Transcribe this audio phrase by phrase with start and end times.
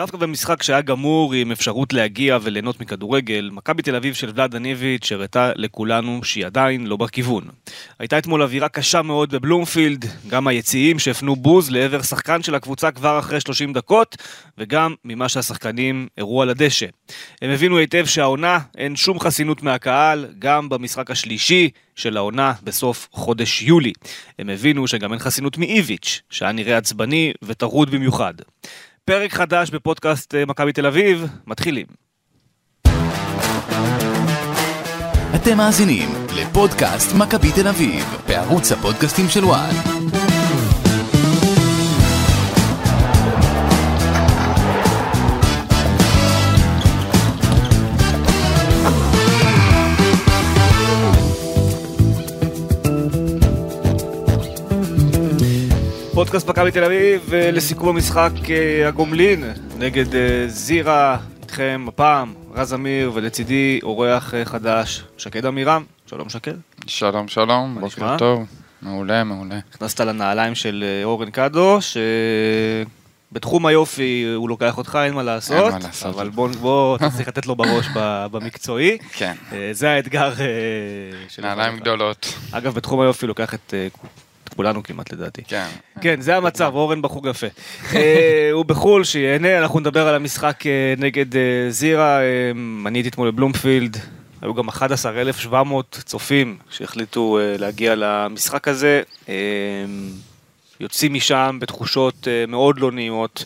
[0.00, 5.12] דווקא במשחק שהיה גמור עם אפשרות להגיע וליהנות מכדורגל, מכבי תל אביב של ולאד דניביץ'
[5.12, 7.44] הראתה לכולנו שהיא עדיין לא בכיוון.
[7.98, 13.18] הייתה אתמול אווירה קשה מאוד בבלומפילד, גם היציעים שהפנו בוז לעבר שחקן של הקבוצה כבר
[13.18, 14.16] אחרי 30 דקות,
[14.58, 16.86] וגם ממה שהשחקנים הראו על הדשא.
[17.42, 23.62] הם הבינו היטב שהעונה אין שום חסינות מהקהל, גם במשחק השלישי של העונה בסוף חודש
[23.62, 23.92] יולי.
[24.38, 28.34] הם הבינו שגם אין חסינות מאיביץ', שהיה נראה עצבני וטרוד במיוחד.
[29.04, 31.86] פרק חדש בפודקאסט אה, מכבי תל אביב, מתחילים.
[35.34, 40.29] אתם מאזינים לפודקאסט מכבי תל אביב, בערוץ הפודקאסטים של וואן.
[56.20, 59.44] פודקאסט מכבי תל אביב אה, לסיכום המשחק אה, הגומלין
[59.78, 66.52] נגד אה, זירה, איתכם הפעם רז אמיר ולצידי אורח חדש שקד עמירם, שלום שקד.
[66.86, 68.18] שלום שלום, בוקר נשמע?
[68.18, 68.46] טוב,
[68.82, 69.58] מעולה מעולה.
[69.74, 71.78] נכנסת לנעליים של אורן קאדו,
[73.30, 76.14] שבתחום היופי הוא לוקח אותך, אין מה לעשות, אין מה לעשות.
[76.14, 77.86] אבל בוא, בוא צריך לתת לו בראש
[78.30, 80.46] במקצועי, כן, אה, זה האתגר אה,
[81.28, 83.74] של נעליים גדולות, אגב, בתחום היופי לוקח אה, את
[84.56, 85.42] כולנו כמעט לדעתי.
[85.44, 85.66] כן.
[86.00, 87.46] כן, זה המצב, אורן בחור יפה.
[87.96, 92.18] אה, הוא בחו"ל, שיהנה, אנחנו נדבר על המשחק אה, נגד אה, זירה.
[92.86, 93.96] אני הייתי אתמול בבלומפילד,
[94.42, 99.02] היו גם 11,700 צופים שהחליטו להגיע למשחק הזה.
[100.80, 103.44] יוצאים משם בתחושות מאוד לא נעימות.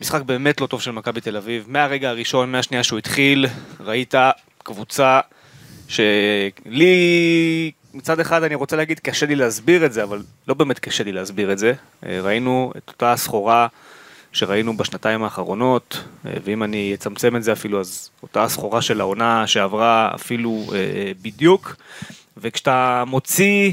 [0.00, 1.64] משחק באמת לא טוב של מכבי תל אביב.
[1.68, 3.46] מהרגע הראשון, מהשנייה שהוא התחיל,
[3.80, 4.14] ראית
[4.58, 5.20] קבוצה
[5.88, 11.04] שלי, מצד אחד אני רוצה להגיד קשה לי להסביר את זה, אבל לא באמת קשה
[11.04, 11.72] לי להסביר את זה.
[12.06, 13.66] אה, ראינו את אותה סחורה
[14.32, 19.46] שראינו בשנתיים האחרונות, אה, ואם אני אצמצם את זה אפילו, אז אותה סחורה של העונה
[19.46, 21.76] שעברה אפילו אה, בדיוק.
[22.36, 23.72] וכשאתה מוציא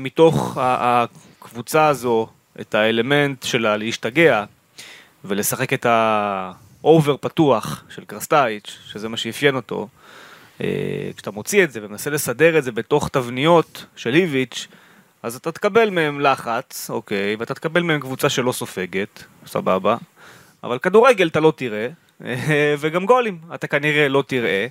[0.00, 2.26] מתוך הקבוצה הזו
[2.60, 4.44] את האלמנט של להשתגע
[5.24, 9.88] ולשחק את האובר פתוח של קרסטאיץ', שזה מה שאפיין אותו,
[11.16, 14.68] כשאתה מוציא את זה ומנסה לסדר את זה בתוך תבניות של איביץ',
[15.22, 19.96] אז אתה תקבל מהם לחץ, אוקיי, ואתה תקבל מהם קבוצה שלא סופגת, סבבה,
[20.64, 21.88] אבל כדורגל אתה לא תראה,
[22.24, 24.66] אה, וגם גולים אתה כנראה לא תראה.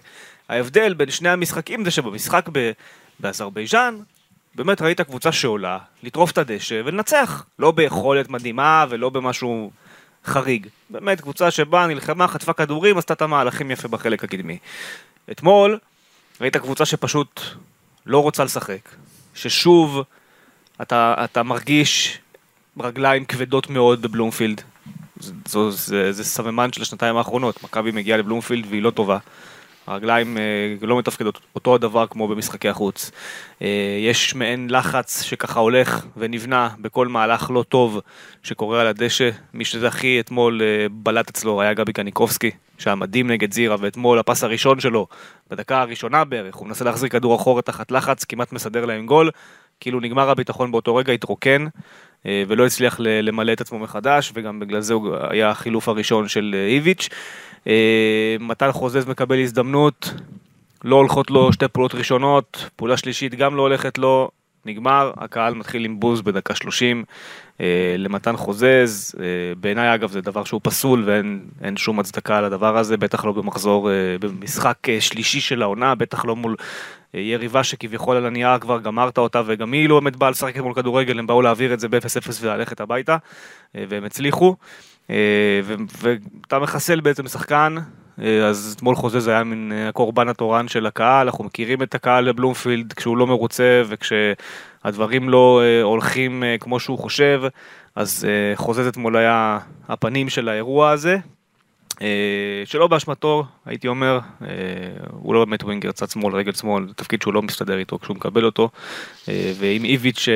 [0.50, 2.72] ההבדל בין שני המשחקים זה שבמשחק ב-
[3.20, 3.98] באזרבייג'אן,
[4.56, 7.46] באמת ראית קבוצה שעולה, לטרוף את הדשא ולנצח.
[7.60, 9.72] לא ביכולת מדהימה ולא במשהו
[10.26, 10.68] חריג.
[10.90, 14.58] באמת קבוצה שבאה, נלחמה, חטפה כדורים, עשתה את המהלכים יפה בחלק הקדמי.
[15.32, 15.80] אתמול
[16.42, 17.42] ראית קבוצה שפשוט
[18.06, 18.90] לא רוצה לשחק.
[19.36, 20.02] ששוב
[20.82, 22.20] אתה, אתה מרגיש
[22.80, 24.62] רגליים כבדות מאוד בבלומפילד.
[25.20, 27.64] זה, זה, זה, זה סממן של השנתיים האחרונות.
[27.64, 29.18] מכבי מגיעה לבלומפילד והיא לא טובה.
[29.90, 30.44] הרגליים אה,
[30.82, 33.12] לא מתפקדות אותו הדבר כמו במשחקי החוץ.
[33.62, 38.00] אה, יש מעין לחץ שככה הולך ונבנה בכל מהלך לא טוב
[38.44, 39.30] שקורה על הדשא.
[39.54, 44.20] מי שזה הכי אתמול אה, בלט אצלו היה גבי קניקובסקי, שהיה מדהים נגד זירה, ואתמול
[44.20, 45.08] הפס הראשון שלו,
[45.50, 49.32] בדקה הראשונה בערך, הוא מנסה להחזיר כדור אחורה תחת לחץ, כמעט מסדר להם גול.
[49.80, 51.66] כאילו נגמר הביטחון באותו רגע, התרוקן.
[52.25, 56.56] אה, ולא הצליח למלא את עצמו מחדש, וגם בגלל זה הוא היה החילוף הראשון של
[56.57, 57.09] אה, איביץ'.
[57.68, 60.13] אה, מתן חוזז מקבל הזדמנות,
[60.84, 64.30] לא הולכות לו שתי פעולות ראשונות, פעולה שלישית גם לא הולכת לו,
[64.66, 67.03] נגמר, הקהל מתחיל עם בוז בדקה 30
[67.62, 69.16] אה, למתן חוזז,
[69.59, 73.90] בעיניי אגב זה דבר שהוא פסול ואין אין שום הצדקה לדבר הזה, בטח לא במחזור,
[74.19, 76.56] במשחק שלישי של העונה, בטח לא מול
[77.14, 81.20] יריבה שכביכול על הנייר כבר גמרת אותה וגם היא לא באמת באה לשחק מול כדורגל,
[81.20, 83.18] הם באו להעביר את זה ב-0-0 וללכת הביתה,
[83.75, 84.56] אה, והם הצליחו.
[85.09, 85.62] אה,
[86.02, 87.75] ואתה מחסל בעצם שחקן,
[88.22, 92.31] אה, אז אתמול חוזז היה מין אה, הקורבן התורן של הקהל, אנחנו מכירים את הקהל
[92.31, 97.42] בבלומפילד כשהוא לא מרוצה וכשהדברים לא אה, הולכים אה, כמו שהוא חושב,
[97.96, 101.18] אז אה, חוזז אתמול היה הפנים של האירוע הזה.
[102.02, 104.48] אה, שלא באשמתו, הייתי אומר, אה,
[105.12, 108.16] הוא לא באמת ווינגר צד שמאל, רגל שמאל, זה תפקיד שהוא לא מסתדר איתו כשהוא
[108.16, 108.69] מקבל אותו.
[109.30, 110.28] אה, ועם איביץ'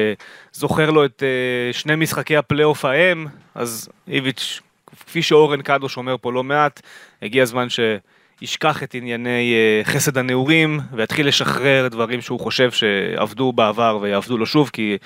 [0.53, 1.23] שזוכר לו את
[1.71, 4.61] שני משחקי הפלייאוף ההם, אז איביץ',
[5.05, 6.81] כפי שאורן קדוש אומר פה לא מעט,
[7.21, 14.37] הגיע הזמן שישכח את ענייני חסד הנעורים ויתחיל לשחרר דברים שהוא חושב שעבדו בעבר ויעבדו
[14.37, 14.97] לו שוב, כי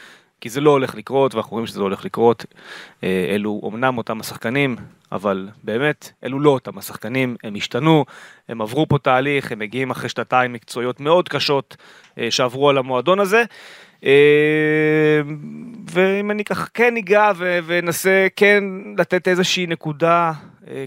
[0.41, 2.45] כי זה לא הולך לקרות, ואנחנו רואים שזה לא הולך לקרות.
[3.03, 4.75] אה, אלו אומנם אותם השחקנים,
[5.11, 8.05] אבל באמת, אלו לא אותם השחקנים, הם השתנו,
[8.49, 11.77] הם עברו פה תהליך, הם מגיעים אחרי שנתיים מקצועיות מאוד קשות
[12.19, 13.43] אה, שעברו על המועדון הזה.
[14.05, 15.21] אה,
[15.91, 16.93] ואם אני ככה כן
[17.37, 18.63] ו- ואנסה כן
[18.97, 20.31] לתת איזושהי נקודה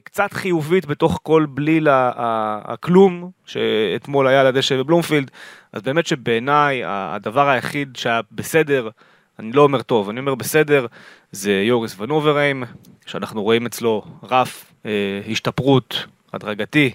[0.05, 5.31] קצת חיובית בתוך כל בליל הכלום שאתמול היה על הדשא בבלומפילד,
[5.73, 8.89] אז באמת שבעיניי הדבר היחיד שהיה בסדר,
[9.41, 10.87] אני לא אומר טוב, אני אומר בסדר,
[11.33, 12.65] זה יוריס ונוברהיים,
[13.07, 14.91] שאנחנו רואים אצלו רף אה,
[15.31, 16.91] השתפרות הדרגתי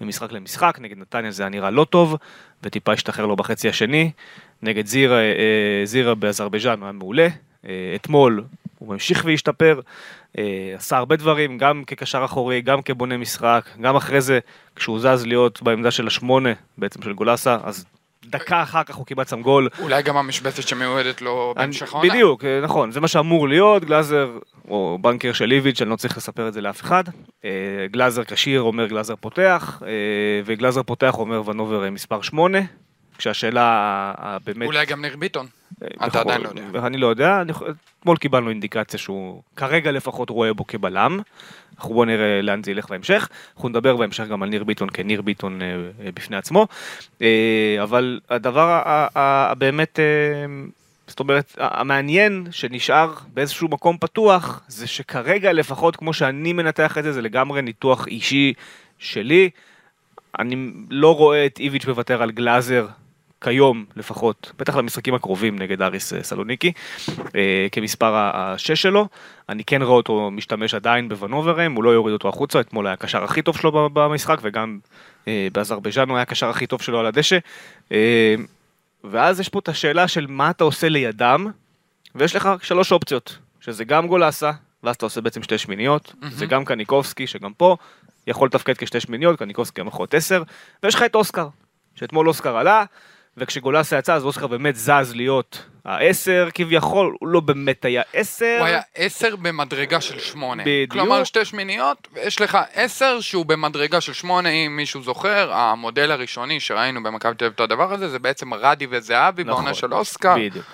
[0.00, 2.16] ממשחק למשחק, נגד נתניה זה היה נראה לא טוב,
[2.62, 4.10] וטיפה השתחרר לו בחצי השני,
[4.62, 7.28] נגד זירה, אה, זירה באזרבייג'אן היה מעולה,
[7.68, 8.44] אה, אתמול
[8.78, 9.80] הוא ממשיך והשתפר,
[10.38, 14.38] אה, עשה הרבה דברים, גם כקשר אחורי, גם כבונה משחק, גם אחרי זה,
[14.76, 17.84] כשהוא זז להיות בעמדה של השמונה, בעצם של גולסה, אז
[18.24, 19.68] דקה אחר כך הוא קיבל שם גול.
[19.78, 22.10] אולי גם המשבצת שמיועדת לו בהמשך העונה.
[22.10, 24.30] בדיוק, אה, נכון, זה מה שאמור להיות, גלאזר,
[24.68, 27.04] או בנקר של איביץ', אני לא צריך לספר את זה לאף אחד.
[27.44, 27.50] אה,
[27.90, 29.90] גלאזר כשיר אומר גלאזר פותח, אה,
[30.44, 32.58] וגלאזר פותח אומר ונובר מספר 8,
[33.20, 34.66] כשהשאלה הבאמת...
[34.66, 35.46] אולי גם ניר ביטון.
[35.82, 36.86] אה, אתה יכול- עדיין לא יודע.
[36.86, 37.42] אני לא יודע,
[38.00, 41.20] אתמול קיבלנו אינדיקציה שהוא כרגע לפחות רואה בו כבלם.
[41.78, 43.28] אנחנו בואו נראה לאן זה ילך בהמשך.
[43.54, 45.66] אנחנו נדבר בהמשך גם על ניר ביטון כניר ביטון אה,
[46.04, 46.66] אה, בפני עצמו.
[47.82, 48.82] אבל הדבר
[49.14, 49.98] הבאמת,
[51.06, 57.12] זאת אומרת, המעניין שנשאר באיזשהו מקום פתוח, זה שכרגע לפחות כמו שאני מנתח את זה,
[57.12, 58.52] זה לגמרי ניתוח אישי
[58.98, 59.50] שלי.
[60.38, 62.86] אני לא רואה את איביץ' מוותר על גלאזר
[63.40, 66.72] כיום לפחות, בטח למשחקים הקרובים נגד אריס אה, סלוניקי,
[67.36, 69.08] אה, כמספר השש שלו.
[69.48, 73.24] אני כן רואה אותו משתמש עדיין בוונוברם, הוא לא יוריד אותו החוצה, אתמול היה הקשר
[73.24, 74.78] הכי טוב שלו במשחק, וגם
[75.28, 77.38] אה, באזרבייג'אן הוא היה הקשר הכי טוב שלו על הדשא.
[79.04, 81.46] ואז יש פה את השאלה של מה אתה עושה לידם,
[82.14, 84.50] ויש לך שלוש אופציות, שזה גם גולסה,
[84.82, 87.76] ואז אתה עושה בעצם שתי שמיניות, זה גם קניקובסקי, שגם פה
[88.26, 90.42] יכול לתפקד כשתי שמיניות, קניקובסקי גם יכול להיות עשר,
[90.82, 91.48] ויש לך את אוסקר,
[91.94, 92.84] שאתמול אוסקר עלה,
[93.40, 98.56] וכשגולסה יצא אז אוסקר באמת זז להיות העשר כביכול, הוא לא באמת היה עשר.
[98.58, 100.62] הוא היה עשר במדרגה של שמונה.
[100.62, 100.92] בדיוק.
[100.92, 106.60] כלומר שתי שמיניות, ויש לך עשר שהוא במדרגה של שמונה, אם מישהו זוכר, המודל הראשוני
[106.60, 110.34] שראינו במכבי תל אביב את הדבר הזה, זה בעצם רדי וזהבי נכון, בעונה של אוסקר.
[110.36, 110.66] בדיוק.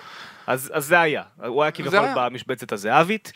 [0.47, 1.99] אז, אז זה היה, הוא היה כביכול.
[2.15, 3.33] במשבצת הזהבית.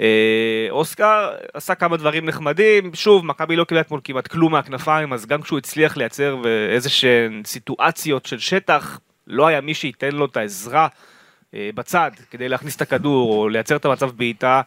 [0.00, 5.26] אה, אוסקר עשה כמה דברים נחמדים, שוב, מכבי לא קיבלה אתמול כמעט כלום מהכנפיים, אז
[5.26, 10.36] גם כשהוא הצליח לייצר איזה שהן סיטואציות של שטח, לא היה מי שייתן לו את
[10.36, 10.88] העזרה
[11.54, 14.60] אה, בצד כדי להכניס את הכדור או לייצר את המצב בעיטה,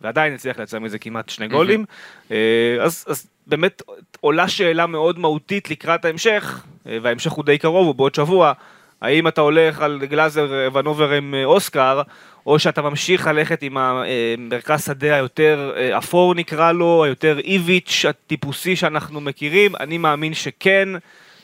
[0.00, 1.84] ועדיין הצליח לייצר מזה כמעט שני גולים.
[2.30, 3.82] אה, אז, אז באמת
[4.20, 8.52] עולה שאלה מאוד מהותית לקראת ההמשך, וההמשך הוא די קרוב, הוא בעוד שבוע.
[9.00, 12.02] האם אתה הולך על גלאזר אה, ונובר עם אה, אוסקר,
[12.46, 18.76] או שאתה ממשיך ללכת עם המרכז שדה היותר אה, אפור נקרא לו, היותר איביץ' הטיפוסי
[18.76, 20.88] שאנחנו מכירים, אני מאמין שכן,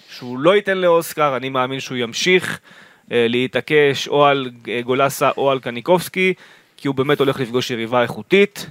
[0.09, 2.61] שהוא לא ייתן לאוסקר, אני מאמין שהוא ימשיך
[3.13, 6.35] אה, להתעקש או על אה, גולסה או על קניקובסקי,
[6.77, 8.67] כי הוא באמת הולך לפגוש יריבה איכותית,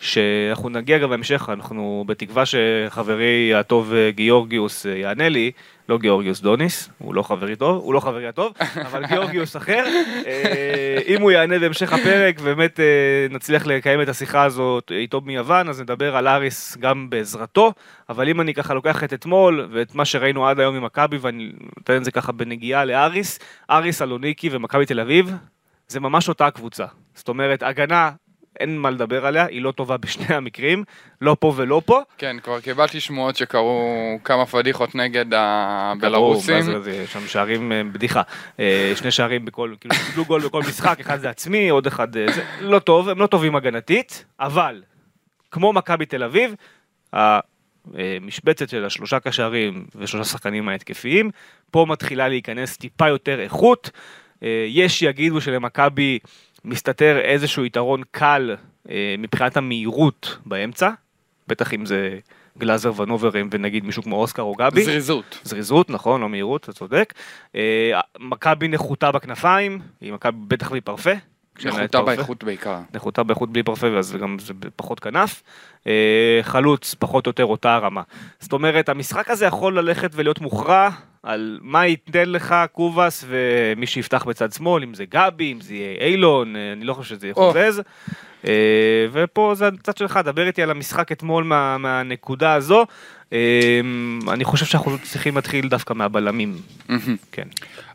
[0.00, 5.50] שאנחנו נגיע גם בהמשך, אנחנו בתקווה שחברי הטוב אה, גיאורגיוס אה, יענה לי,
[5.88, 8.52] לא גיאורגיוס דוניס, הוא לא חברי טוב, הוא לא חברי הטוב,
[8.86, 9.84] אבל גיאורגיוס אחר,
[10.26, 12.80] אה, אם הוא יענה בהמשך הפרק, באמת
[13.30, 17.72] נצליח לקיים את השיחה הזאת איתו מיוון, אז נדבר על אריס גם בעזרתו,
[18.08, 21.96] אבל אם אני ככה לוקח את אתמול, ואת מה שראינו עד היום ממכבי, ואני נותן
[21.96, 23.38] את זה ככה בנגיעה לאריס,
[23.70, 25.32] אריס סלוניקי ומכבי תל אביב,
[25.88, 26.86] זה ממש אותה קבוצה.
[27.14, 28.10] זאת אומרת, הגנה,
[28.60, 30.84] אין מה לדבר עליה, היא לא טובה בשני המקרים,
[31.20, 32.00] לא פה ולא פה.
[32.18, 36.62] כן, כבר קיבלתי שמועות שקרו כמה פדיחות נגד הבלרוסים.
[36.62, 38.22] זה, זה, שם שערים אה, בדיחה.
[38.60, 42.32] אה, שני שערים בכל, כאילו, קיבלו גול בכל משחק, אחד זה עצמי, עוד אחד אה,
[42.32, 44.82] זה, לא טוב, הם לא טובים הגנתית, אבל,
[45.50, 46.54] כמו מכבי תל אביב,
[47.12, 51.30] המשבצת של השלושה קשרים ושלושה שחקנים ההתקפיים,
[51.70, 53.90] פה מתחילה להיכנס טיפה יותר איכות.
[54.68, 56.18] יש שיגידו שלמכבי
[56.66, 58.56] מסתתר איזשהו יתרון קל
[58.90, 60.90] אה, מבחינת המהירות באמצע,
[61.48, 62.18] בטח אם זה
[62.58, 64.84] גלאזר ונוברים ונגיד מישהו כמו אוסקר או גבי.
[64.84, 65.40] זריזות.
[65.44, 67.14] זריזות, נכון, לא מהירות, אתה צודק.
[67.54, 71.10] אה, מכבי נחותה בכנפיים, היא מכבי בטח בלי פרפה.
[71.64, 72.02] נחותה.
[72.02, 72.78] באיכות בעיקר.
[72.94, 75.42] נחותה באיכות בלי פרפה, ואז גם זה פחות כנף.
[75.86, 78.02] אה, חלוץ, פחות או יותר אותה הרמה.
[78.40, 80.88] זאת אומרת, המשחק הזה יכול ללכת ולהיות מוכרע
[81.22, 86.06] על מה ייתן לך קובאס ומי שיפתח בצד שמאל, אם זה גבי, אם זה יהיה
[86.06, 87.30] אילון, אה, אני לא חושב שזה.
[87.32, 87.82] חובז.
[88.46, 92.86] אה, ופה זה הצד שלך, דבר איתי על המשחק אתמול מה, מהנקודה הזו.
[94.28, 96.56] אני חושב שאנחנו צריכים להתחיל דווקא מהבלמים.
[97.32, 97.48] כן.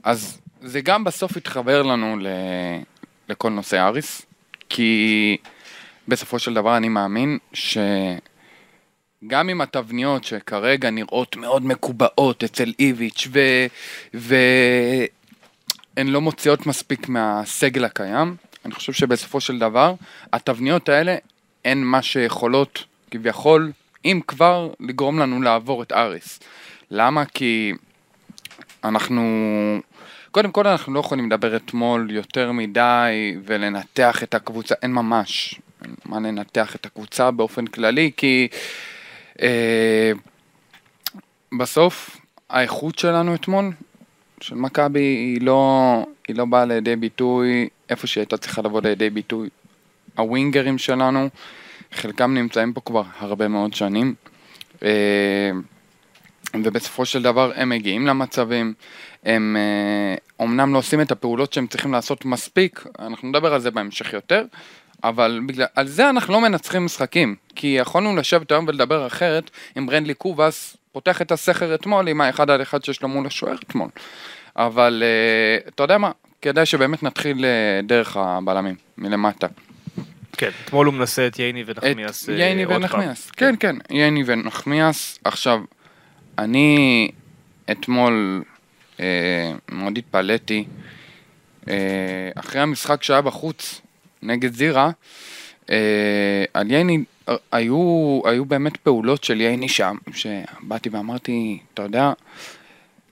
[0.03, 2.27] אז זה גם בסוף התחבר לנו ל...
[3.31, 4.21] לכל נושא אריס,
[4.69, 5.37] כי
[6.07, 7.89] בסופו של דבר אני מאמין שגם
[9.49, 13.39] עם התבניות שכרגע נראות מאוד מקובעות אצל איביץ' ו...
[14.13, 18.35] והן לא מוציאות מספיק מהסגל הקיים,
[18.65, 19.93] אני חושב שבסופו של דבר
[20.33, 21.15] התבניות האלה
[21.65, 23.71] הן מה שיכולות כביכול
[24.05, 26.39] אם כבר לגרום לנו לעבור את אריס.
[26.91, 27.25] למה?
[27.25, 27.73] כי
[28.83, 29.23] אנחנו,
[30.31, 35.59] קודם כל אנחנו לא יכולים לדבר אתמול יותר מדי ולנתח את הקבוצה, אין ממש
[36.05, 38.47] מה לנתח את הקבוצה באופן כללי, כי
[39.41, 40.11] אה,
[41.59, 42.17] בסוף
[42.49, 43.71] האיכות שלנו אתמול,
[44.41, 49.09] של מכבי, היא לא, היא לא באה לידי ביטוי איפה שהיא הייתה צריכה לבוא לידי
[49.09, 49.49] ביטוי.
[50.17, 51.29] הווינגרים שלנו,
[51.93, 54.13] חלקם נמצאים פה כבר הרבה מאוד שנים.
[54.83, 55.51] אה,
[56.53, 58.73] ובסופו של דבר הם מגיעים למצבים,
[59.23, 59.57] הם
[60.39, 64.13] אומנם אה, לא עושים את הפעולות שהם צריכים לעשות מספיק, אנחנו נדבר על זה בהמשך
[64.13, 64.43] יותר,
[65.03, 69.85] אבל בגלל, על זה אנחנו לא מנצחים משחקים, כי יכולנו לשבת היום ולדבר אחרת אם
[69.85, 73.89] ברנדלי קובאס פותח את הסכר אתמול עם האחד על אחד שיש לו מול השוער אתמול.
[74.55, 79.47] אבל uh, אתה יודע מה, כדאי שבאמת נתחיל uh, דרך הבלמים, מלמטה.
[80.37, 85.19] כן, אתמול הוא מנסה את ייני ונחמיאס את ייני ונחמיאס, כן, כן, ייני ונחמיאס.
[85.23, 85.59] עכשיו,
[86.41, 87.11] אני
[87.71, 88.43] אתמול
[88.99, 90.65] אה, מאוד התפלאתי,
[91.69, 93.81] אה, אחרי המשחק שהיה בחוץ
[94.21, 94.89] נגד זירה,
[95.69, 97.03] אה, על ייני,
[97.51, 102.13] היו, היו באמת פעולות של ייני שם, שבאתי ואמרתי, אתה יודע,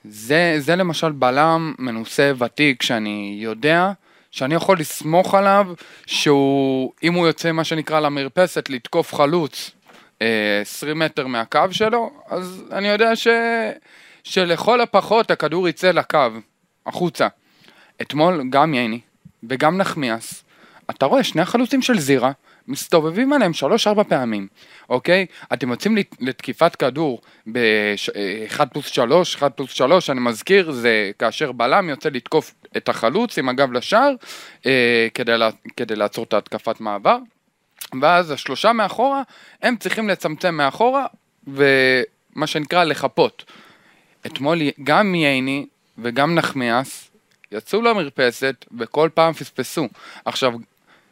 [0.06, 3.92] זה, זה למשל בלם מנוסה ותיק שאני יודע
[4.32, 5.68] שאני יכול לסמוך עליו
[6.06, 9.72] שהוא, אם הוא יוצא מה שנקרא למרפסת לתקוף חלוץ
[10.62, 13.28] 20 אה, מטר מהקו שלו, אז אני יודע ש...
[14.24, 16.28] שלכל הפחות הכדור יצא לקו,
[16.86, 17.28] החוצה.
[18.02, 19.00] אתמול גם ייני
[19.50, 20.44] וגם נחמיאס,
[20.90, 22.32] אתה רואה שני החלוצים של זירה
[22.68, 24.48] מסתובבים עליהם שלוש-ארבע פעמים,
[24.90, 25.26] אוקיי?
[25.54, 27.22] אתם יוצאים לתקיפת כדור
[27.52, 33.38] ב-1 פלוס 3, 1 פלוס 3, אני מזכיר, זה כאשר בלם יוצא לתקוף את החלוץ
[33.38, 34.14] עם הגב לשער
[34.66, 37.18] אה, כדי, לה, כדי לעצור את ההתקפת מעבר.
[38.02, 39.22] ואז השלושה מאחורה,
[39.62, 41.06] הם צריכים לצמצם מאחורה,
[41.48, 43.46] ומה שנקרא לחפות.
[44.26, 45.66] אתמול גם ייני
[45.98, 47.10] וגם נחמיאס
[47.52, 49.88] יצאו למרפסת וכל פעם פספסו.
[50.26, 50.54] עכשיו,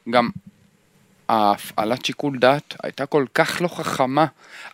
[0.09, 0.29] גם
[1.29, 4.25] ההפעלת שיקול דעת הייתה כל כך לא חכמה.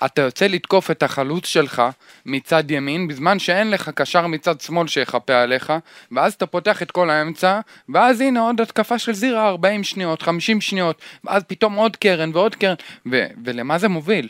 [0.05, 1.81] אתה יוצא לתקוף את החלוץ שלך
[2.25, 5.74] מצד ימין, בזמן שאין לך קשר מצד שמאל שיחפה עליך,
[6.12, 10.62] ואז אתה פותח את כל האמצע, ואז הנה עוד התקפה של זירה 40 שניות, 50
[10.62, 12.75] שניות, ואז פתאום עוד קרן ועוד קרן,
[13.12, 14.27] ו- ולמה זה מוביל?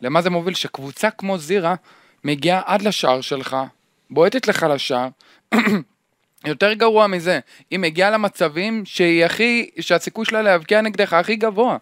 [0.00, 0.54] למה זה מוביל?
[0.54, 1.74] שקבוצה כמו זירה
[2.24, 3.56] מגיעה עד לשער שלך,
[4.10, 5.08] בועטת לך לשער,
[6.46, 11.76] יותר גרוע מזה, היא מגיעה למצבים שהיא הכי, שהסיכוי שלה להבקיע נגדך הכי גבוה.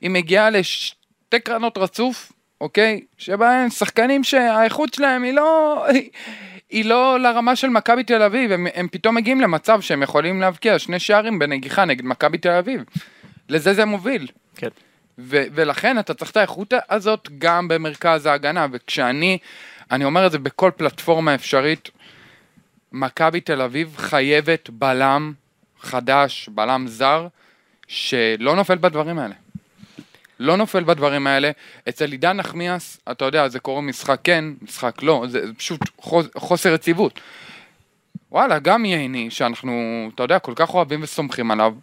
[0.00, 3.00] היא מגיעה לשתי קרנות רצוף, אוקיי?
[3.18, 5.86] שבהן שחקנים שהאיכות שלהם היא לא...
[6.70, 10.78] היא לא לרמה של מכבי תל אביב, הם, הם פתאום מגיעים למצב שהם יכולים להבקיע
[10.78, 12.84] שני שערים בנגיחה נגד מכבי תל אביב.
[13.48, 14.26] לזה זה מוביל.
[14.56, 14.68] כן.
[15.18, 19.38] ו- ולכן אתה צריך את האיכות הזאת גם במרכז ההגנה, וכשאני,
[19.90, 21.90] אני אומר את זה בכל פלטפורמה אפשרית,
[22.92, 25.32] מכבי תל אביב חייבת בלם
[25.80, 27.26] חדש, בלם זר,
[27.88, 29.34] שלא נופל בדברים האלה.
[30.40, 31.50] לא נופל בדברים האלה.
[31.88, 36.74] אצל עידן נחמיאס, אתה יודע, זה קורה משחק כן, משחק לא, זה פשוט חוס, חוסר
[36.74, 37.20] יציבות.
[38.32, 41.74] וואלה, גם ייני, שאנחנו, אתה יודע, כל כך אוהבים וסומכים עליו,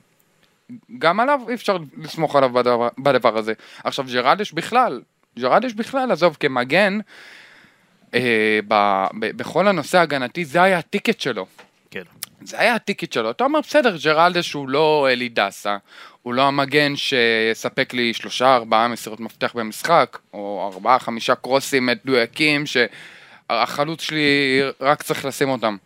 [0.98, 3.54] גם עליו אי אפשר לסמוך עליו בדבר, בדבר הזה.
[3.84, 5.02] עכשיו, ג'רדש בכלל,
[5.40, 7.00] ג'רדש בכלל, עזוב, כמגן,
[8.18, 11.46] אה, ב, ב, בכל הנושא ההגנתי, זה היה הטיקט שלו.
[11.92, 12.04] כן.
[12.42, 13.32] זה היה הטיקט שלו.
[13.32, 15.78] אתה אומר, בסדר, ג'רלדש הוא לא אלי דסה,
[16.24, 22.64] הוא לא המגן שיספק לי שלושה, ארבעה מסירות מפתח במשחק, או ארבעה, חמישה קרוסים מדויקים,
[22.66, 25.78] שהחלוץ שלי רק צריך לשים אותם.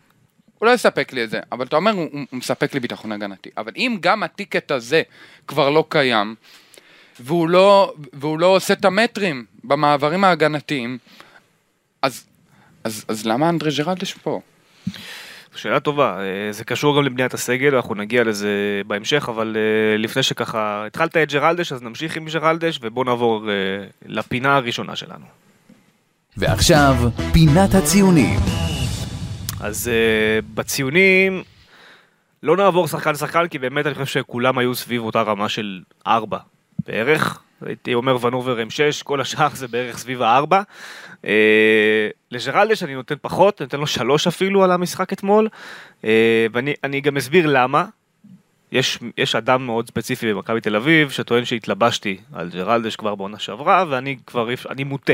[0.58, 3.50] הוא לא יספק לי את זה, אבל אתה אומר, הוא, הוא מספק לי ביטחון הגנתי.
[3.58, 5.02] אבל אם גם הטיקט הזה
[5.48, 6.36] כבר לא קיים,
[7.20, 10.98] והוא לא, והוא לא עושה את המטרים במעברים ההגנתיים,
[12.02, 12.26] אז,
[12.84, 14.42] אז, אז למה אנדרי ג'רלדש פה?
[15.56, 20.24] שאלה טובה, אה, זה קשור גם לבניית הסגל, אנחנו נגיע לזה בהמשך, אבל אה, לפני
[20.24, 23.54] שככה התחלת את ג'רלדש, אז נמשיך עם ג'רלדש, ובוא נעבור אה,
[24.06, 25.26] לפינה הראשונה שלנו.
[26.38, 26.96] ועכשיו,
[27.34, 28.40] פינת הציונים.
[29.60, 29.92] אז
[30.54, 31.44] בציונים,
[32.44, 36.38] לא נעבור שחקן שחקן, כי באמת אני חושב שכולם היו סביב אותה רמה של 4
[36.88, 37.42] בערך.
[37.66, 40.56] הייתי אומר ונובר עם 6, כל השאר זה בערך סביב ה-4.
[41.26, 45.50] אה, לג'רלדש אני נותן פחות, אני נותן לו 3 אפילו על המשחק אתמול,
[46.04, 47.86] אה, ואני גם אסביר למה.
[48.72, 53.86] יש, יש אדם מאוד ספציפי במכבי תל אביב שטוען שהתלבשתי על ג'רלדש כבר בעונה שעברה
[53.90, 55.14] ואני כבר, אני מוטה.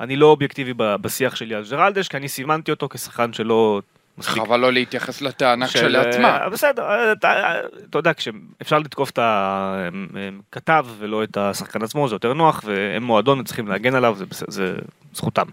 [0.00, 3.80] אני לא אובייקטיבי בשיח שלי על ג'רלדש כי אני סימנתי אותו כשחקן שלא
[4.20, 4.42] מספיק.
[4.42, 6.38] חבל לא להתייחס לטענה של- כשלעצמה.
[6.38, 7.54] אה, בסדר, אה, אתה
[7.90, 13.38] אתה יודע, כשאפשר לתקוף את הכתב ולא את השחקן עצמו, זה יותר נוח, והם מועדון,
[13.38, 14.74] הם צריכים להגן עליו, זה זה
[15.14, 15.46] זכותם.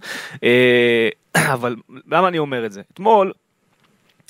[0.44, 1.10] אה,
[1.54, 1.76] אבל
[2.08, 2.82] למה אני אומר את זה?
[2.94, 3.32] אתמול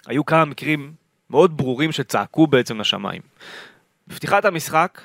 [0.08, 0.94] היו כמה מקרים
[1.30, 3.22] מאוד ברורים שצעקו בעצם לשמיים.
[4.08, 5.02] בפתיחת המשחק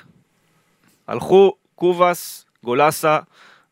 [1.07, 3.19] הלכו קובאס, גולסה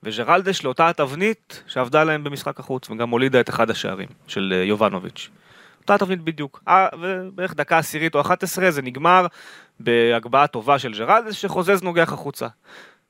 [0.03, 5.29] וג'רלדש לאותה התבנית שעבדה להם במשחק החוץ וגם הולידה את אחד השערים של אה, יובנוביץ'.
[5.81, 6.63] אותה תבנית בדיוק.
[6.67, 9.27] אה, ובערך דקה עשירית או 11 זה נגמר
[9.79, 12.47] בהגבהה טובה של ג'רלדש שחוזז נוגח החוצה.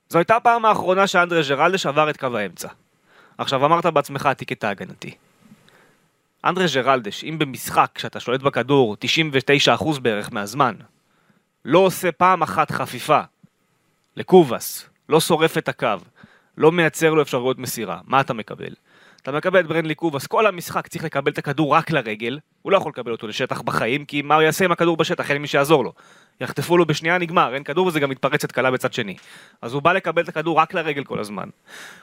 [0.09, 2.67] זו הייתה הפעם האחרונה שאנדרה ג'רלדש עבר את קו האמצע.
[3.37, 5.15] עכשיו אמרת בעצמך הטיקט ההגנתי.
[6.45, 8.97] אנדרה ג'רלדש, אם במשחק כשאתה שולט בכדור
[9.79, 10.75] 99% בערך מהזמן,
[11.65, 13.19] לא עושה פעם אחת חפיפה
[14.15, 15.87] לקובאס, לא שורף את הקו,
[16.57, 18.73] לא מייצר לו אפשרויות מסירה, מה אתה מקבל?
[19.21, 22.77] אתה מקבל את ברנדלי קובאס, כל המשחק צריך לקבל את הכדור רק לרגל, הוא לא
[22.77, 25.83] יכול לקבל אותו לשטח בחיים, כי מה הוא יעשה עם הכדור בשטח, אין מי שיעזור
[25.83, 25.93] לו.
[26.41, 29.15] יחטפו לו בשנייה, נגמר, אין כדור וזה גם מתפרצת קלה בצד שני.
[29.61, 31.49] אז הוא בא לקבל את הכדור רק לרגל כל הזמן.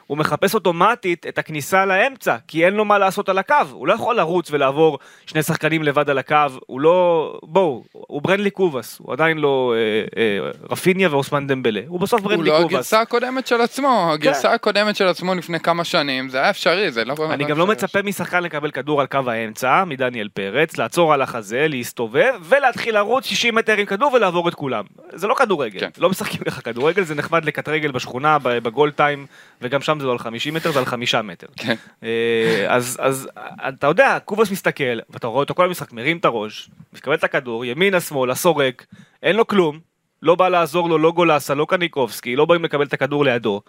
[0.06, 3.92] הוא מחפש אוטומטית את הכניסה לאמצע, כי אין לו מה לעשות על הקו, הוא לא
[3.92, 6.36] יכול לרוץ ולעבור שני שחקנים לבד על הקו,
[6.66, 7.38] הוא לא...
[7.42, 12.28] בואו, הוא ברנדלי קובאס, הוא עדיין לא אה, אה, רפיניה ואוסמן דמבלה, הוא בסוף הוא
[12.28, 12.72] ברנדלי לא קובאס.
[12.72, 17.04] הגרסה הקודמת של עצמו, הגרסה הקודמת של עצמו לפני כמה שנים, זה היה אפשרי, זה
[17.04, 17.14] לא...
[17.30, 21.66] אני גם לא מצפה משחקן לקבל כדור על קו האמצע, מדניאל פרץ, לעצור על החזה,
[21.68, 24.84] להסתובב, ולהתחיל לרוץ 60 מטר עם כדור ולעבור את כולם.
[25.12, 25.88] זה לא כדורגל, כן.
[25.98, 29.26] לא משחקים ככה כדורגל, זה נחמד לקט רגל בשכונה, בגול טיים,
[29.62, 31.46] וגם שם זה לא על 50 מטר, זה על 5 מטר.
[31.56, 31.74] כן.
[32.02, 33.28] אה, אז, אז
[33.68, 37.64] אתה יודע, קובאס מסתכל, ואתה רואה אותו כל המשחק, מרים את הראש, מקבל את הכדור,
[37.64, 38.86] ימינה, שמאלה, סורק,
[39.22, 39.78] אין לו כלום,
[40.22, 43.62] לא בא לעזור לו, לא גולסה, לא קניקובסקי, לא באים לקבל את הכדור לידו,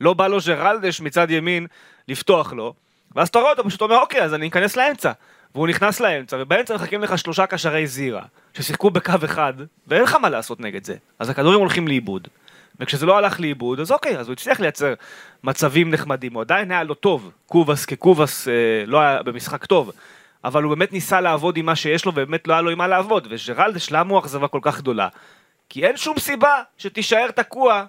[0.00, 1.66] לא בא לו ג'רלדש מצד ימין
[2.08, 2.74] לפתוח לו,
[3.16, 5.12] ואז אתה רואה אותו פשוט אומר, אוקיי, אז אני אכנס לאמצע.
[5.54, 8.22] והוא נכנס לאמצע, ובאמצע מחכים לך שלושה קשרי זירה,
[8.54, 9.54] ששיחקו בקו אחד,
[9.88, 10.96] ואין לך מה לעשות נגד זה.
[11.18, 12.28] אז הכדורים הולכים לאיבוד.
[12.80, 14.94] וכשזה לא הלך לאיבוד, אז אוקיי, אז הוא הצליח לייצר
[15.44, 18.52] מצבים נחמדים, הוא עדיין היה לו טוב, קובאס כקובאס אה,
[18.86, 19.90] לא היה במשחק טוב,
[20.44, 22.88] אבל הוא באמת ניסה לעבוד עם מה שיש לו, ובאמת לא היה לו עם מה
[22.88, 25.08] לעבוד, וג'רלדש, למה הוא אכזבה כל כך גדולה?
[25.68, 27.84] כי אין שום סיבה שתישאר תקוע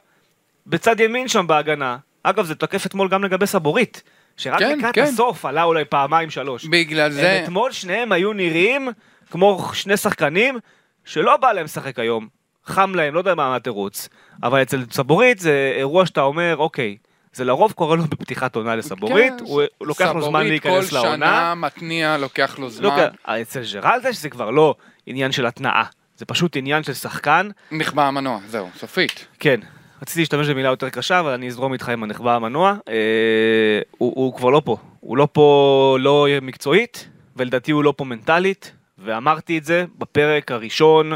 [0.67, 1.97] בצד ימין שם בהגנה.
[2.23, 4.03] אגב, זה תקף אתמול גם לגבי סבורית,
[4.37, 5.03] שרק כן, לקראת כן.
[5.03, 6.65] הסוף עלה אולי פעמיים שלוש.
[6.65, 8.89] בגלל זה, אתמול שניהם היו נראים
[9.31, 10.57] כמו שני שחקנים
[11.05, 12.27] שלא בא להם לשחק היום.
[12.65, 14.09] חם להם, לא יודע מה התירוץ.
[14.43, 16.97] אבל אצל סבורית זה אירוע שאתה אומר, אוקיי,
[17.33, 20.95] זה לרוב קורה לו בפתיחת עונה לסבורית, כן, הוא, לוקח לו זמן להיכנס סבורית כל
[20.95, 21.15] לעונה.
[21.15, 22.89] שנה מתניע, לוקח לו לא, זמן.
[23.25, 25.83] כן, אצל ג'רלדש זה כבר לא עניין של התנעה,
[26.17, 27.49] זה פשוט עניין של שחקן.
[27.71, 29.27] נכבה המנוע, זהו, סופית.
[29.39, 29.59] כן,
[30.01, 32.75] רציתי להשתמש במילה יותר קשה, אבל אני אזרום איתך עם הנחבא המנוע.
[32.89, 34.77] אה, הוא, הוא כבר לא פה.
[34.99, 41.11] הוא לא פה לא מקצועית, ולדעתי הוא לא פה מנטלית, ואמרתי את זה בפרק הראשון,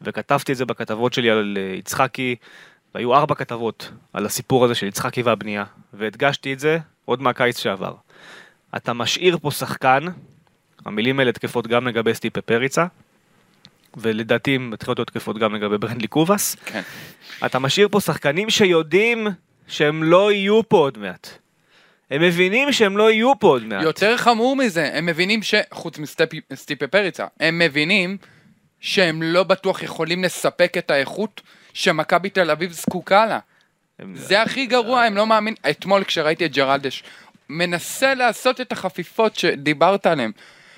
[0.00, 2.36] וכתבתי את זה בכתבות שלי על אה, יצחקי,
[2.94, 7.94] והיו ארבע כתבות על הסיפור הזה של יצחקי והבנייה, והדגשתי את זה עוד מהקיץ שעבר.
[8.76, 10.04] אתה משאיר פה שחקן,
[10.84, 12.86] המילים האלה תקפות גם לגבי סטיפה פריצה,
[13.96, 16.56] ולדעתי הן מתחילות להיות תקפות גם לגבי ברנדלי קובאס.
[16.64, 16.80] כן.
[17.46, 19.26] אתה משאיר פה שחקנים שיודעים
[19.68, 21.28] שהם לא יהיו פה עוד מעט.
[22.10, 23.82] הם מבינים שהם לא יהיו פה עוד מעט.
[23.82, 25.54] יותר חמור מזה, הם מבינים ש...
[25.72, 25.98] חוץ
[26.50, 28.16] מסטיפה פריצה, הם מבינים
[28.80, 31.40] שהם לא בטוח יכולים לספק את האיכות
[31.72, 33.38] שמכבי תל אביב זקוקה לה.
[33.98, 35.56] הם- זה הכי גרוע, הם לא מאמינים.
[35.70, 37.02] אתמול כשראיתי את ג'רלדש,
[37.48, 40.30] מנסה לעשות את החפיפות שדיברת עליהן,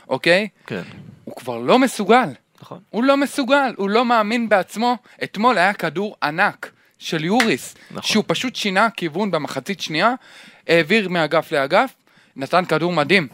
[0.09, 0.49] אוקיי?
[0.67, 0.83] כן,
[1.25, 2.29] הוא כבר לא מסוגל.
[2.63, 2.79] נכון.
[2.91, 4.97] הוא לא מסוגל, הוא לא מאמין בעצמו.
[5.25, 8.03] אתמול היה כדור ענק של יוריס, נכון.
[8.03, 10.15] שהוא פשוט שינה כיוון במחצית שנייה,
[10.69, 11.95] העביר מאגף לאגף,
[12.37, 13.29] נתן כדור מדהים.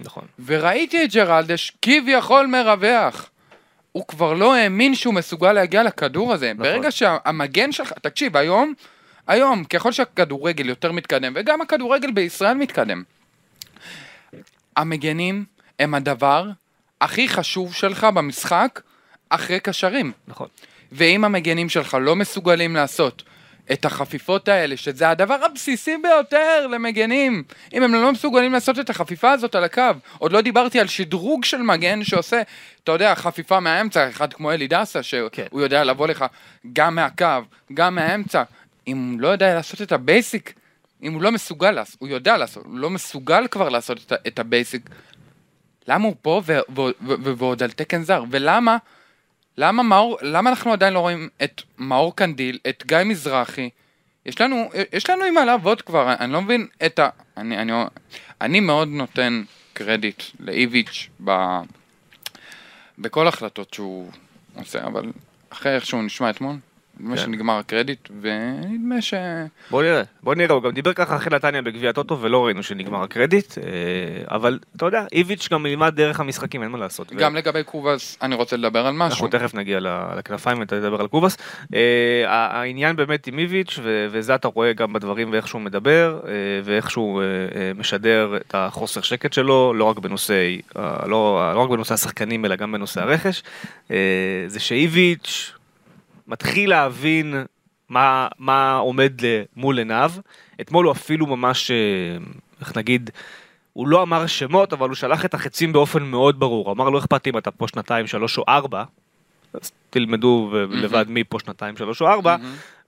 [0.00, 0.24] נכון.
[0.46, 3.30] וראיתי את ג'רלדש כביכול מרווח.
[3.92, 6.52] הוא כבר לא האמין שהוא מסוגל להגיע לכדור הזה.
[6.52, 6.64] נכון.
[6.64, 8.74] ברגע שהמגן שלך, תקשיב, היום,
[9.26, 13.02] היום, ככל שהכדורגל יותר מתקדם, וגם הכדורגל בישראל מתקדם,
[14.76, 15.44] המגנים
[15.78, 16.46] הם הדבר
[17.00, 18.80] הכי חשוב שלך במשחק
[19.28, 20.12] אחרי קשרים.
[20.28, 20.48] נכון.
[20.92, 23.22] ואם המגנים שלך לא מסוגלים לעשות
[23.72, 29.32] את החפיפות האלה, שזה הדבר הבסיסי ביותר למגנים, אם הם לא מסוגלים לעשות את החפיפה
[29.32, 29.82] הזאת על הקו,
[30.18, 32.42] עוד לא דיברתי על שדרוג של מגן שעושה,
[32.84, 35.46] אתה יודע, חפיפה מהאמצע, אחד כמו אלי דסה, שהוא כן.
[35.52, 36.24] יודע לבוא לך
[36.72, 37.26] גם מהקו,
[37.74, 38.42] גם מהאמצע,
[38.88, 40.52] אם הוא לא יודע לעשות את ה basic,
[41.02, 44.90] אם הוא לא מסוגל הוא יודע לעשות, הוא לא מסוגל כבר לעשות את ה basic,
[45.90, 46.42] למה הוא פה
[47.38, 48.24] ועוד על תקן זר?
[48.30, 48.76] ולמה
[49.56, 53.70] למה, מאור, למה אנחנו עדיין לא רואים את מאור קנדיל, את גיא מזרחי?
[54.26, 57.08] יש לנו, יש לנו עם מה לעבוד כבר, אני לא מבין את ה...
[57.36, 57.72] אני, אני,
[58.40, 61.30] אני מאוד נותן קרדיט לאיביץ' ב,
[62.98, 64.10] בכל החלטות שהוא
[64.54, 65.12] עושה, אבל
[65.50, 66.56] אחרי איך שהוא נשמע אתמול,
[67.00, 67.22] נדמה כן.
[67.22, 69.14] שנגמר הקרדיט, ונדמה ש...
[69.70, 73.02] בוא נראה, בוא נראה, הוא גם דיבר ככה אחרי נתניה בגביע הטוטו ולא ראינו שנגמר
[73.02, 73.64] הקרדיט, אה,
[74.36, 77.12] אבל אתה יודע, איביץ' גם ילמד דרך המשחקים, אין מה לעשות.
[77.12, 79.26] גם לגבי קובאס, אני רוצה לדבר על משהו.
[79.26, 79.78] אנחנו תכף נגיע
[80.16, 81.36] לכנפיים ואתה תדבר על קובאס.
[81.74, 86.32] אה, העניין באמת עם איביץ', ו- וזה אתה רואה גם בדברים ואיך שהוא מדבר, אה,
[86.64, 87.22] ואיך שהוא
[87.74, 90.56] משדר את החוסר שקט שלו, לא רק בנושא,
[91.06, 93.42] לא, לא רק בנושא השחקנים, אלא גם בנושא הרכש,
[94.46, 95.52] זה שאיביץ'
[96.30, 97.34] מתחיל להבין
[97.88, 99.12] מה, מה עומד
[99.56, 100.12] מול עיניו.
[100.60, 101.76] אתמול הוא אפילו ממש, אה,
[102.60, 103.10] איך נגיד,
[103.72, 106.66] הוא לא אמר שמות, אבל הוא שלח את החצים באופן מאוד ברור.
[106.66, 108.84] הוא אמר, לא אכפת לי אם אתה פה שנתיים, שלוש או ארבע,
[109.54, 112.36] אז תלמדו ו- לבד מי פה שנתיים, שלוש או ארבע,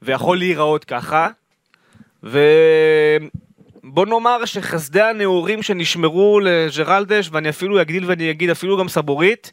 [0.03, 1.29] ויכול להיראות ככה.
[2.23, 9.53] ובוא נאמר שחסדי הנעורים שנשמרו לג'רלדש, ואני אפילו אגדיל ואני אגיד אפילו גם סבורית,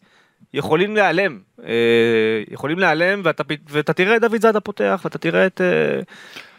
[0.53, 1.39] יכולים להיעלם.
[1.65, 5.61] אה, יכולים להיעלם, ואתה, ואתה תראה את דוד זאדה פותח, ואתה תראה את...
[5.61, 6.01] אה,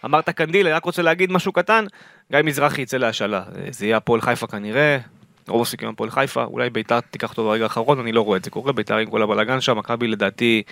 [0.04, 1.84] אמרת קנדיל, אני רק רוצה להגיד משהו קטן,
[2.32, 3.38] גיא מזרחי יצא להשאלה.
[3.38, 4.98] אה, זה יהיה הפועל חיפה כנראה,
[5.48, 8.50] רוב הסיכויים הפועל חיפה, אולי ביתר תיקח אותו ברגע האחרון, אני לא רואה את זה
[8.50, 10.62] קורה, ביתר עם כל הבלאגן שם, מכבי לדעתי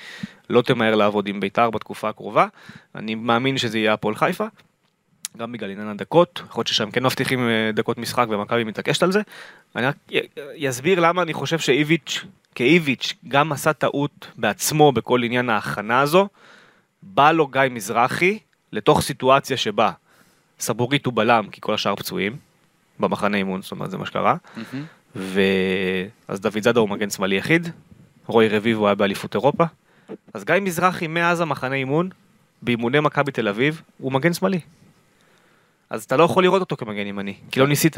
[0.51, 2.47] לא תמהר לעבוד עם ביתר בתקופה הקרובה,
[2.95, 4.47] אני מאמין שזה יהיה הפועל חיפה.
[5.37, 9.13] גם בגלל עניין הדקות, יכול להיות ששם כן מבטיחים אה, דקות משחק ומכבי מתעקשת על
[9.13, 9.21] זה.
[9.77, 9.97] אני רק
[10.69, 16.29] אסביר למה אני חושב שאיביץ', כאיביץ', גם עשה טעות בעצמו בכל עניין ההכנה הזו.
[17.03, 18.39] בא לו גיא מזרחי
[18.73, 19.91] לתוך סיטואציה שבה
[20.61, 22.37] סבורית הוא בלם כי כל השאר פצועים,
[23.01, 24.37] במחנה אימון, זאת אומרת זה מה שקרה.
[24.57, 24.85] מהמם.
[26.29, 27.69] ואז דוד זאדה הוא מגן שמאלי יחיד,
[28.27, 29.65] רועי רביבו היה באליפות אירופה.
[30.35, 32.09] אז גיא מזרחי מאז המחנה אימון,
[32.63, 34.61] באימוני מכבי תל אביב, הוא מגן שמאלי.
[35.91, 37.97] אז אתה לא יכול לראות אותו כמגן ימני, כי לא ניסית.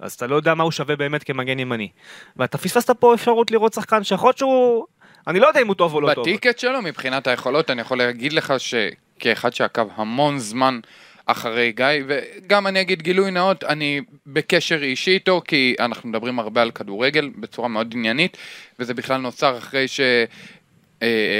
[0.00, 1.88] אז אתה לא יודע מה הוא שווה באמת כמגן ימני.
[2.36, 4.86] ואתה פספסת פה אפשרות לראות שחקן שיכול להיות שהוא...
[5.26, 6.24] אני לא יודע אם הוא טוב או לא טוב.
[6.24, 10.80] בטיקט שלו, מבחינת היכולות, אני יכול להגיד לך שכאחד שעקב המון זמן
[11.26, 16.62] אחרי גיא, וגם אני אגיד גילוי נאות, אני בקשר אישי איתו, כי אנחנו מדברים הרבה
[16.62, 18.36] על כדורגל בצורה מאוד עניינית,
[18.78, 20.00] וזה בכלל נוצר אחרי ש...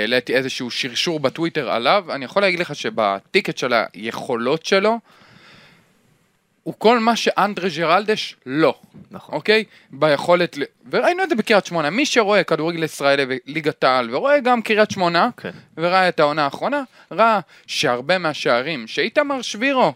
[0.03, 4.99] העליתי איזשהו שרשור בטוויטר עליו, אני יכול להגיד לך שבטיקט של היכולות שלו,
[6.63, 8.75] הוא כל מה שאנדרה ג'רלדש לא.
[9.11, 9.35] נכון.
[9.35, 9.65] אוקיי?
[9.91, 10.63] ביכולת, ל...
[10.91, 15.29] וראינו את זה בקריית שמונה, מי שרואה כדורגל ישראלי וליגת העל, ורואה גם קריית שמונה,
[15.37, 15.51] כן.
[15.77, 19.93] וראה את העונה האחרונה, ראה שהרבה מהשערים שאיתמר שבירו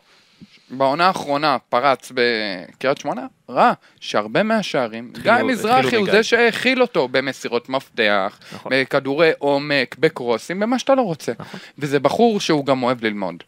[0.71, 6.11] בעונה האחרונה פרץ בקריית שמונה, ראה שהרבה מהשערים, גיא מזרחי הוא.
[6.11, 8.73] זה שהכיל אותו במסירות מפתח, נכון.
[8.75, 11.33] בכדורי עומק, בקרוסים, במה שאתה לא רוצה.
[11.39, 11.61] נכון.
[11.79, 13.43] וזה בחור שהוא גם אוהב ללמוד.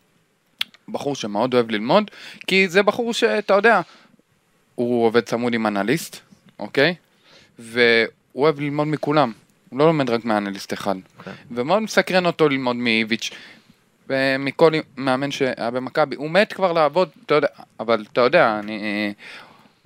[0.88, 2.10] בחור שמאוד אוהב ללמוד,
[2.46, 3.80] כי זה בחור שאתה יודע,
[4.74, 6.16] הוא עובד צמוד עם אנליסט,
[6.58, 6.94] אוקיי?
[7.58, 9.32] והוא אוהב ללמוד מכולם.
[9.68, 10.94] הוא לא לומד רק מאנליסט אחד.
[11.18, 11.32] אוקיי.
[11.50, 13.30] ומאוד מסקרן אותו ללמוד מאיביץ'.
[14.08, 16.16] ומכל מאמן שהיה במכבי.
[16.16, 17.48] הוא מת כבר לעבוד, אתה יודע,
[17.80, 19.12] אבל אתה יודע, אני...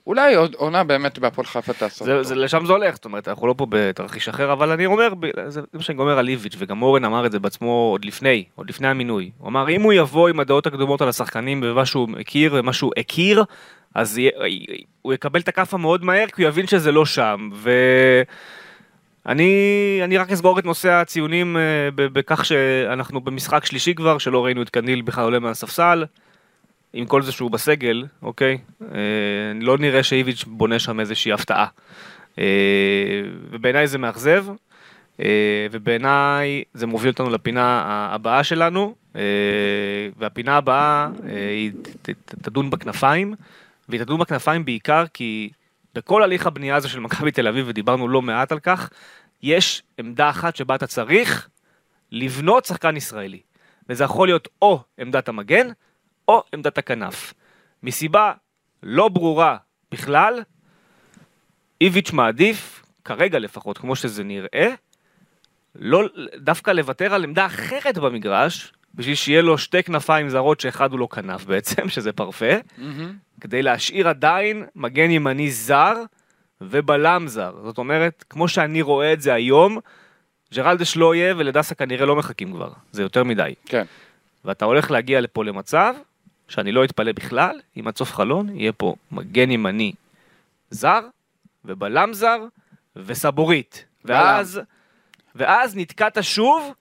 [0.08, 2.22] אולי עוד עונה באמת בהפועל חיפה תעשות זה.
[2.22, 5.08] זה, לשם זה הולך, זאת אומרת, אנחנו לא פה בתרחיש אחר, אבל אני אומר,
[5.48, 8.44] זה, זה מה שאני אומר על איביץ', וגם אורן אמר את זה בעצמו עוד לפני,
[8.54, 9.30] עוד לפני המינוי.
[9.38, 12.92] הוא אמר, אם הוא יבוא עם הדעות הקדומות על השחקנים במה שהוא מכיר ומה שהוא
[12.96, 13.44] הכיר,
[13.94, 14.30] אז יהיה-
[15.02, 17.50] הוא יקבל את הכאפה מאוד מהר, כי הוא יבין שזה לא שם.
[19.26, 21.62] ואני אני רק אסגור את נושא הציונים אה,
[21.94, 26.04] בכך שאנחנו במשחק שלישי כבר, שלא ראינו את קניל בכלל עולה מהספסל.
[26.92, 28.58] עם כל זה שהוא בסגל, אוקיי?
[28.82, 28.98] אה,
[29.60, 31.66] לא נראה שאיביץ' בונה שם איזושהי הפתעה.
[32.38, 32.44] אה,
[33.50, 34.46] ובעיניי זה מאכזב,
[35.20, 39.20] אה, ובעיניי זה מוביל אותנו לפינה הבאה שלנו, אה,
[40.16, 41.72] והפינה הבאה אה, היא
[42.02, 43.34] ת- ת- תדון בכנפיים,
[43.88, 45.50] והיא תדון בכנפיים בעיקר כי
[45.94, 48.90] בכל הליך הבנייה הזה של מכבי תל אביב, ודיברנו לא מעט על כך,
[49.42, 51.48] יש עמדה אחת שבה אתה צריך
[52.12, 53.40] לבנות שחקן ישראלי.
[53.88, 55.68] וזה יכול להיות או עמדת המגן,
[56.28, 57.34] או עמדת הכנף.
[57.82, 58.32] מסיבה
[58.82, 59.56] לא ברורה
[59.92, 60.42] בכלל,
[61.80, 64.68] איביץ' מעדיף, כרגע לפחות, כמו שזה נראה,
[65.74, 66.02] לא,
[66.36, 71.08] דווקא לוותר על עמדה אחרת במגרש, בשביל שיהיה לו שתי כנפיים זרות שאחד הוא לא
[71.10, 73.16] כנף בעצם, שזה פרפה, מהמם.
[73.40, 75.94] כדי להשאיר עדיין מגן ימני זר
[76.60, 77.54] ובלם זר.
[77.64, 79.78] זאת אומרת, כמו שאני רואה את זה היום,
[80.54, 83.54] ג'רלדש לא יהיה ולדסה כנראה לא מחכים כבר, זה יותר מדי.
[83.66, 83.84] כן.
[84.44, 85.94] ואתה הולך להגיע לפה למצב
[86.48, 89.92] שאני לא אתפלא בכלל אם עד סוף חלון יהיה פה מגן ימני
[90.70, 91.00] זר
[91.64, 92.38] ובלם זר
[92.96, 93.84] וסבורית.
[94.04, 94.60] ואז,
[95.34, 96.74] ואז נתקעת שוב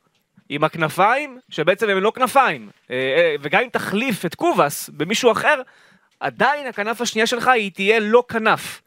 [0.49, 2.69] עם הכנפיים שבעצם הם לא כנפיים.
[2.91, 5.61] אה, אה, וגם אם תחליף את קובאס במישהו אחר,
[6.19, 8.81] עדיין הכנף השנייה שלך היא תהיה לא כנף.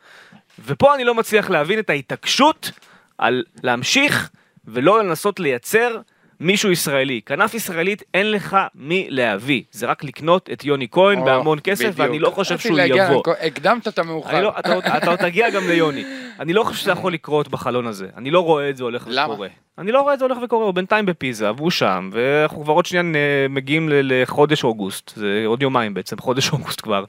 [0.64, 2.70] ופה אני לא מצליח להבין את ההתעקשות
[3.18, 4.30] על להמשיך
[4.64, 6.00] ולא לנסות לייצר
[6.40, 7.20] מישהו ישראלי.
[7.26, 11.84] כנף ישראלית אין לך מי להביא, זה רק לקנות את יוני כהן או, בהמון כסף,
[11.84, 11.98] בדיוק.
[11.98, 13.22] ואני לא חושב שהוא להגיע יבוא.
[13.40, 14.40] הקדמת את המאוחר.
[14.42, 16.04] לא, אתה, עוד- אתה עוד תגיע גם ליוני.
[16.40, 18.06] אני לא חושב שזה יכול לקרות בחלון הזה.
[18.16, 19.32] אני לא רואה את זה הולך למה?
[19.32, 19.48] וקורה.
[19.78, 22.86] אני לא רואה את זה הולך וקורה, הוא בינתיים בפיזה, והוא שם, ואנחנו כבר עוד
[22.86, 27.04] שנייה אה, מגיעים לחודש אוגוסט, זה עוד יומיים בעצם, חודש אוגוסט כבר.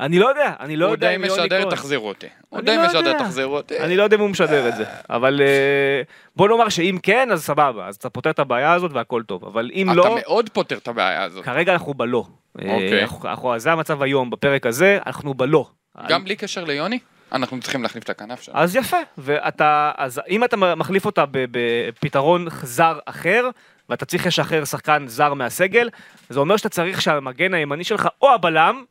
[0.00, 1.70] אני לא יודע, אני לא הוא יודע די אם יוני משדר, כהן.
[1.70, 2.26] תחזירו אותי.
[2.48, 3.18] הוא די לא משדר.
[3.18, 3.78] תחזירו אותי.
[3.78, 6.02] אני לא יודע אם הוא משדר את זה, אבל אה,
[6.36, 9.70] בוא נאמר שאם כן, אז סבבה, אז אתה פותר את הבעיה הזאת והכל טוב, אבל
[9.74, 11.44] אם אתה לא, מאוד פותר את הבעיה הזאת.
[11.44, 12.24] כרגע אנחנו בלא.
[12.62, 13.60] אה, אוקיי.
[13.60, 15.66] זה המצב היום, בפרק הזה, אנחנו בלא.
[16.08, 16.98] גם בלי קשר ליוני,
[17.32, 18.58] אנחנו צריכים להחליף את הכנף שלנו.
[18.58, 23.48] אז יפה, ואתה, אז אם אתה מחליף אותה בפתרון זר אחר,
[23.88, 25.88] ואתה צריך לשחרר שחקן זר מהסגל,
[26.28, 28.84] זה אומר שאתה צריך שהמגן הימני שלך או הבלם,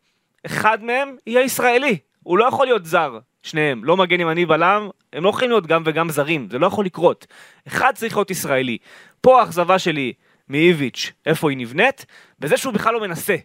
[0.45, 1.97] אחד מהם יהיה ישראלי.
[2.23, 5.83] הוא לא יכול להיות זר, שניהם, לא מגן ימני בלם, הם לא יכולים להיות גם
[5.85, 7.27] וגם זרים, זה לא יכול לקרות.
[7.67, 8.77] אחד צריך להיות ישראלי.
[9.21, 10.13] פה האכזבה שלי
[10.49, 12.05] מאיביץ', איפה היא נבנית,
[12.39, 13.35] בזה שהוא בכלל לא מנסה.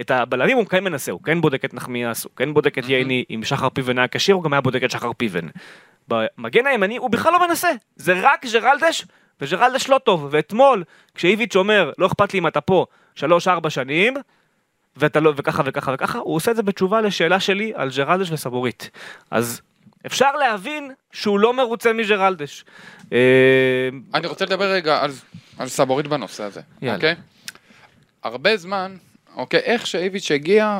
[0.00, 3.24] את הבלמים הוא כן מנסה, הוא כן בודק את נחמיאס, הוא כן בודק את ייני,
[3.30, 5.46] אם שחר פיבן היה כשיר הוא גם היה בודק את שחר פיבן.
[6.08, 9.04] במגן הימני הוא בכלל לא מנסה, זה רק ג'רלדש,
[9.40, 14.14] וג'רלדש לא טוב, ואתמול כשאיביץ' אומר לא אכפת לי אם אתה פה שלוש ארבע שנים,
[14.98, 18.90] ואתה לא, וככה וככה וככה, הוא עושה את זה בתשובה לשאלה שלי על ג'רלדש וסבורית.
[19.30, 19.60] אז
[20.06, 22.64] אפשר להבין שהוא לא מרוצה מג'רלדש.
[23.12, 23.18] אה,
[24.14, 25.10] אני רוצה לדבר רגע על,
[25.58, 26.60] על סבורית בנושא הזה.
[26.94, 27.14] אוקיי?
[28.22, 28.96] הרבה זמן,
[29.36, 30.78] אוקיי, איך שאיביץ' הגיע,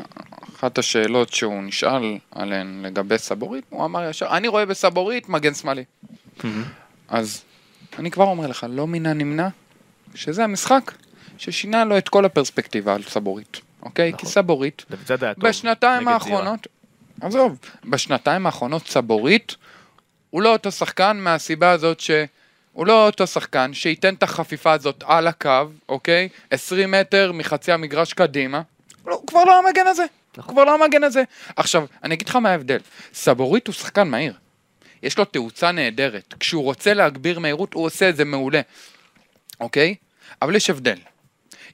[0.55, 5.83] אחת השאלות שהוא נשאל עליהן לגבי סבורית, הוא אמר ישר, אני רואה בסבורית מגן שמאלי.
[7.07, 7.43] אז
[7.99, 9.47] אני כבר אומר לך, לא מן הנמנע
[10.15, 10.91] שזה המשחק
[11.37, 14.13] ששינה לו את כל הפרספקטיבה על סבורית, אוקיי?
[14.17, 14.85] כי סבורית,
[15.33, 15.49] טוב.
[15.49, 16.07] בשנתיים.
[16.07, 16.67] האחרונות,
[17.21, 19.55] עזוב, בשנתיים האחרונות סבורית,
[20.29, 22.11] הוא לא אותו שחקן מהסיבה הזאת ש...
[22.73, 26.29] הוא לא אותו שחקן שייתן את החפיפה הזאת על הקו, אוקיי?
[26.51, 28.61] 20 מטר מחצי המגרש קדימה.
[29.05, 30.05] לא, הוא כבר לא המגן הזה.
[30.35, 31.23] הוא כבר לא המגן הזה.
[31.55, 32.77] עכשיו, אני אגיד לך מה ההבדל.
[33.13, 34.33] סבורית הוא שחקן מהיר.
[35.03, 36.33] יש לו תאוצה נהדרת.
[36.39, 38.61] כשהוא רוצה להגביר מהירות, הוא עושה את זה מעולה.
[39.59, 39.95] אוקיי?
[40.41, 40.97] אבל יש הבדל.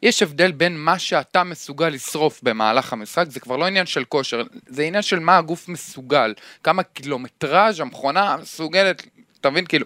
[0.04, 4.44] יש הבדל בין מה שאתה מסוגל לשרוף במהלך המשחק, זה כבר לא עניין של כושר,
[4.68, 9.06] זה עניין של מה הגוף מסוגל, כמה קילומטראז' המכונה מסוגלת,
[9.42, 9.66] אתה מבין?
[9.66, 9.86] כאילו...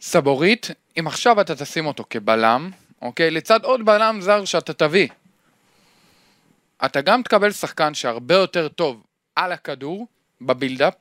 [0.00, 2.70] סבורית, אם עכשיו אתה תשים אותו כבלם,
[3.02, 3.30] אוקיי?
[3.30, 5.08] לצד עוד בלם זר שאתה תביא,
[6.84, 9.02] אתה גם תקבל שחקן שהרבה יותר טוב
[9.36, 10.06] על הכדור,
[10.40, 10.94] בבילדאפ,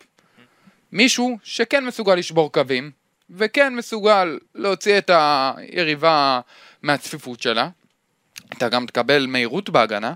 [0.91, 2.91] מישהו שכן מסוגל לשבור קווים,
[3.29, 6.39] וכן מסוגל להוציא את היריבה
[6.87, 7.69] מהצפיפות שלה,
[8.53, 10.13] אתה גם תקבל מהירות בהגנה,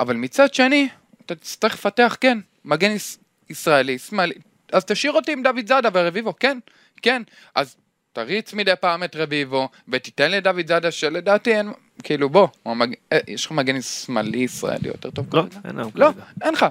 [0.00, 0.88] אבל מצד שני,
[1.26, 3.16] אתה תצטרך לפתח, כן, מגן יש,
[3.50, 4.34] ישראלי, שמאלי,
[4.72, 6.58] אז תשאיר אותי עם דוד זאדה ורביבו, כן,
[7.02, 7.22] כן,
[7.54, 7.76] אז
[8.12, 12.94] תריץ מדי פעם את רביבו, ותיתן לדוד זאדה שלדעתי אין, כאילו בוא, המג...
[13.12, 15.60] אה, יש לך מגן שמאלי ישראלי יותר טוב לא, כרגע?
[15.64, 16.10] אין לא.
[16.42, 16.66] אין לך.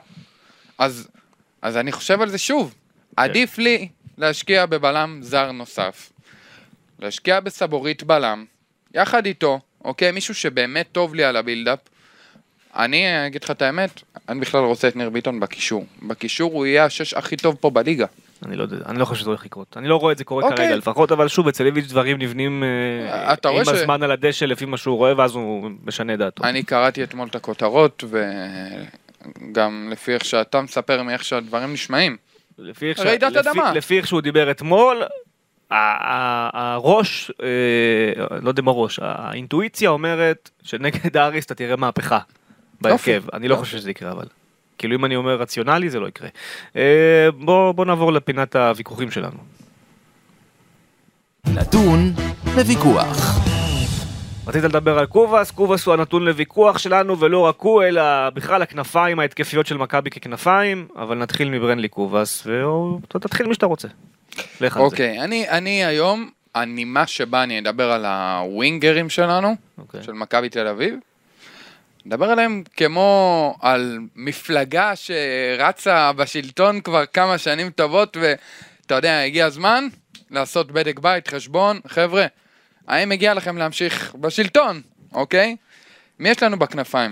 [0.77, 1.07] אז,
[1.61, 2.75] אז אני חושב על זה שוב.
[3.15, 6.11] עדיף לי להשקיע בבלם זר נוסף.
[6.99, 8.45] להשקיע בסבורית בלם,
[8.93, 10.11] יחד איתו, אוקיי?
[10.11, 11.79] מישהו שבאמת טוב לי על הבילדאפ.
[12.75, 15.85] אני אגיד לך את האמת, אני בכלל רוצה את ניר ביטון בקישור.
[16.03, 18.05] בקישור הוא יהיה השש הכי טוב פה בליגה.
[18.45, 19.77] אני לא אני לא חושב שזה הולך לקרות.
[19.77, 20.57] אני לא רואה את זה קורה אוקיי.
[20.57, 24.65] כרגע לפחות, אבל שוב, אצל איביץ' דברים נבנים אה, עם ש- הזמן על הדשא לפי
[24.65, 26.43] מה שהוא רואה, ואז הוא משנה דעתו.
[26.43, 28.03] אני קראתי אתמול את הכותרות,
[29.51, 32.17] וגם לפי איך שאתה מספר מאיך שהדברים נשמעים.
[32.57, 33.59] לפי איך ש- לפי-.
[33.75, 35.03] לפי איך שהוא דיבר אתמול,
[35.71, 42.19] הראש, אה, לא יודע אם הראש, האינטואיציה אומרת שנגד האריס אתה תראה מהפכה
[42.81, 43.23] בהרכב.
[43.33, 43.55] אני לא.
[43.55, 44.25] חושב שזה יקרה אבל.
[44.77, 46.29] כאילו אם אני אומר רציונלי זה לא יקרה.
[46.75, 47.27] אה,
[47.75, 49.37] בוא נעבור לפינת הוויכוחים שלנו.
[51.47, 52.13] נתון
[52.55, 53.39] לוויכוח.
[54.47, 59.19] רצית לדבר על קובאס, קובאס הוא הנתון לוויכוח שלנו ולא רק הוא אלא בכלל הכנפיים
[59.19, 62.47] ההתקפיות של מכבי ככנפיים אבל נתחיל מברנלי קובאס
[63.15, 63.87] ותתחיל מי שאתה רוצה.
[64.61, 64.85] לך על זה.
[64.85, 70.03] אוקיי, אני, אני היום, הנימה שבה אני אדבר על הווינגרים שלנו, אוקיי.
[70.03, 70.95] של מכבי תל אביב,
[72.05, 79.87] נדבר עליהם כמו על מפלגה שרצה בשלטון כבר כמה שנים טובות, ואתה יודע, הגיע הזמן
[80.31, 82.25] לעשות בדק בית, חשבון, חבר'ה,
[82.87, 84.81] האם מגיע לכם להמשיך בשלטון,
[85.13, 85.55] אוקיי?
[86.19, 87.11] מי יש לנו בכנפיים?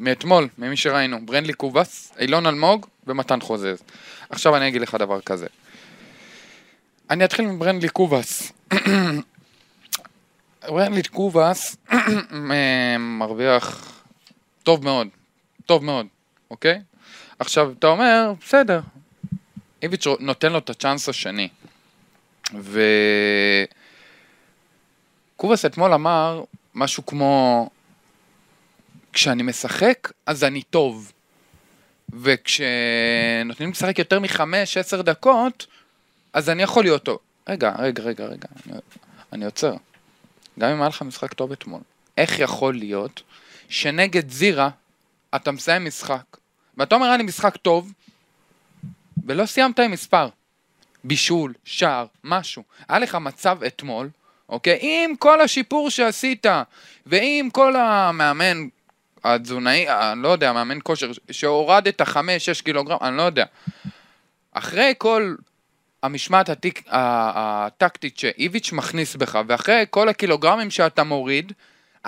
[0.00, 3.82] מאתמול, ממי שראינו, ברנדלי קובס, אילון אלמוג ומתן חוזז.
[4.30, 5.46] עכשיו אני אגיד לך דבר כזה.
[7.10, 7.46] אני אתחיל
[7.88, 8.52] קובס.
[10.68, 13.92] ברנדלי קובס אה, מרוויח
[14.62, 15.08] טוב מאוד,
[15.66, 16.06] טוב מאוד,
[16.50, 16.80] אוקיי?
[17.38, 18.80] עכשיו, אתה אומר, בסדר,
[19.82, 21.48] איביץ' נותן לו את הצ'אנס השני.
[22.60, 22.80] ו...
[25.36, 27.70] קובס אתמול אמר משהו כמו,
[29.12, 31.12] כשאני משחק, אז אני טוב.
[32.12, 35.66] וכשנותנים לשחק יותר מחמש, עשר דקות,
[36.32, 37.18] אז אני יכול להיות טוב.
[37.48, 38.48] רגע, רגע, רגע, רגע,
[39.32, 39.74] אני, עוצר.
[40.58, 41.80] גם אם היה לך משחק טוב אתמול,
[42.18, 43.22] איך יכול להיות
[43.68, 44.70] שנגד זירה
[45.36, 46.24] אתה מסיים משחק,
[46.76, 47.92] ואתה אומר היה לי משחק טוב,
[49.26, 50.28] ולא סיימת עם מספר.
[51.04, 52.62] בישול, שער, משהו.
[52.88, 54.08] היה לך מצב אתמול,
[54.48, 54.78] אוקיי?
[54.80, 56.46] עם כל השיפור שעשית,
[57.06, 58.66] ועם כל המאמן
[59.24, 63.44] התזונאי, אני לא יודע, מאמן כושר, שהורדת חמש, שש קילוגרם, אני לא יודע.
[64.52, 65.34] אחרי כל
[66.02, 71.52] המשמעת הטיק, הטקטית שאיביץ' מכניס בך, ואחרי כל הקילוגרמים שאתה מוריד,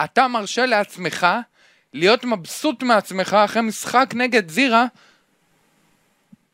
[0.05, 1.27] אתה מרשה לעצמך
[1.93, 4.87] להיות מבסוט מעצמך אחרי משחק נגד זירה,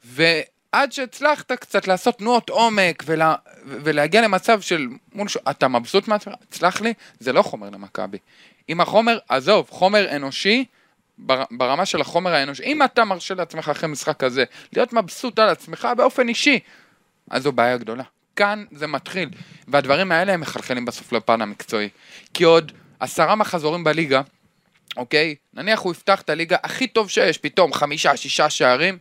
[0.05, 5.37] ועד שהצלחת קצת לעשות תנועות עומק ולה, ולהגיע למצב של מול ש...
[5.51, 8.19] אתה מבסוט מעצמך, תסלח לי, זה לא חומר למכבי.
[8.69, 10.65] אם החומר, עזוב, חומר אנושי,
[11.51, 15.89] ברמה של החומר האנושי, אם אתה מרשה לעצמך אחרי משחק כזה, להיות מבסוט על עצמך
[15.97, 16.59] באופן אישי,
[17.31, 18.05] אז זו בעיה גדולה.
[18.37, 19.29] כאן זה מתחיל,
[19.69, 21.89] והדברים האלה הם מחלחלים בסוף לפן המקצועי.
[22.35, 24.23] כי עוד עשרה מחזורים בליגה,
[24.97, 25.35] אוקיי?
[25.55, 28.99] נניח הוא יפתח את הליגה הכי טוב שיש, פתאום חמישה, שישה שערים,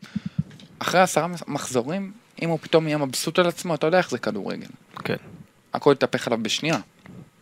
[0.80, 2.12] אחרי עשרה מחזורים,
[2.42, 4.68] אם הוא פתאום יהיה מבסוט על עצמו, אתה יודע איך זה כדורגל.
[5.04, 5.16] כן.
[5.74, 6.80] הכל יתהפך עליו בשנייה.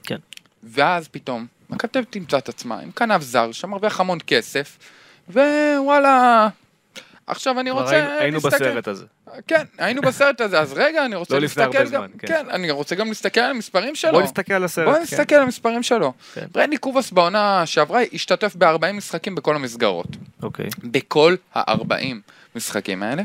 [0.04, 0.18] כן.
[0.64, 4.78] ואז פתאום, מכתב תמצא את עצמה עם כנף זר שמרוויח המון כסף,
[5.30, 6.48] ווואלה,
[7.28, 8.22] עכשיו אני רוצה להסתכל.
[8.24, 9.06] היינו בסרט הזה.
[9.48, 12.28] כן, היינו בסרט הזה, אז רגע, אני רוצה לא לפני להסתכל הרבה גם, זמן, כן.
[12.28, 14.12] כן, אני רוצה גם להסתכל על המספרים שלו.
[14.12, 14.86] בוא נסתכל על הסרט.
[14.86, 15.02] בוא כן.
[15.02, 16.14] נסתכל על המספרים שלו.
[16.34, 16.46] כן.
[16.52, 20.08] ברנדי קובאס בעונה שעברה השתתף ב-40 משחקים בכל המסגרות.
[20.44, 20.66] אוקיי.
[20.84, 22.16] בכל ה-40
[22.56, 23.24] משחקים האלה,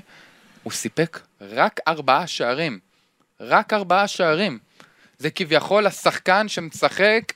[0.62, 2.78] הוא סיפק רק ארבעה שערים.
[3.40, 4.58] רק ארבעה שערים.
[5.18, 7.32] זה כביכול השחקן שמשחק,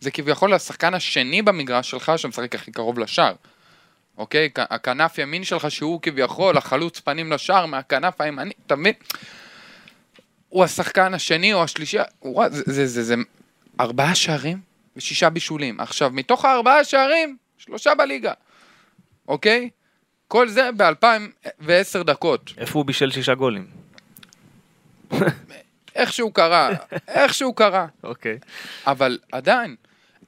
[0.00, 3.34] זה כביכול השחקן השני במגרש שלך שמשחק הכי קרוב לשער.
[4.18, 4.50] אוקיי?
[4.56, 8.92] הכנף ימין שלך שהוא כביכול החלוץ פנים לשער מהכנף הימני, אתה מבין?
[10.48, 13.14] הוא השחקן השני או השלישי, הוא, זה, זה, זה, זה
[13.80, 14.60] ארבעה שערים
[14.96, 15.80] ושישה בישולים.
[15.80, 18.32] עכשיו, מתוך הארבעה שערים, שלושה בליגה,
[19.28, 19.70] אוקיי?
[20.28, 22.52] כל זה ב-2010 דקות.
[22.58, 23.66] איפה הוא בישל שישה גולים?
[25.94, 26.70] איכשהו קרה,
[27.08, 27.86] איכשהו קרה.
[28.04, 28.38] אוקיי.
[28.86, 29.76] אבל עדיין,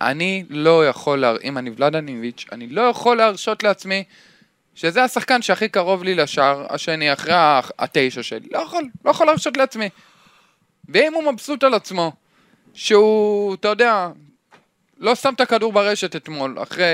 [0.01, 1.35] אני לא יכול, לה...
[1.45, 4.05] אם אני ולדניביץ', אני לא יכול להרשות לעצמי
[4.75, 7.35] שזה השחקן שהכי קרוב לי לשער השני אחרי
[7.79, 8.49] התשע שלי.
[8.53, 9.89] לא יכול, לא יכול להרשות לעצמי.
[10.89, 12.13] ואם הוא מבסוט על עצמו,
[12.75, 14.09] שהוא, אתה יודע,
[14.99, 16.85] לא שם את הכדור ברשת אתמול, אחרי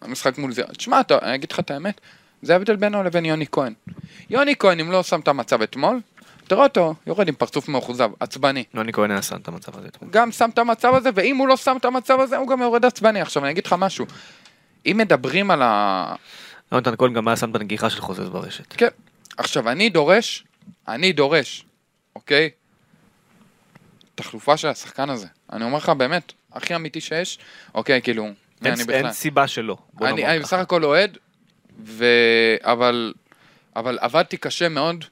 [0.00, 0.62] המשחק מול זה.
[0.76, 2.00] תשמע, אני אגיד לך את האמת,
[2.42, 3.74] זה ההבדל בינו לבין יוני כהן.
[4.30, 6.00] יוני כהן, אם לא שם את המצב אתמול,
[6.50, 8.64] תראה אותו, יורד עם פרצוף מאוכזב, עצבני.
[8.74, 9.88] נוני כהן היה שם את המצב הזה.
[10.10, 12.84] גם שם את המצב הזה, ואם הוא לא שם את המצב הזה, הוא גם יורד
[12.84, 13.20] עצבני.
[13.20, 14.06] עכשיו, אני אגיד לך משהו.
[14.86, 16.14] אם מדברים על ה...
[16.72, 18.64] יונתן כהן גם היה שם את הנגיחה של חוזז ברשת.
[18.72, 18.88] כן.
[19.38, 20.44] עכשיו, אני דורש,
[20.88, 21.64] אני דורש,
[22.16, 22.50] אוקיי?
[24.14, 25.26] תחלופה של השחקן הזה.
[25.52, 27.38] אני אומר לך, באמת, הכי אמיתי שיש,
[27.74, 28.94] אוקיי, כאילו, אין- אני בכלל.
[28.94, 29.76] אין סיבה שלא.
[30.02, 30.38] אני, אני.
[30.38, 31.18] בסך הכל אוהד,
[31.84, 32.04] ו...
[32.62, 33.12] אבל,
[33.76, 35.04] אבל עבדתי קשה מאוד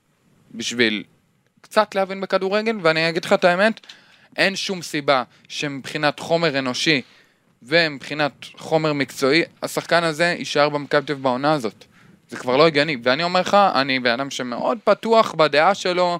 [0.54, 1.04] בשביל
[1.68, 3.80] קצת להבין בכדורגל, ואני אגיד לך את האמת,
[4.36, 7.02] אין שום סיבה שמבחינת חומר אנושי
[7.62, 11.84] ומבחינת חומר מקצועי, השחקן הזה יישאר במכבי תל אביב בעונה הזאת.
[12.28, 16.18] זה כבר לא הגיוני, ואני אומר לך, אני בן אדם שמאוד פתוח בדעה שלו,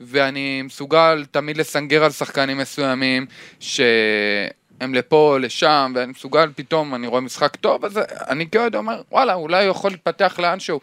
[0.00, 3.26] ואני מסוגל תמיד לסנגר על שחקנים מסוימים,
[3.60, 9.34] שהם לפה, לשם, ואני מסוגל פתאום, אני רואה משחק טוב, אז אני כאוהד אומר, וואלה,
[9.34, 10.80] אולי הוא יכול להתפתח לאנשהו.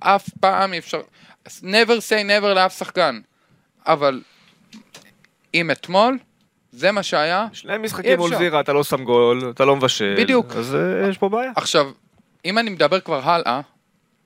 [0.00, 1.00] אף פעם אי אפשר,
[1.46, 3.20] never say never לאף שחקן.
[3.86, 4.22] אבל
[5.54, 6.18] אם אתמול,
[6.72, 7.46] זה מה שהיה.
[7.52, 8.36] שני משחקים מול.
[8.36, 10.14] זירה, אתה לא שם גול, אתה לא מבשל.
[10.18, 10.52] בדיוק.
[10.56, 11.52] אז אה, יש פה בעיה.
[11.56, 11.90] עכשיו,
[12.44, 13.60] אם אני מדבר כבר הלאה,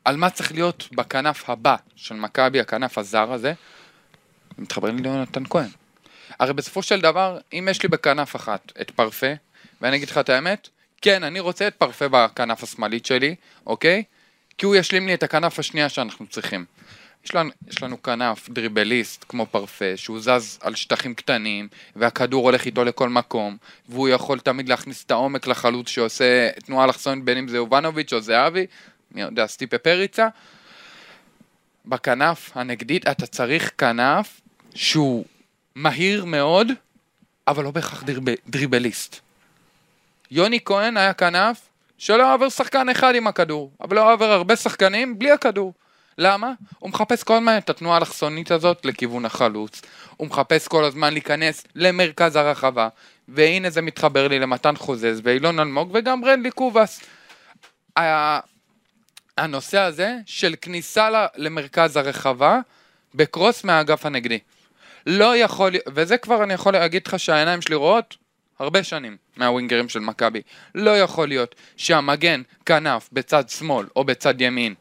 [0.04, 3.52] על מה צריך להיות בכנף הבא של מכבי, הכנף הזר הזה,
[4.58, 5.68] מתחברים לי ליונתן כהן.
[6.40, 9.32] הרי בסופו של דבר, אם יש לי בכנף אחת את פרפה,
[9.80, 10.68] ואני אגיד לך את האמת,
[11.02, 13.34] כן, אני רוצה את פרפה בכנף השמאלית שלי,
[13.66, 14.02] אוקיי?
[14.58, 16.64] כי הוא ישלים לי את הכנף השנייה שאנחנו צריכים.
[17.24, 22.66] יש לנו, יש לנו כנף דריבליסט כמו פרפה, שהוא זז על שטחים קטנים, והכדור הולך
[22.66, 23.56] איתו לכל מקום,
[23.88, 28.20] והוא יכול תמיד להכניס את העומק לחלוץ שעושה תנועה אלכסונית בין אם זה יובנוביץ' או
[28.20, 28.66] זהבי,
[29.12, 30.28] מי יודע, סטיפה פריצה.
[31.86, 34.40] בכנף הנגדית אתה צריך כנף
[34.74, 35.24] שהוא
[35.74, 36.68] מהיר מאוד,
[37.46, 39.16] אבל לא בהכרח דריב, דריבליסט.
[40.30, 45.18] יוני כהן היה כנף שלא עובר שחקן אחד עם הכדור, אבל לא עובר הרבה שחקנים
[45.18, 45.72] בלי הכדור.
[46.18, 46.52] למה?
[46.78, 49.82] הוא מחפש כל הזמן את התנועה האלכסונית הזאת לכיוון החלוץ.
[50.16, 52.88] הוא מחפש כל הזמן להיכנס למרכז הרחבה.
[53.28, 57.00] והנה זה מתחבר לי למתן חוזז ואילון אלמוג וגם ברנדלי קובאס.
[59.38, 62.60] הנושא הזה של כניסה למרכז הרחבה
[63.14, 64.38] בקרוס מהאגף הנגדי.
[65.06, 68.16] לא יכול, וזה כבר אני יכול להגיד לך שהעיניים שלי רואות
[68.58, 70.42] הרבה שנים מהווינגרים של מכבי.
[70.74, 74.74] לא יכול להיות שהמגן כנף בצד שמאל או בצד ימין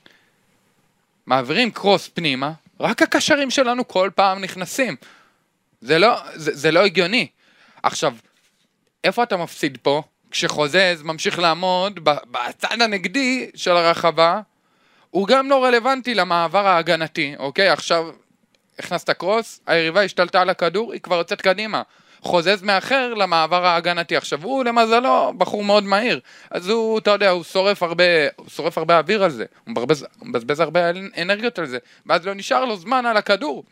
[1.27, 4.95] מעבירים קרוס פנימה, רק הקשרים שלנו כל פעם נכנסים.
[5.81, 7.27] זה לא, זה, זה לא הגיוני.
[7.83, 8.15] עכשיו,
[9.03, 10.03] איפה אתה מפסיד פה?
[10.31, 14.41] כשחוזז ממשיך לעמוד בצד הנגדי של הרחבה,
[15.09, 17.69] הוא גם לא רלוונטי למעבר ההגנתי, אוקיי?
[17.69, 18.09] עכשיו,
[18.79, 21.81] הכנסת קרוס, היריבה השתלטה על הכדור, היא כבר יוצאת קדימה.
[22.27, 24.15] חוזז מאחר למעבר ההגנתי.
[24.17, 26.19] עכשיו, הוא למזלו בחור מאוד מהיר,
[26.51, 28.03] אז הוא, אתה יודע, הוא שורף הרבה,
[28.35, 29.75] הוא שורף הרבה אוויר על זה, הוא
[30.21, 33.63] מבזבז, הרבה אנרגיות על זה, ואז לא נשאר לו זמן על הכדור.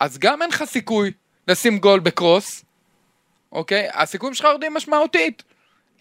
[0.00, 1.12] אז גם אין לך סיכוי
[1.48, 2.64] לשים גול בקרוס,
[3.52, 3.88] אוקיי?
[3.92, 5.42] הסיכויים שלך יורדים משמעותית.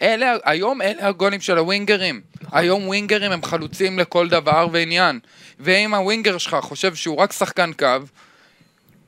[0.01, 2.21] אלה, היום אלה הגולים של הווינגרים.
[2.51, 5.19] היום ווינגרים הם חלוצים לכל דבר ועניין.
[5.59, 7.87] ואם הווינגר שלך חושב שהוא רק שחקן קו,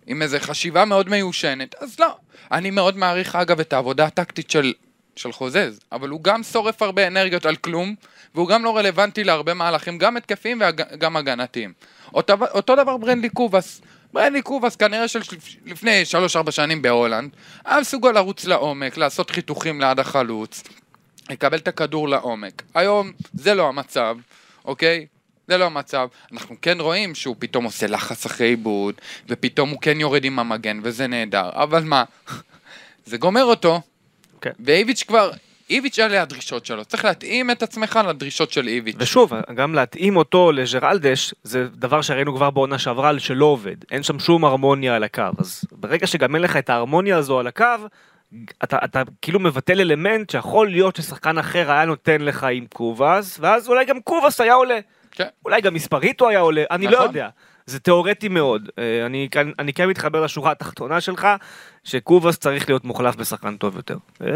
[0.08, 2.16] עם איזו חשיבה מאוד מיושנת, אז לא.
[2.51, 4.74] אני מאוד מעריך אגב את העבודה הטקטית של,
[5.16, 7.95] של חוזז, אבל הוא גם שורף הרבה אנרגיות על כלום,
[8.36, 11.74] והוא גם לא רלוונטי להרבה מהלכים, גם התקפיים וגם הגנתיים.
[12.14, 13.82] אותו, אותו דבר ברנדלי קוואס.
[14.14, 15.20] ברנדלי קוואס כנראה של
[15.66, 16.03] לפני
[16.47, 17.30] 3-4 שנים בהולנד,
[17.66, 20.64] היה מסוגל לרוץ לעומק, לעשות חיתוכים ליד החלוץ,
[21.30, 22.64] לקבל את הכדור לעומק.
[22.76, 24.18] היום זה לא המצב,
[24.66, 25.05] אוקיי?
[25.48, 26.08] זה לא המצב.
[26.32, 28.95] אנחנו כן רואים שהוא פתאום עושה לחץ אחרי איבוד,
[29.30, 31.50] ופתאום הוא כן יורד עם המגן, וזה נהדר.
[31.54, 32.04] אבל מה,
[33.06, 33.82] זה גומר אותו,
[34.41, 34.52] כן.
[34.60, 35.32] ואיביץ' כבר,
[35.70, 36.86] איביץ' אלה הדרישות שלו.
[36.86, 38.95] צריך להתאים את עצמך לדרישות של איביץ'.
[39.00, 43.76] ושוב, גם להתאים אותו לג'רלדש, זה דבר שראינו כבר בעונה שעברה שלא עובד.
[43.91, 45.24] אין שם שום הרמוניה על הקו.
[45.38, 47.66] אז ברגע שגם אין לך את ההרמוניה הזו על הקו,
[48.64, 53.70] אתה, אתה כאילו מבטל אלמנט שיכול להיות ששחקן אחר היה נותן לך עם קובאס, ואז
[53.70, 54.80] אולי גם קובאס היה עולה.
[55.18, 55.28] כן.
[55.45, 57.07] אולי גם מספרית הוא היה עולה, אני לא נכון.
[57.07, 57.30] יודע.
[57.65, 58.70] זה תיאורטי מאוד.
[58.80, 61.28] אה, אני, אני כן מתחבר לשורה התחתונה שלך,
[61.84, 63.97] שקובאס צריך להיות מוחלף בשחקן טוב יותר.
[64.22, 64.28] אה,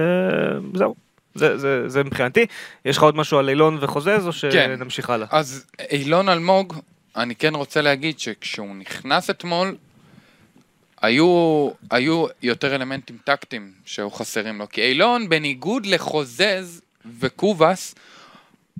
[0.74, 0.96] זהו.
[1.36, 2.46] זה, זה, זה מבחינתי.
[2.86, 4.52] יש לך עוד משהו על אילון וחוזז, או כן.
[4.52, 5.28] שנמשיך הלאה?
[5.32, 6.74] אז אילון אלמוג,
[7.16, 9.76] אני כן רוצה להגיד שכשהוא נכנס אתמול,
[11.02, 14.70] היו, היו יותר אלמנטים טקטיים שהיו חסרים לו.
[14.70, 16.82] כי אילון, בניגוד לחוזז
[17.20, 17.96] וקובאס,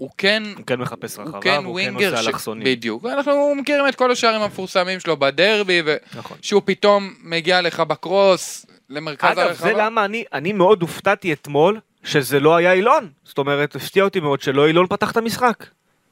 [0.02, 0.44] הוא כן...
[0.58, 2.28] הוא כן מחפש רחבה, הוא כן והוא כן ווינגר, עושה ש...
[2.28, 2.64] אלכסונים.
[2.64, 5.82] בדיוק, אנחנו מכירים את כל השערים המפורסמים שלו בדרבי,
[6.16, 6.38] נכון.
[6.42, 9.68] ושהוא פתאום מגיע לך בקרוס למרכז אגב, הרחבה.
[9.68, 13.10] זה למה אני, אני מאוד הופתעתי אתמול שזה לא היה אילון.
[13.24, 15.66] זאת אומרת, הפתיע אותי מאוד שלא אילון פתח את המשחק.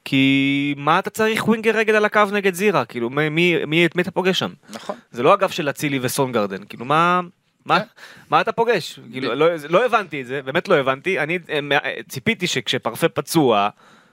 [0.04, 2.84] כי מה אתה צריך ווינגר רגל על הקו נגד זירה?
[2.84, 4.52] כאילו, מי, מי, מי, מי אתה פוגש שם?
[4.70, 4.96] נכון.
[5.10, 7.20] זה לא אגף של אצילי וסונגרדן, כאילו מה...
[7.64, 7.86] מה, כן.
[8.30, 9.00] מה אתה פוגש?
[9.12, 11.18] כאילו, לא, לא הבנתי את זה, באמת לא הבנתי.
[11.18, 11.38] אני
[11.72, 13.68] אה, ציפיתי שכשפרפה פצוע,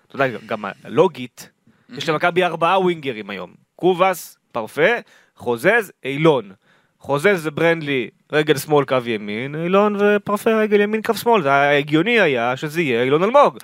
[0.08, 1.50] אתה יודע, גם לוגית,
[1.90, 3.54] יש למכבי ארבעה ווינגרים היום.
[3.76, 4.92] קובאס, פרפה,
[5.36, 6.52] חוזז, אילון.
[7.00, 11.42] חוזז זה ברנדלי, רגל שמאל קו ימין, אילון ופרפה רגל ימין קו שמאל.
[11.42, 13.58] זה היה הגיוני היה שזה יהיה אילון אלמוג.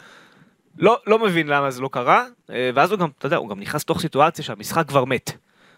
[0.78, 3.60] לא, לא מבין למה זה לא קרה, אה, ואז הוא גם, אתה יודע, הוא גם
[3.60, 5.32] נכנס לתוך סיטואציה שהמשחק כבר מת.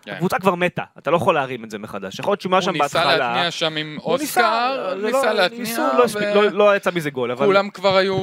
[0.05, 0.11] כן.
[0.13, 2.19] הקבוצה כבר מתה, אתה לא יכול להרים את זה מחדש.
[2.19, 3.17] יכול להיות שהוא היה הוא שם ניסה בהתחלה.
[3.17, 5.77] להתניע שם עם הוא אוסקר, זה ניסה לא- להתניע,
[6.35, 7.45] לא לא- לא יצא מזה גול, אבל...
[7.45, 8.17] כולם כבר היו...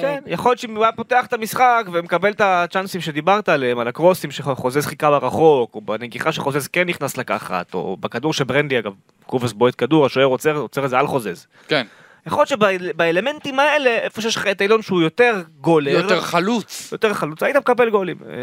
[0.00, 3.88] כן, יכול להיות שאם הוא היה פותח את המשחק ומקבל את הצ'אנסים שדיברת עליהם, על
[3.88, 8.92] הקרוסים שחוזז חיכה ברחוק, או בנגיחה שחוזז כן נכנס לקחת, או בכדור שברנדי, אגב,
[9.26, 11.46] קובס בועט כדור, השוער עוצר, עוצר את זה על חוזז.
[11.68, 11.86] כן,
[12.26, 16.88] יכול להיות שבאלמנטים האלה, איפה שיש לך את אילון שהוא יותר גולר, יותר חלוץ.
[16.92, 18.16] יותר חלוץ, היית מקבל גולים.
[18.28, 18.34] אה,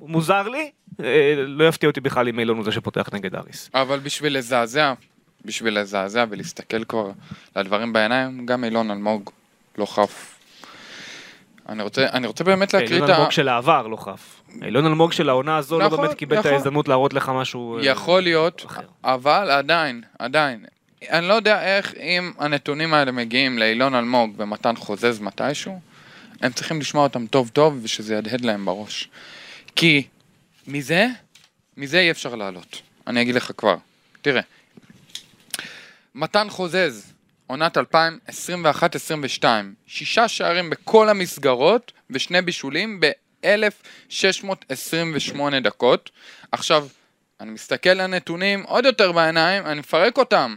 [0.00, 0.70] מוזר לי,
[1.46, 3.70] לא יפתיע אותי בכלל אם אילון הוא זה שפותח נגד אריס.
[3.74, 4.92] אבל בשביל לזעזע,
[5.44, 7.10] בשביל לזעזע ולהסתכל כבר
[7.56, 9.30] לדברים בעיניים, גם אילון אלמוג
[9.78, 10.34] לא חף.
[11.68, 13.16] אני רוצה, אני רוצה באמת להקריא אילון את ה...
[13.16, 14.40] אלמוג של העבר לא חף.
[14.62, 16.52] אילון אלמוג של העונה הזו לא נכון, באמת קיבל את נכון.
[16.52, 17.78] ההזדמנות להראות לך משהו...
[17.78, 18.82] אה, יכול להיות, אחר.
[19.04, 20.64] אבל עדיין, עדיין.
[21.10, 25.80] אני לא יודע איך אם הנתונים האלה מגיעים לאילון אלמוג ומתן חוזז מתישהו,
[26.42, 29.08] הם צריכים לשמוע אותם טוב טוב ושזה יהדהד להם בראש.
[29.76, 30.02] כי
[30.66, 31.06] מזה,
[31.76, 32.82] מזה אי אפשר לעלות.
[33.06, 33.76] אני אגיד לך כבר.
[34.22, 34.42] תראה,
[36.14, 37.12] מתן חוזז,
[37.46, 37.82] עונת 2021-2022,
[39.86, 46.10] שישה שערים בכל המסגרות ושני בישולים ב-1628 דקות.
[46.52, 46.88] עכשיו,
[47.40, 50.54] אני מסתכל על הנתונים עוד יותר בעיניים, אני מפרק אותם.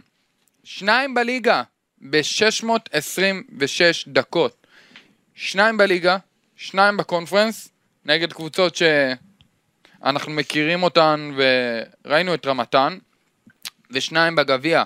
[0.64, 1.62] שניים בליגה
[2.10, 4.66] ב-626 דקות.
[5.34, 6.16] שניים בליגה,
[6.56, 7.68] שניים בקונפרנס,
[8.04, 8.82] נגד קבוצות ש...
[10.04, 12.98] אנחנו מכירים אותן וראינו את רמתן,
[13.90, 14.82] ושניים בגביע.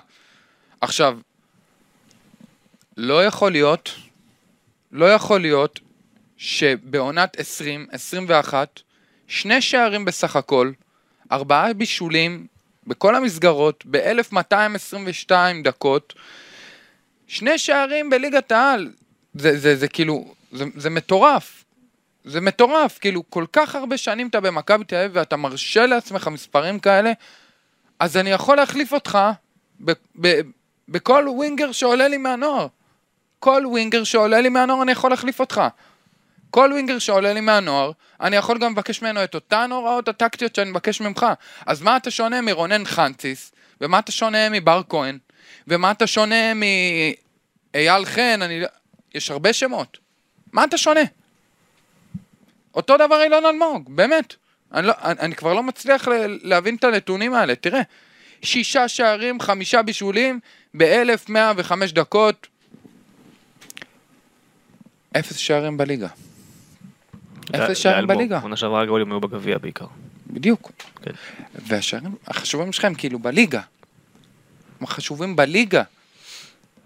[0.81, 1.19] עכשיו,
[2.97, 3.95] לא יכול להיות,
[4.91, 5.79] לא יכול להיות
[6.37, 7.37] שבעונת
[8.51, 8.53] 20-21,
[9.27, 10.71] שני שערים בסך הכל,
[11.31, 12.47] ארבעה בישולים
[12.87, 15.31] בכל המסגרות, ב-1222
[15.63, 16.13] דקות,
[17.27, 18.91] שני שערים בליגת העל,
[19.33, 21.62] זה, זה, זה כאילו, זה, זה מטורף.
[22.23, 26.79] זה מטורף, כאילו כל כך הרבה שנים אתה במכבי תל אביב ואתה מרשה לעצמך מספרים
[26.79, 27.11] כאלה,
[27.99, 29.19] אז אני יכול להחליף אותך
[30.87, 32.67] בכל ווינגר שעולה לי מהנוער.
[33.39, 35.61] כל ווינגר שעולה לי מהנוער אני יכול להחליף אותך.
[36.49, 40.69] כל ווינגר שעולה לי מהנוער, אני יכול גם לבקש ממנו את אותן הוראות הטקטיות שאני
[40.69, 41.25] מבקש ממך.
[41.65, 43.51] אז מה אתה שונה מרונן חנציס,
[43.81, 45.17] ומה אתה שונה מבר כהן,
[45.67, 48.61] ומה אתה שונה מאייל חן, אני...
[48.61, 48.67] לא-
[49.15, 49.97] יש הרבה שמות.
[50.51, 51.01] מה אתה שונה?
[52.75, 54.35] אותו דבר אילון אלמוג, באמת.
[54.73, 56.07] אני, לא, אני, אני כבר לא מצליח
[56.41, 57.81] להבין את הנתונים האלה, תראה.
[58.41, 60.39] שישה שערים, חמישה בישולים,
[60.77, 62.47] ב-1105 דקות.
[65.19, 66.07] אפס שערים בליגה.
[67.55, 68.39] אפס שערים בליגה.
[68.39, 69.85] עונה שעברה הגולים היו בגביע בעיקר.
[70.27, 70.71] בדיוק.
[71.01, 71.11] כן.
[71.55, 73.61] והשערים החשובים שלכם כאילו בליגה.
[74.81, 75.83] הם חשובים בליגה.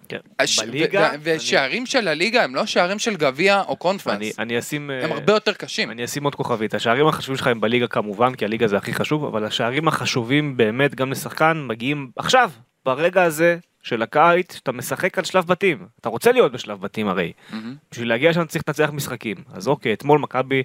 [0.09, 0.17] כן.
[0.39, 0.59] הש...
[0.59, 1.11] בליגה...
[1.13, 1.85] ו- ושערים אני...
[1.85, 4.17] של הליגה הם לא שערים של גביע או קונפרנס.
[4.17, 4.89] אני, אני אשים...
[4.89, 5.91] הם uh, הרבה יותר קשים.
[5.91, 6.73] אני אשים עוד כוכבית.
[6.73, 10.95] השערים החשובים שלך הם בליגה כמובן, כי הליגה זה הכי חשוב, אבל השערים החשובים באמת
[10.95, 12.51] גם לשחקן מגיעים עכשיו,
[12.85, 15.85] ברגע הזה של הקיץ, שאתה משחק על שלב בתים.
[16.01, 17.31] אתה רוצה להיות בשלב בתים הרי.
[17.31, 17.55] Mm-hmm.
[17.91, 19.37] בשביל להגיע לשם צריך לנצח משחקים.
[19.53, 20.63] אז אוקיי, אתמול מכבי,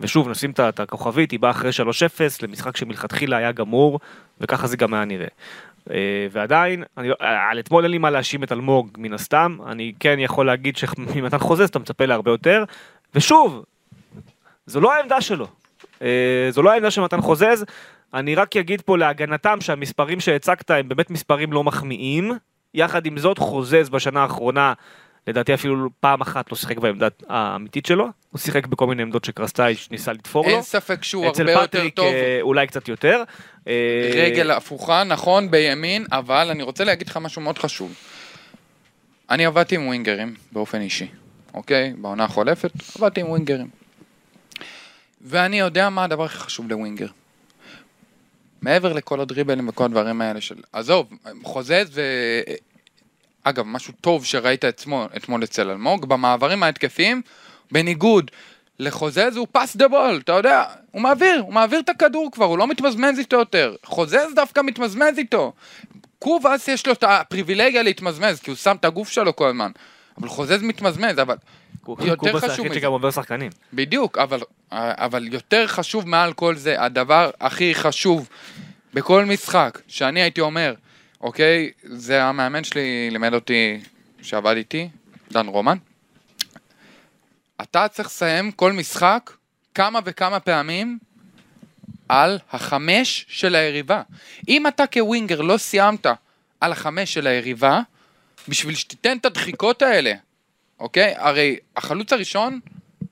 [0.00, 1.72] ושוב נשים את הכוכבית, היא באה אחרי 3-0
[2.42, 4.00] למשחק שמלכתחילה היה גמור,
[4.40, 5.28] וככה זה גם היה נראה.
[5.90, 10.16] אה, ועדיין, אני, על אתמול אין לי מה להאשים את אלמוג מן הסתם, אני כן
[10.18, 12.64] יכול להגיד שממתן חוזז אתה מצפה להרבה יותר,
[13.14, 13.64] ושוב,
[14.66, 15.46] זו לא העמדה שלו.
[16.02, 17.64] אה, זו לא העמדה של מתן חוזז,
[18.14, 22.32] אני רק אגיד פה להגנתם שהמספרים שהצגת הם באמת מספרים לא מחמיאים,
[22.74, 24.72] יחד עם זאת חוזז בשנה האחרונה
[25.28, 29.88] לדעתי אפילו פעם אחת לא שיחק בעמדה האמיתית שלו, הוא שיחק בכל מיני עמדות שקרסטייץ'
[29.90, 30.56] ניסה לתפור אין לו.
[30.56, 32.06] אין ספק שהוא הרבה יותר טוב.
[32.06, 33.22] אצל פטריק אולי קצת יותר.
[33.68, 37.94] אה, רגל הפוכה, נכון, בימין, אבל אני רוצה להגיד לך משהו מאוד חשוב.
[39.30, 41.06] אני עבדתי עם ווינגרים באופן אישי,
[41.54, 41.92] אוקיי?
[41.98, 43.68] בעונה החולפת, עבדתי עם ווינגרים.
[45.20, 47.08] ואני יודע מה הדבר הכי חשוב לווינגר.
[48.62, 50.56] מעבר לכל הדריבלים וכל הדברים האלה של...
[50.72, 51.08] עזוב,
[51.42, 52.02] חוזז ו...
[53.48, 57.22] אגב, משהו טוב שראית אתמול, אתמול אצל אלמוג, במעברים ההתקפיים,
[57.72, 58.30] בניגוד
[58.78, 62.58] לחוזז הוא פס דה בול, אתה יודע, הוא מעביר, הוא מעביר את הכדור כבר, הוא
[62.58, 63.74] לא מתמזמז איתו יותר.
[63.84, 65.52] חוזז דווקא מתמזמז איתו.
[66.18, 69.70] קובאס יש לו את הפריבילגיה להתמזמז, כי הוא שם את הגוף שלו כל הזמן.
[70.20, 71.36] אבל חוזז מתמזמז, אבל
[71.88, 72.74] יותר חשוב מזה.
[72.74, 73.50] שגם עובר שחקנים.
[73.72, 74.40] בדיוק, אבל,
[74.72, 78.28] אבל יותר חשוב מעל כל זה, הדבר הכי חשוב
[78.94, 80.74] בכל משחק, שאני הייתי אומר,
[81.20, 81.70] אוקיי?
[81.82, 83.80] זה המאמן שלי לימד אותי,
[84.22, 84.88] שעבד איתי,
[85.32, 85.78] דן רומן.
[87.62, 89.30] אתה צריך לסיים כל משחק
[89.74, 90.98] כמה וכמה פעמים
[92.08, 94.02] על החמש של היריבה.
[94.48, 96.06] אם אתה כווינגר לא סיימת
[96.60, 97.80] על החמש של היריבה,
[98.48, 100.12] בשביל שתיתן את הדחיקות האלה,
[100.80, 101.14] אוקיי?
[101.16, 102.60] הרי החלוץ הראשון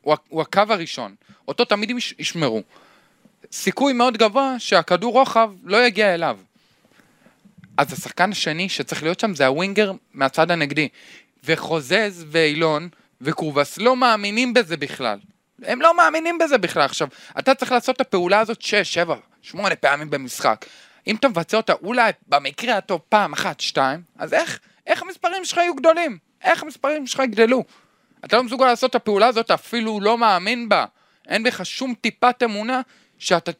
[0.03, 1.15] הוא, הקו הראשון,
[1.49, 2.63] אותו תמיד ישמרו.
[3.53, 6.39] סיכוי מאוד גבוה שהכדור רוחב לא יגיע אליו.
[7.77, 10.89] אז השחקן השני שצריך להיות שם זה הווינגר מהצד הנגדי.
[11.45, 12.89] וחוזז ואילון
[13.21, 15.19] וקובס לא מאמינים בזה בכלל.
[15.63, 16.83] הם לא מאמינים בזה בכלל.
[16.83, 17.09] עכשיו,
[17.39, 20.67] אתה צריך לעשות את הפעולה הזאת 6, 7, 8 פעמים במשחק.
[21.07, 25.59] אם אתה מבצע אותה אולי במקרה הטוב פעם אחת, שתיים, אז איך, איך המספרים שלך
[25.59, 26.19] יהיו גדולים?
[26.45, 27.65] איך המספרים שלך יגדלו?
[28.25, 30.85] אתה לא מסוגל לעשות את הפעולה הזאת, אפילו לא מאמין בה.
[31.29, 32.81] אין בך שום טיפת אמונה
[33.19, 33.53] שאתה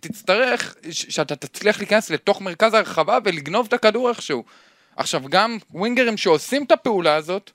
[0.00, 4.44] תצטרך, שאתה תצליח להיכנס לתוך מרכז הרחבה ולגנוב את הכדור איכשהו.
[4.96, 7.50] עכשיו, גם ווינגרים שעושים את הפעולה הזאת,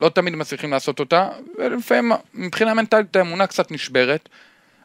[0.00, 1.28] לא תמיד מצליחים לעשות אותה,
[1.58, 4.28] ולפעמים מבחינה מנטלית האמונה קצת נשברת,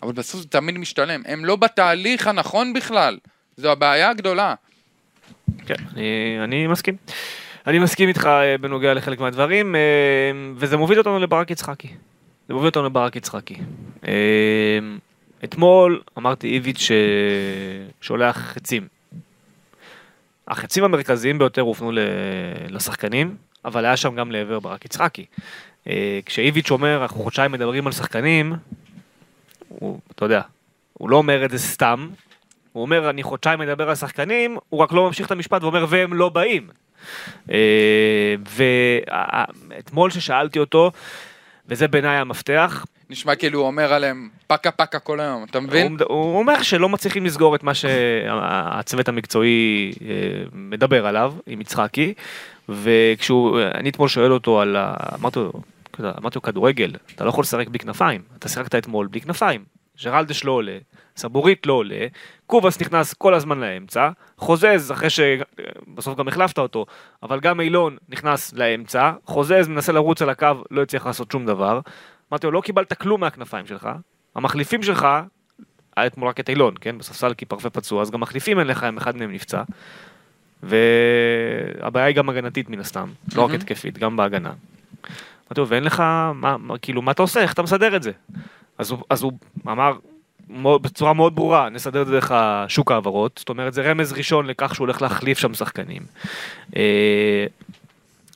[0.03, 1.21] אבל בסוף זה תמיד משתלם.
[1.25, 3.17] הם לא בתהליך הנכון בכלל,
[3.57, 4.55] זו הבעיה הגדולה.
[5.65, 6.95] כן, אני, אני מסכים.
[7.67, 9.81] אני מסכים איתך אה, בנוגע לחלק מהדברים, אה,
[10.55, 11.87] וזה מוביל אותנו לברק יצחקי.
[12.47, 13.55] זה מוביל אותנו לברק יצחקי.
[14.07, 14.11] אמ,
[15.43, 16.91] אתמול אמרתי איביץ' ש...
[18.01, 18.87] שולח חצים.
[20.47, 21.91] החצים המרכזיים ביותר הופנו
[22.69, 23.35] לשחקנים,
[23.65, 25.25] אבל היה שם גם לעבר ברק יצחקי.
[25.87, 28.53] אה, כשאיביץ' אומר, אנחנו חודשיים מדברים על שחקנים,
[29.69, 30.41] הוא, אתה יודע,
[30.93, 32.09] הוא לא אומר את זה סתם,
[32.71, 36.13] הוא אומר, אני חודשיים מדבר על שחקנים, הוא רק לא ממשיך את המשפט ואומר, והם
[36.13, 36.67] לא באים.
[37.51, 38.35] אה,
[39.69, 40.91] ואתמול ששאלתי אותו,
[41.69, 42.85] וזה בעיניי המפתח.
[43.09, 45.97] נשמע כאילו הוא אומר עליהם פקה פקה כל היום, אתה מבין?
[45.99, 50.07] הוא, הוא אומר שלא מצליחים לסגור את מה שהצוות המקצועי אה,
[50.53, 52.13] מדבר עליו עם יצחקי,
[52.69, 55.51] וכשהוא, אני אתמול שואל אותו על, ה- אמרתי לו,
[55.99, 59.63] אמרתי לו כדורגל, אתה לא יכול לשחק בלי כנפיים, אתה שיחקת אתמול בלי כנפיים,
[60.03, 60.77] ג'רלדש לא עולה,
[61.17, 62.07] סבורית לא עולה,
[62.47, 66.85] קובאס נכנס כל הזמן לאמצע, חוזז אחרי שבסוף גם החלפת אותו,
[67.23, 71.79] אבל גם אילון נכנס לאמצע, חוזז מנסה לרוץ על הקו, לא הצליח לעשות שום דבר.
[72.31, 73.89] אמרתי לו, לא קיבלת כלום מהכנפיים שלך,
[74.35, 75.07] המחליפים שלך,
[75.97, 76.97] היה אתמול רק את אילון, כן?
[76.97, 79.63] בספסל כי פרפה פצוע, אז גם מחליפים אין לך, אם אחד מהם נפצע.
[80.63, 83.51] והבעיה היא גם הגנתית מן הסתם, לא רק.
[83.51, 84.53] התקפית, גם בהגנה.
[85.47, 85.99] אמרתי לו, ואין לך,
[86.33, 87.41] מה, כאילו, מה אתה עושה?
[87.41, 88.11] איך אתה מסדר את זה?
[88.77, 89.31] אז הוא, אז הוא
[89.67, 89.97] אמר
[90.81, 92.31] בצורה מאוד ברורה, נסדר את זה דרך
[92.67, 96.01] שוק ההעברות, זאת אומרת, זה רמז ראשון לכך שהוא הולך להחליף שם שחקנים.
[96.75, 97.45] אה,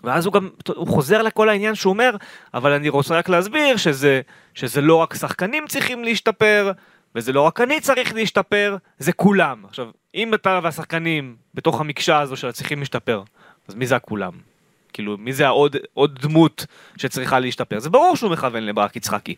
[0.04, 2.16] ואז הוא גם, הוא חוזר לכל העניין שהוא אומר,
[2.54, 4.22] אבל אני רוצה רק להסביר שזה,
[4.54, 6.72] שזה לא רק שחקנים צריכים להשתפר,
[7.16, 9.66] וזה לא רק אני צריך להשתפר, זה כולם.
[9.68, 13.24] עכשיו, אם אתה והשחקנים בתוך המקשה הזו של צריכים להשתפר,
[13.68, 14.49] אז מי זה הכולם?
[14.94, 16.66] כאילו, מי זה העוד עוד דמות
[16.98, 17.80] שצריכה להשתפר?
[17.80, 19.36] זה ברור שהוא מכוון לברק יצחקי.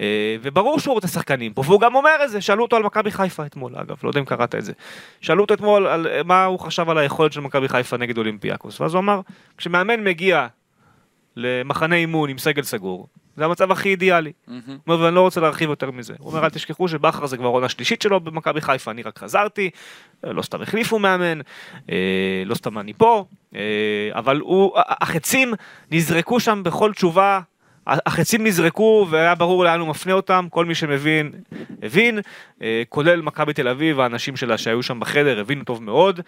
[0.00, 3.10] אה, וברור שהוא רוצה שחקנים פה, והוא גם אומר את זה, שאלו אותו על מכבי
[3.10, 4.72] חיפה אתמול, אגב, לא יודע אם קראת את זה.
[5.20, 8.80] שאלו אותו אתמול על אה, מה הוא חשב על היכולת של מכבי חיפה נגד אולימפיאקוס,
[8.80, 9.20] ואז הוא אמר,
[9.58, 10.46] כשמאמן מגיע
[11.36, 14.32] למחנה אימון עם סגל סגור, זה המצב הכי אידיאלי.
[14.46, 14.54] הוא
[14.86, 16.14] אומר, ואני לא רוצה להרחיב יותר מזה.
[16.18, 19.70] הוא אומר, אל תשכחו שבכר זה כבר עונה שלישית שלו במכבי חיפה, אני רק חזרתי,
[20.24, 21.40] אה, לא סתם החליפו מאמן,
[21.90, 23.24] אה, לא סתם אני פה,
[23.54, 23.60] אה,
[24.14, 25.54] אבל הוא, החצים
[25.90, 27.40] נזרקו שם בכל תשובה,
[27.86, 31.32] החצים נזרקו והיה ברור לאן הוא מפנה אותם, כל מי שמבין,
[31.82, 32.18] הבין,
[32.62, 36.20] אה, כולל מכבי תל אביב, האנשים שלה שהיו שם בחדר הבינו טוב מאוד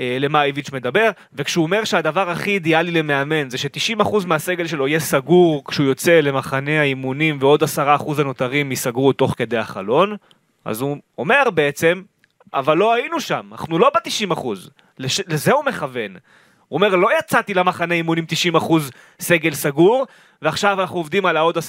[0.00, 5.00] אה, למה איביץ' מדבר, וכשהוא אומר שהדבר הכי אידיאלי למאמן זה ש-90% מהסגל שלו יהיה
[5.00, 7.66] סגור כשהוא יוצא למחנה האימונים ועוד 10%
[8.18, 10.16] הנותרים ייסגרו תוך כדי החלון,
[10.64, 12.02] אז הוא אומר בעצם,
[12.54, 14.46] אבל לא היינו שם, אנחנו לא ב-90%,
[14.98, 15.20] לש...
[15.28, 16.16] לזה הוא מכוון.
[16.68, 18.72] הוא אומר, לא יצאתי למחנה אימונים 90%
[19.20, 20.06] סגל סגור,
[20.42, 21.60] ועכשיו אנחנו עובדים על העוד 10%.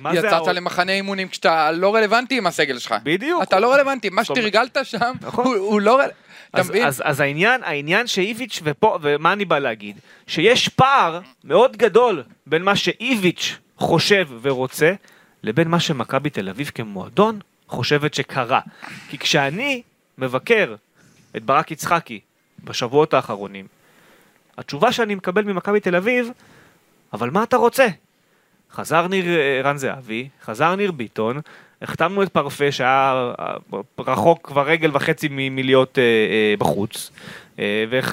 [0.00, 0.48] מה זה יצאת העוד?
[0.48, 2.94] למחנה אימונים כשאתה לא רלוונטי עם הסגל שלך.
[3.02, 3.42] בדיוק.
[3.42, 5.44] אתה לא רלוונטי, מה שתרגלת שם, נכון.
[5.44, 6.14] הוא הוא לא רלוונטי.
[6.52, 6.72] אז?
[6.84, 9.96] אז, אז העניין, העניין שאיביץ' ופה, ומה אני בא להגיד?
[10.26, 14.92] שיש פער מאוד גדול בין מה שאיביץ' חושב ורוצה,
[15.42, 17.38] לבין מה שמכבי תל אביב כמועדון
[17.68, 18.60] חושבת שקרה.
[19.08, 19.82] כי כשאני
[20.18, 20.74] מבקר
[21.36, 22.20] את ברק יצחקי
[22.64, 23.66] בשבועות האחרונים,
[24.58, 26.30] התשובה שאני מקבל ממכבי תל אביב,
[27.12, 27.86] אבל מה אתה רוצה?
[28.72, 31.40] חזר ניר אה, רן זהבי, חזר ניר ביטון,
[31.82, 33.54] החתמנו את פרפה שהיה אה,
[33.98, 37.10] רחוק כבר רגל וחצי מלהיות אה, בחוץ,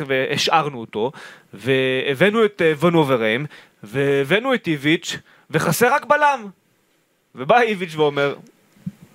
[0.07, 1.11] והשארנו אותו,
[1.53, 3.45] והבאנו את ונוברם,
[3.83, 5.17] והבאנו את איביץ',
[5.51, 6.45] וחסר רק בלם.
[7.35, 8.35] ובא איביץ' ואומר,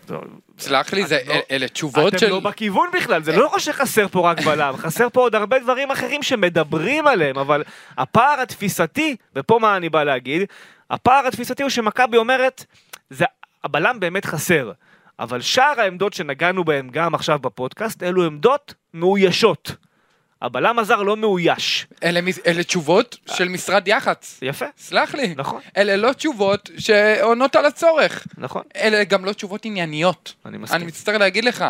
[0.08, 0.20] "לא,
[0.58, 2.28] סלח לי, זה- אתם לא- אל- אלה תשובות אתם של...
[2.28, 6.22] לא בכיוון בכלל, זה לא שחסר פה רק בלם, חסר פה עוד הרבה דברים אחרים
[6.22, 7.62] שמדברים עליהם, אבל
[7.98, 10.42] הפער התפיסתי, ופה מה אני בא להגיד,
[10.90, 12.64] הפער התפיסתי הוא שמכבי אומרת,
[13.10, 13.24] זה,
[13.64, 14.72] הבלם באמת חסר,
[15.18, 19.72] אבל שאר העמדות שנגענו בהן גם עכשיו בפודקאסט, אלו עמדות מאוישות.
[20.42, 21.86] הבלם הזר לא מאויש.
[22.04, 24.38] אלה אלה תשובות של משרד יח"צ.
[24.42, 25.34] יפה, סלח לי.
[25.36, 25.60] נכון.
[25.76, 28.26] אלה לא תשובות שעונות על הצורך.
[28.38, 28.62] נכון.
[28.76, 30.34] אלה גם לא תשובות ענייניות.
[30.46, 30.76] אני מסכים.
[30.76, 31.64] אני מצטער להגיד לך.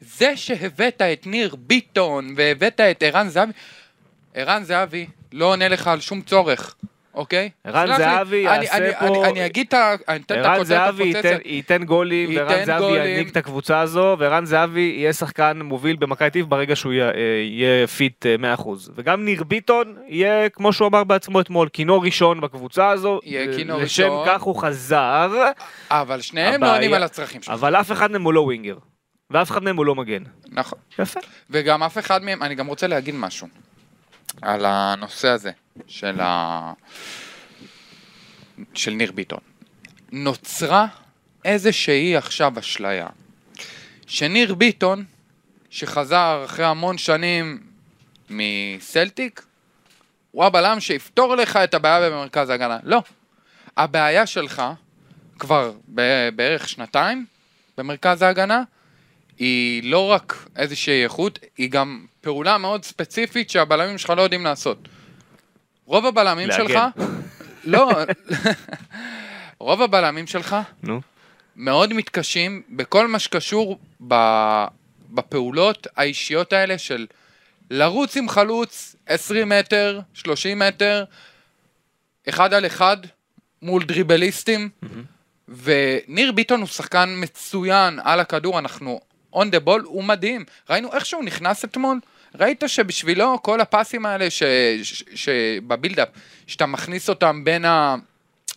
[0.00, 3.52] זה שהבאת את ניר ביטון והבאת את ערן זהבי,
[4.34, 6.74] ערן זהבי לא עונה לך על שום צורך,
[7.18, 7.50] אוקיי?
[7.64, 9.94] ערן זהבי יעשה פה- אני- אגיד את ה...
[10.08, 11.12] אני אתן את ערן הכותרת זהבי
[11.44, 12.84] ייתן, גולים, וערן זהבי.
[12.84, 17.12] ינהיג את הקבוצה הזו, וערן זהבי יהיה שחקן מוביל במכבי אביב ברגע שהוא יהיה, אה,
[17.50, 18.68] יהיה fit אה, 100%.
[18.94, 23.20] וגם ניר ביטון יהיה, כמו שהוא אמר בעצמו אתמול, כינור ראשון בקבוצה הזו.
[23.24, 24.26] יהיה אה, כינור לשם ראשון.
[24.26, 25.50] כך הוא חזר,
[25.90, 27.54] אבל שניהם לא עונים על הצרכים שלך.
[27.54, 28.76] אבל אף אחד מהם הוא לא winger.
[29.30, 30.22] ואף אחד מהם הוא לא מגן.
[30.52, 30.78] נכון.
[30.98, 31.20] יפה.
[31.50, 33.46] וגם אף אחד מהם, אני גם רוצה להגיד משהו
[34.42, 35.50] על הנושא הזה
[35.86, 36.72] של ה...
[38.74, 39.40] של ניר ביטון.
[40.12, 40.86] נוצרה
[41.44, 43.06] איזושהי עכשיו אשליה
[44.08, 45.04] שניר ביטון,
[45.70, 47.60] שחזר אחרי המון שנים
[48.30, 49.42] מסלטיק,
[50.30, 52.78] הוא הבלם שיפתור לך את הבעיה במרכז ההגנה.
[52.82, 53.02] לא.
[53.76, 54.62] הבעיה שלך
[55.38, 55.72] כבר
[56.32, 57.26] בערך שנתיים
[57.78, 58.62] במרכז ההגנה,
[59.38, 64.88] היא לא רק איזושהי איכות, היא גם פעולה מאוד ספציפית שהבלמים שלך לא יודעים לעשות.
[65.88, 66.68] רוב הבלמים להגן.
[66.68, 66.78] שלך,
[67.64, 67.90] לא,
[69.58, 71.00] רוב הבלמים שלך נו.
[71.56, 73.78] מאוד מתקשים בכל מה שקשור
[75.10, 77.06] בפעולות האישיות האלה של
[77.70, 81.04] לרוץ עם חלוץ 20 מטר, 30 מטר,
[82.28, 82.96] אחד על אחד
[83.62, 84.68] מול דריבליסטים.
[85.48, 89.00] וניר ביטון הוא שחקן מצוין על הכדור, אנחנו
[89.34, 90.44] on the ball, הוא מדהים.
[90.70, 92.00] ראינו איך שהוא נכנס אתמול,
[92.38, 94.42] ראית שבשבילו כל הפסים האלה ש-
[94.82, 96.08] ש- שבבילדאפ,
[96.46, 97.96] שאתה מכניס אותם בין, ה-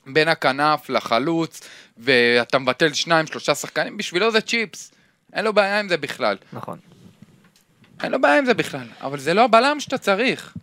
[0.07, 1.61] בין הכנף לחלוץ,
[1.97, 4.91] ואתה מבטל שניים, שלושה שחקנים, בשבילו זה צ'יפס.
[5.33, 6.37] אין לו בעיה עם זה בכלל.
[6.53, 6.77] נכון.
[8.03, 10.53] אין לו בעיה עם זה בכלל, אבל זה לא הבלם שאתה צריך.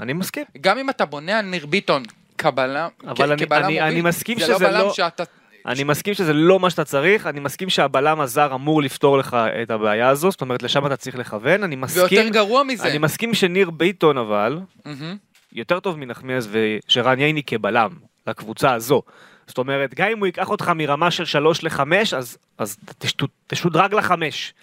[0.00, 0.44] אני מסכים.
[0.60, 2.02] גם אם אתה בונה על ניר ביטון
[2.38, 5.22] כבלם, אבל כ- אני- כבלם אני- מוביל, אני מסכים זה שזה לא בלם לא- שאתה...
[5.66, 9.70] אני מסכים שזה לא מה שאתה צריך, אני מסכים שהבלם הזר אמור לפתור לך את
[9.70, 12.88] הבעיה הזו, זאת אומרת לשם אתה צריך לכוון, אני ויותר מסכים, גרוע מזה.
[12.88, 15.16] אני מסכים שניר ביטון אבל, מהמם.
[15.52, 17.90] יותר טוב מנחמיאס ושרן ייני כבלם,
[18.26, 19.02] לקבוצה הזו.
[19.46, 21.80] זאת אומרת, גם אם הוא ייקח אותך מרמה של 3 ל-5,
[22.16, 24.54] אז, אז תשת, תשודרג לחמש.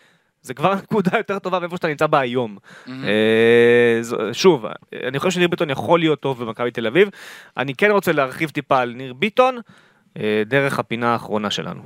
[0.41, 2.57] זה כבר נקודה יותר טובה מאיפה שאתה נמצא בה היום.
[2.89, 4.65] אה, זו- שוב,
[5.07, 7.09] אני חושב שניר ביטון יכול להיות טוב במכבי תל אביב.
[7.57, 9.61] אני כן רוצה להרחיב טיפה על ניר ביטון, אה,
[10.45, 11.81] דרך הפינה האחרונה שלנו.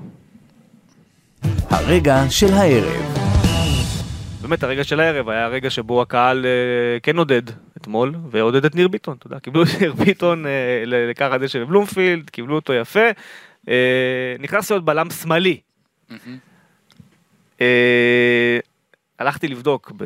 [1.70, 3.16] הרגע של הערב.
[4.42, 7.42] באמת הרגע של הערב היה הרגע שבו הקהל אה, כן עודד
[7.78, 10.52] אתמול, ועודד את ניר ביטון, אתה יודע, קיבלו את ניר ביטון אה,
[10.86, 13.10] ל- לכר הדשא בבלומפילד, קיבלו אותו יפה,
[13.70, 15.58] אה, נכנס להיות בלם שמאלי.
[17.62, 18.60] אה,
[19.20, 20.04] הלכתי לבדוק, ב...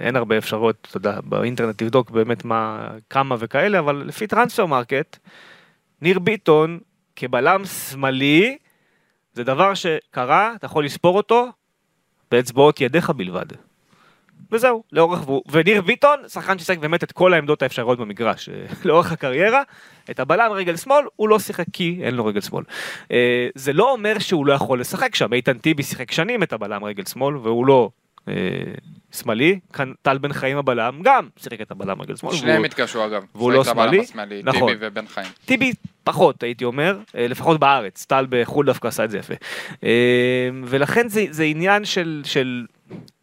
[0.00, 5.18] אין הרבה אפשרויות, אתה יודע, באינטרנט לבדוק באמת מה, כמה וכאלה, אבל לפי Transfermarkt,
[6.02, 6.78] ניר ביטון
[7.16, 8.56] כבלם שמאלי,
[9.32, 11.46] זה דבר שקרה, אתה יכול לספור אותו
[12.30, 13.46] באצבעות ידיך בלבד.
[14.52, 18.54] וזהו, לאורך, והוא- וניר ביטון, שחקן ששיחק באמת את כל העמדות האפשריות במגרש, אה,
[18.84, 19.62] לאורך הקריירה,
[20.10, 22.64] את הבלם רגל שמאל, הוא לא שיחק כי אין לו רגל שמאל.
[23.12, 26.84] אה, זה לא אומר שהוא לא יכול לשחק שם, איתן טיבי שיחק שנים את הבלם
[26.84, 27.90] רגל שמאל, והוא לא
[29.12, 32.34] שמאלי, כאן טל בן חיים הבלם גם שיחק את הבלם רגל שמאל.
[32.34, 33.24] שניהם התקשו אגב.
[33.34, 34.04] והוא לא שמאלי?
[34.44, 34.72] נכון.
[34.72, 35.28] טיבי ובן חיים.
[35.44, 35.72] טיבי
[36.04, 39.34] פחות הייתי אומר, אה, לפחות בארץ, טל בחו"ל דווקא עשה את זה יפה.
[39.84, 42.66] אה, ולכן זה, זה עניין של, של,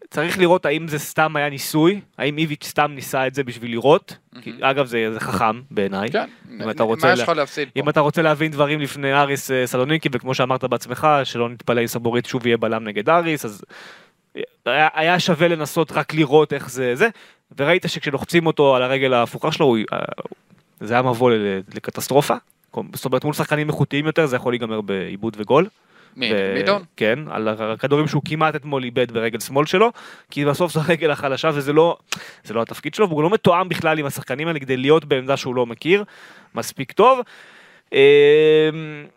[0.10, 4.18] צריך לראות האם זה סתם היה ניסוי, האם איביץ' סתם ניסה את זה בשביל לראות,
[4.42, 6.12] כי, אגב זה, זה חכם בעיניי.
[6.12, 7.80] כן, אם אתה רוצה מה יש לך להפסיד פה?
[7.80, 11.88] אם אתה רוצה להבין דברים לפני אריס אה, סלוניקי, וכמו שאמרת בעצמך, שלא נתפלא אם
[11.88, 13.64] סבורית שוב יהיה בלם נגד אריס, אז
[14.70, 17.10] היה, היה שווה לנסות רק לראות איך זה זה,
[17.58, 20.00] וראית שכשלוחצים אותו על הרגל ההפוכה שלו, הוא, אה,
[20.80, 21.32] זה היה מבוא
[21.76, 22.36] לקטסטרופה.
[22.94, 25.68] זאת אומרת, מול שחקנים איכותיים יותר, זה יכול להיגמר בעיבוד וגול.
[26.16, 26.32] מי?
[26.56, 26.84] ביטון?
[26.98, 29.92] כן, על הכדורים שהוא כמעט אתמול איבד ברגל שמאל שלו,
[30.32, 31.98] כי בסוף זו הרגל החלשה וזה לא,
[32.44, 35.56] זה לא התפקיד שלו, והוא לא מתואם בכלל עם השחקנים האלה כדי להיות בעמדה שהוא
[35.56, 36.04] לא מכיר,
[36.56, 37.20] מספיק טוב.
[37.94, 38.70] אה,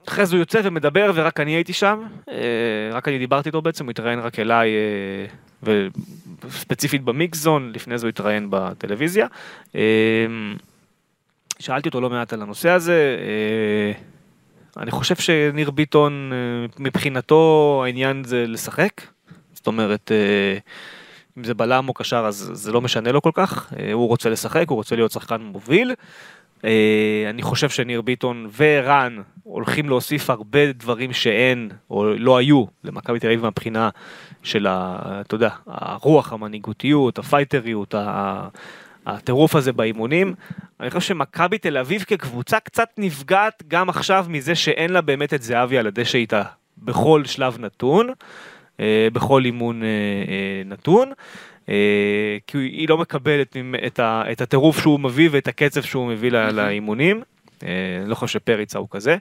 [0.08, 2.34] אחרי זה הוא יוצא ומדבר ורק אני הייתי שם, אה,
[2.92, 4.70] רק אני דיברתי איתו בעצם, הוא התראיין רק אליי,
[5.62, 5.76] אה,
[6.42, 9.26] וספציפית במיקס זון, לפני זה הוא התראיין בטלוויזיה.
[9.74, 9.80] אה,
[11.58, 13.92] שאלתי אותו לא מעט על הנושא הזה, אה,
[14.82, 16.32] אני חושב שניר ביטון,
[16.78, 19.02] מבחינתו העניין זה לשחק.
[19.54, 20.12] זאת אומרת,
[21.38, 23.72] אם זה בלם או קשר אז זה לא משנה לו כל כך.
[23.92, 25.94] הוא רוצה לשחק, הוא רוצה להיות שחקן מוביל.
[26.64, 33.20] אה, אני חושב שניר ביטון ורן הולכים להוסיף הרבה דברים שאין או לא היו למכבי
[33.20, 33.88] תל אביב מהבחינה
[34.42, 37.94] של, ה, אתה יודע, הרוח, המנהיגותיות, הפייטריות,
[39.06, 40.34] הטירוף הזה באימונים.
[40.80, 45.42] אני חושב שמכבי תל אביב כקבוצה קצת נפגעת גם עכשיו מזה שאין לה באמת את
[45.42, 46.42] זהבי על הדשא איתה
[46.78, 48.10] בכל שלב נתון,
[48.80, 49.88] אה, בכל אימון אה,
[50.64, 51.12] נתון.
[51.68, 53.56] אה, כי היא לא מקבלת
[54.32, 57.22] את הטירוף שהוא מביא ואת הקצב שהוא מביא לאימונים.
[57.62, 59.16] אה, אני לא חושב שפריצה הוא כזה,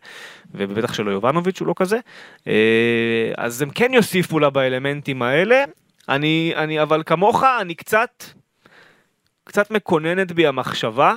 [0.51, 1.99] ובטח שלא יובנוביץ' הוא לא כזה.
[2.47, 5.63] אה, אז הם כן יוסיפו לה באלמנטים האלה.
[6.09, 8.23] אני, אני, אבל כמוך, אני קצת,
[9.43, 11.13] קצת מקוננת בי המחשבה,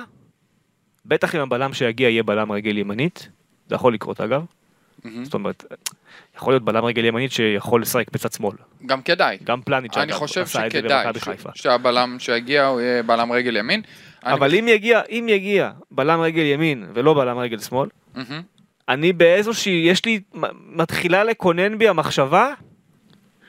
[1.05, 3.29] בטח אם הבלם שיגיע יהיה בלם רגל ימנית,
[3.67, 4.45] זה יכול לקרות אגב.
[5.23, 5.63] זאת אומרת,
[6.37, 9.37] יכול להיות בלם רגל ימנית שיכול לשחק בצד שמאל, גם כדאי.
[9.43, 11.49] גם פלניץ' אני אגב, חושב עשה את זה שכדאי במכבי חיפה.
[11.55, 13.81] שהבלם שיגיע הוא יהיה בלם רגל ימין.
[14.25, 18.41] אני אבל חושב- אם יגיע, אם יגיע בלם רגל ימין ולא בלם רגל שמאל, מהמם.
[18.89, 20.19] אני באיזושהי, יש לי,
[20.65, 22.53] מתחילה לקונן בי המחשבה,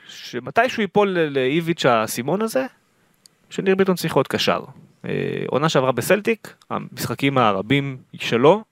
[0.08, 2.66] שמתישהו ייפול לאיביץ' האסימון הזה,
[3.50, 4.60] שניר ביטון צריך להיות קשר.
[5.04, 5.10] אה,
[5.46, 8.64] עונה שעברה בסלטיק, המשחקים הרבים שלו,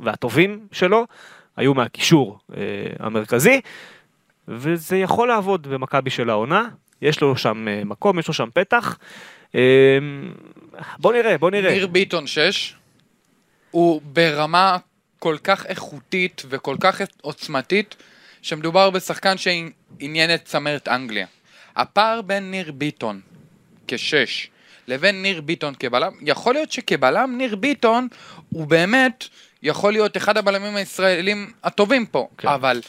[0.00, 1.06] והטובים שלו,
[1.56, 2.62] היו מהקישור אה,
[2.98, 3.60] המרכזי,
[4.48, 6.68] וזה יכול לעבוד במכבי של העונה,
[7.02, 8.98] יש לו שם אה, מקום, יש לו שם פתח.
[9.54, 9.98] אה,
[10.98, 11.70] בוא נראה, בוא נראה.
[11.70, 12.74] ניר ביטון 6,
[13.70, 14.76] הוא ברמה
[15.18, 17.96] כל כך איכותית וכל כך עוצמתית,
[18.42, 21.26] שמדובר בשחקן שעניין את צמרת אנגליה.
[21.76, 23.20] הפער בין ניר ביטון
[23.88, 24.50] כשש
[24.88, 28.08] לבין ניר ביטון כבלם, יכול להיות שכבלם ניר ביטון
[28.48, 29.24] הוא באמת
[29.62, 32.48] יכול להיות אחד הבלמים הישראלים הטובים פה, כן.
[32.48, 32.80] אבל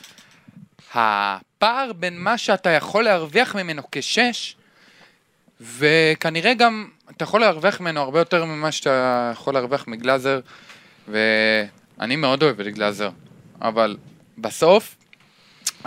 [0.94, 4.56] הפער בין מה שאתה יכול להרוויח ממנו כשש,
[5.62, 10.40] וכנראה גם אתה יכול להרוויח ממנו הרבה יותר ממה שאתה יכול להרוויח מגלאזר,
[11.08, 13.10] ואני מאוד אוהב את גלאזר,
[13.62, 13.98] אבל
[14.38, 14.96] בסוף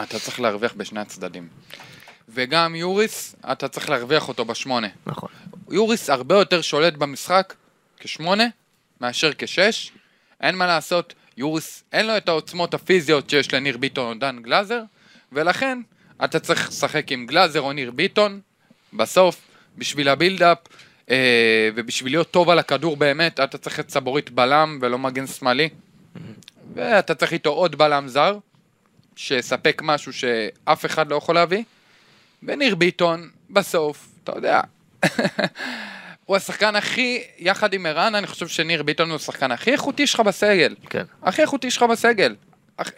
[0.03, 1.49] אתה צריך להרוויח בשני הצדדים.
[2.29, 4.89] וגם יוריס, אתה צריך להרוויח אותו בשמונה.
[5.07, 5.29] נכון.
[5.71, 7.55] יוריס הרבה יותר שולט במשחק
[7.99, 8.45] כשמונה
[9.01, 9.93] מאשר כשש.
[10.41, 14.83] אין מה לעשות, יוריס אין לו את העוצמות הפיזיות שיש לניר ביטון או דן גלאזר,
[15.33, 15.79] ולכן
[16.25, 18.41] אתה צריך לשחק עם גלאזר או ניר ביטון.
[18.93, 19.41] בסוף,
[19.79, 20.59] בשביל הבילדאפ,
[21.11, 25.69] אה, ובשביל להיות טוב על הכדור באמת, אתה צריך את סבורית בלם ולא מגן שמאלי.
[26.75, 28.39] ואתה צריך איתו עוד בלם זר,
[29.17, 31.65] שיספק משהו שאף אחד לא יכול להביא.
[32.43, 34.61] וניר ביטון, בסוף, אתה יודע,
[36.27, 40.21] הוא השחקן הכי, יחד עם ערן, אני חושב שניר ביטון הוא השחקן הכי איכותי שלך
[40.21, 40.75] בסגל.
[40.91, 41.05] כן.
[41.23, 42.35] הכי איכותי שלך בסגל.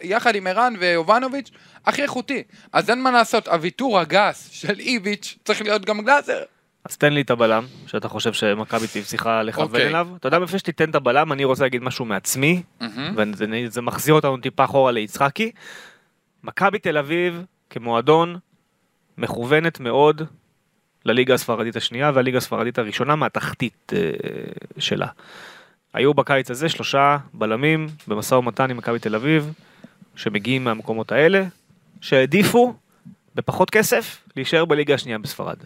[0.01, 1.51] יחד עם ערן ויובנוביץ',
[1.85, 2.43] הכי איכותי.
[2.73, 6.43] אז אין מה לעשות, הוויתור הגס של איביץ' צריך להיות גם גלאזר.
[6.85, 9.87] אז תן לי את הבלם, שאתה חושב שמכבי תל צריכה לכוון אוקיי.
[9.87, 10.07] אליו.
[10.19, 13.13] אתה יודע, לפני שתיתן את הבלם, אני רוצה להגיד משהו מעצמי, מהמם.
[13.17, 15.51] וזה זה מחזיר אותנו טיפה אחורה ליצחקי.
[16.43, 18.37] מכבי תל אביב, כמועדון,
[19.17, 20.21] מכוונת מאוד
[21.05, 23.99] לליגה הספרדית השנייה והליגה הספרדית הראשונה מהתחתית אה,
[24.77, 25.07] שלה.
[25.93, 29.53] היו בקיץ הזה שלושה בלמים במשא ומתן עם מכבי תל אביב,
[30.15, 31.43] שמגיעים מהמקומות האלה,
[32.01, 32.73] שהעדיפו
[33.35, 35.57] בפחות כסף להישאר בליגה השנייה בספרד.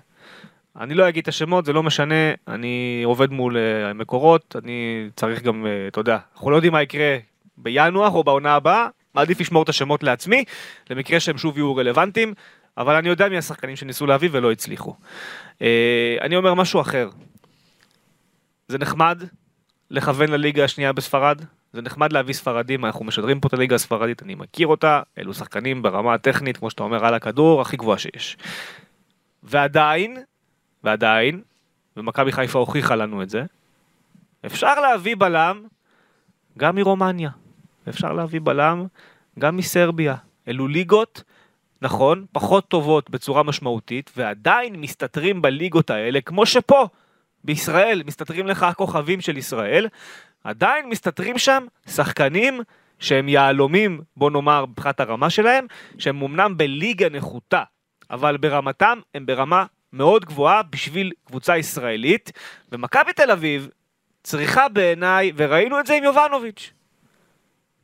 [0.79, 2.15] אני לא אגיד את השמות, זה לא משנה,
[2.47, 6.81] אני עובד מול אה, מקורות, אני צריך גם, אה, אתה יודע, אנחנו לא יודעים מה
[6.81, 7.17] יקרה
[7.57, 10.43] בינואר או בעונה הבאה, מעדיף לשמור את השמות לעצמי,
[10.89, 12.33] למקרה שהם שוב יהיו רלוונטיים,
[12.77, 14.95] אבל אני יודע מי השחקנים שניסו להביא ולא הצליחו.
[15.61, 17.09] אה, אני אומר משהו אחר.
[18.67, 19.23] זה נחמד
[19.89, 21.41] לכוון לליגה השנייה בספרד,
[21.73, 25.81] זה נחמד להביא ספרדים, אנחנו משדרים פה את הליגה הספרדית, אני מכיר אותה, אלו שחקנים
[25.81, 28.37] ברמה הטכנית, כמו שאתה אומר, על הכדור, הכי גבוהה שיש.
[29.43, 30.17] ועדיין,
[30.83, 31.41] ועדיין,
[31.97, 33.43] ומכבי חיפה הוכיחה לנו את זה,
[34.45, 35.63] אפשר להביא בלם
[36.57, 37.29] גם מרומניה,
[37.89, 38.85] אפשר להביא בלם
[39.39, 40.15] גם מסרביה.
[40.47, 41.23] אלו ליגות,
[41.83, 46.87] נכון, פחות טובות בצורה משמעותית, ועדיין מסתתרים בליגות האלה, כמו שפה,
[47.43, 49.87] בישראל, מסתתרים לך הכוכבים של ישראל,
[50.43, 52.61] עדיין מסתתרים שם שחקנים
[52.99, 55.65] שהם יהלומים, בוא נאמר, מבחינת הרמה שלהם,
[55.97, 57.63] שהם אמנם בליגה נחותה,
[58.11, 62.31] אבל ברמתם הם ברמה מאוד גבוהה בשביל קבוצה ישראלית,
[62.71, 63.69] ומכבי תל אביב
[64.23, 66.71] צריכה בעיניי, וראינו את זה עם יובנוביץ',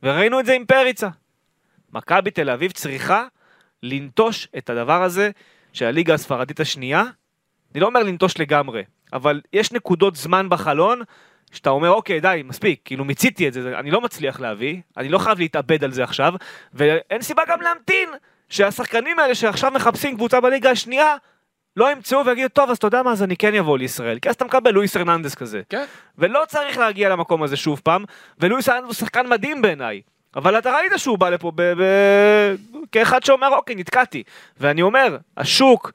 [0.02, 1.08] וראינו את זה עם פריצה.
[1.92, 3.26] מכבי תל אביב צריכה
[3.82, 5.30] לנטוש את הדבר הזה
[5.72, 7.04] של הליגה הספרדית השנייה.
[7.72, 11.02] אני לא אומר לנטוש לגמרי, אבל יש נקודות זמן בחלון
[11.52, 15.18] שאתה אומר אוקיי די מספיק כאילו מיציתי את זה אני לא מצליח להביא אני לא
[15.18, 16.34] חייב להתאבד על זה עכשיו
[16.74, 18.08] ואין סיבה גם להמתין
[18.48, 21.16] שהשחקנים האלה שעכשיו מחפשים קבוצה בליגה השנייה
[21.76, 24.34] לא ימצאו ויגידו טוב אז אתה יודע מה אז אני כן אבוא לישראל כי אז
[24.34, 25.84] אתה מקבל לואיס הרננדס כזה כן.
[26.18, 28.04] ולא צריך להגיע למקום הזה שוב פעם,
[28.38, 30.00] ולואיס הרננדס הוא שחקן מדהים בעיניי.
[30.36, 32.54] אבל אתה ראית שהוא בא לפה ב- ב-
[32.92, 34.22] כאחד שאומר אוקיי נתקעתי.
[34.60, 35.92] ואני אומר, השוק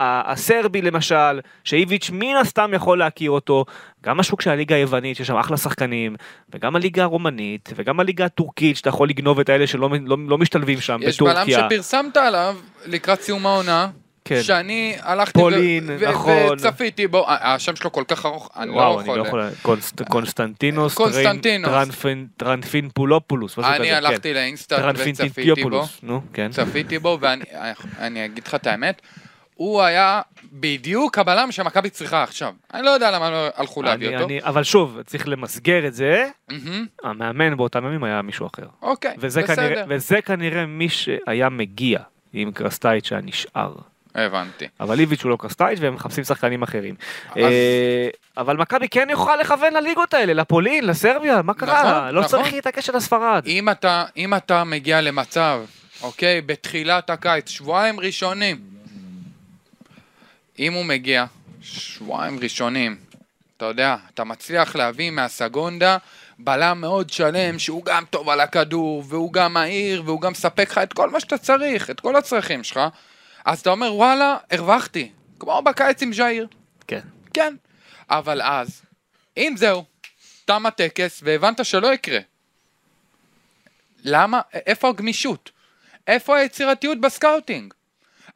[0.00, 3.64] הסרבי למשל, שאיביץ' מן הסתם יכול להכיר אותו,
[4.04, 6.16] גם השוק של הליגה היוונית, שיש שם אחלה שחקנים,
[6.54, 10.80] וגם הליגה הרומנית, וגם הליגה הטורקית, שאתה יכול לגנוב את האלה שלא לא, לא משתלבים
[10.80, 11.68] שם יש בלם בטורקיה.
[11.70, 12.56] שפרסמת עליו
[12.86, 13.88] לקראת סיום העונה,
[14.28, 14.42] כן.
[14.42, 16.58] שאני הלכתי פולין, ו- נכון.
[16.58, 19.18] צפיתי בו, השם שלו כל כך ארוך, אני וואו, לא אני יכול.
[19.18, 19.42] לא יכול...
[19.62, 21.70] קונסט- קונסטנטינוס, קונסטנטינוס.
[21.70, 23.94] טרנפין- טרנפינפולופולוס, משהו כזה, אני כן.
[23.94, 26.50] הלכתי לאינסטאט וצפיתי בו, נו, כן.
[26.50, 27.44] צפיתי בו, ואני
[27.98, 29.02] אני אגיד לך את האמת,
[29.54, 30.20] הוא היה
[30.52, 32.52] בדיוק הבלם שמכבי צריכה עכשיו.
[32.74, 34.26] אני לא יודע למה לא הלכו להביא אני- אותו.
[34.28, 38.66] אני- אבל שוב, צריך למסגר את זה, מהמם, המאמן באותם ימים היה מישהו אחר.
[38.82, 39.56] אוקיי, וזה בסדר.
[39.56, 41.98] כנראה, וזה כנראה מי שהיה מגיע
[42.32, 43.72] עם קרסטייץ' שהיה נשאר.
[44.20, 44.66] הבנתי.
[44.80, 46.94] אבל איביץ' הוא לא קרסטייץ' והם מחפשים שחקנים אחרים.
[47.30, 51.80] אז- אה, אבל מכבי כן יכולה לכוון לליגות האלה, לפולין, לסרביה, מה קרה?
[52.00, 52.30] נכון, לא נכון.
[52.40, 53.42] צריך להתעקש על הספרד.
[53.46, 55.60] אם אתה, אם אתה מגיע למצב,
[56.02, 58.58] אוקיי, בתחילת הקיץ, שבועיים ראשונים,
[60.58, 61.24] אם הוא מגיע,
[61.62, 62.96] שבועיים ראשונים,
[63.56, 65.96] אתה יודע, אתה מצליח להביא מהסגונדה
[66.38, 70.78] בלם מאוד שלם, שהוא גם טוב על הכדור, והוא גם מהיר, והוא גם מספק לך
[70.78, 72.80] את כל מה שאתה צריך, את כל הצרכים שלך,
[73.48, 75.12] אז אתה אומר, וואלה, הרווחתי.
[75.38, 76.46] כמו בקיץ עם ז'איר.
[76.86, 77.00] כן.
[77.34, 77.54] כן.
[78.10, 78.82] אבל אז,
[79.36, 79.84] אם זהו,
[80.44, 82.18] תם הטקס והבנת שלא יקרה.
[84.04, 84.40] למה?
[84.52, 85.50] איפה הגמישות?
[86.06, 87.74] איפה היצירתיות ב scouting?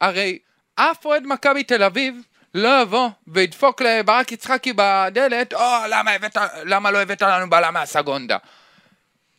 [0.01, 0.39] הרי
[0.75, 2.21] אף אוהד מכבי תל אביב
[2.53, 5.59] לא יבוא וידפוק לברק יצחקי בדלת, או
[5.89, 8.37] למה, הבאת, למה לא הבאת לנו בלם מהסגונדה?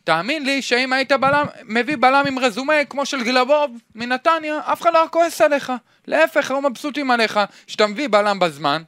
[0.05, 4.93] תאמין לי שאם היית בלם, מביא בלם עם רזומה כמו של גלבוב מנתניה, אף אחד
[4.93, 5.71] לא היה כועס עליך.
[6.07, 8.81] להפך, היו מבסוטים עליך שאתה מביא בלם בזמן,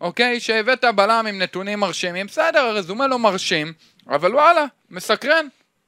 [0.00, 0.40] אוקיי?
[0.40, 3.72] שהבאת בלם עם נתונים מרשימים, בסדר, הרזומה לא מרשים,
[4.08, 5.46] אבל וואלה, מסקרן,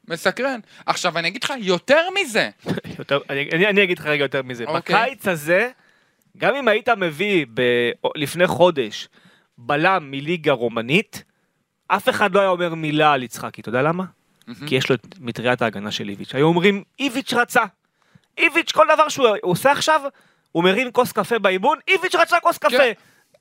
[0.09, 0.61] מסקרן.
[0.87, 2.51] עכשיו, אני אגיד לך יותר מזה.
[2.99, 4.64] יותר, אני, אני, אני אגיד לך רגע יותר מזה.
[4.64, 4.97] אוקיי.
[4.97, 5.71] בקיץ הזה,
[6.37, 7.62] גם אם היית מביא ב,
[8.16, 9.09] לפני חודש
[9.59, 11.25] בלם מליגה רומנית,
[11.89, 14.05] אף אחד לא היה אומר מילה על יצחקי, אתה יודע למה?
[14.66, 16.34] כי יש לו את מטריית ההגנה של איביץ'.
[16.34, 17.62] היו אומרים, איביץ' רצה.
[18.38, 20.01] איביץ', כל דבר שהוא עושה עכשיו,
[20.53, 22.78] הוא מרים כוס קפה באימון, איביץ' רצה כוס קפה.
[22.78, 22.92] כן.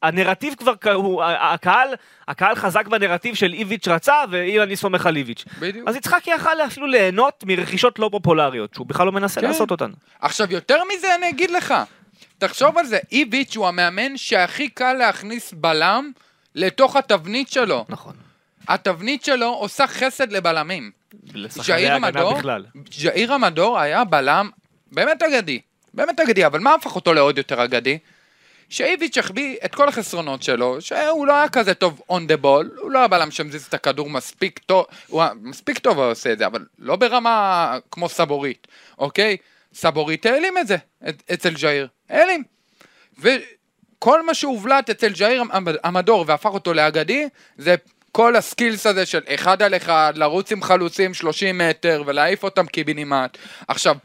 [0.04, 1.88] הנרטיב כבר, הוא, הקהל,
[2.28, 5.46] הקהל חזק בנרטיב של איביץ' רצה, והנה אני סומך על איביץ'.
[5.60, 5.88] בדיוק.
[5.88, 9.48] אז יצחקי יכל אפילו ליהנות מרכישות לא פופולריות, שהוא בכלל לא מנסה כן.
[9.48, 9.92] לעשות אותן.
[10.22, 11.74] עכשיו, יותר מזה אני אגיד לך.
[12.38, 16.12] תחשוב על זה, איביץ' הוא המאמן שהכי קל להכניס בלם
[16.56, 17.86] לתוך התבנית שלו.
[17.90, 18.16] נכון.
[18.68, 20.92] התבנית שלו עושה חסד לבלמים.
[21.34, 22.08] לשחקני הגנה
[22.38, 22.66] בכלל.
[22.92, 24.50] ז'איר המדור היה בלם
[24.92, 25.62] באמת אגדי.
[25.94, 27.98] באמת אגדי, אבל מה הפך אותו לעוד יותר אגדי?
[28.70, 32.92] שאיביץ' החביא את כל החסרונות שלו, שהוא לא היה כזה טוב on the ball, הוא
[32.92, 36.46] לא היה בלם שמזיז את הכדור מספיק טוב, הוא מספיק טוב הוא עושה את זה,
[36.46, 38.68] אבל לא ברמה כמו סבורית,
[38.98, 39.38] אוקיי?
[39.74, 40.78] סבורית העלים את זה,
[41.34, 42.44] אצל ז'איר, העלים.
[43.20, 47.28] וכל מה שהובלט אצל ז'איר המ- המדור והפך אותו לאגדי,
[47.58, 47.76] זה
[48.12, 53.38] כל הסקילס הזה של אחד על אחד, לרוץ עם חלוצים 30 מטר ולהעיף אותם קיבינימט.
[53.68, 53.96] עכשיו,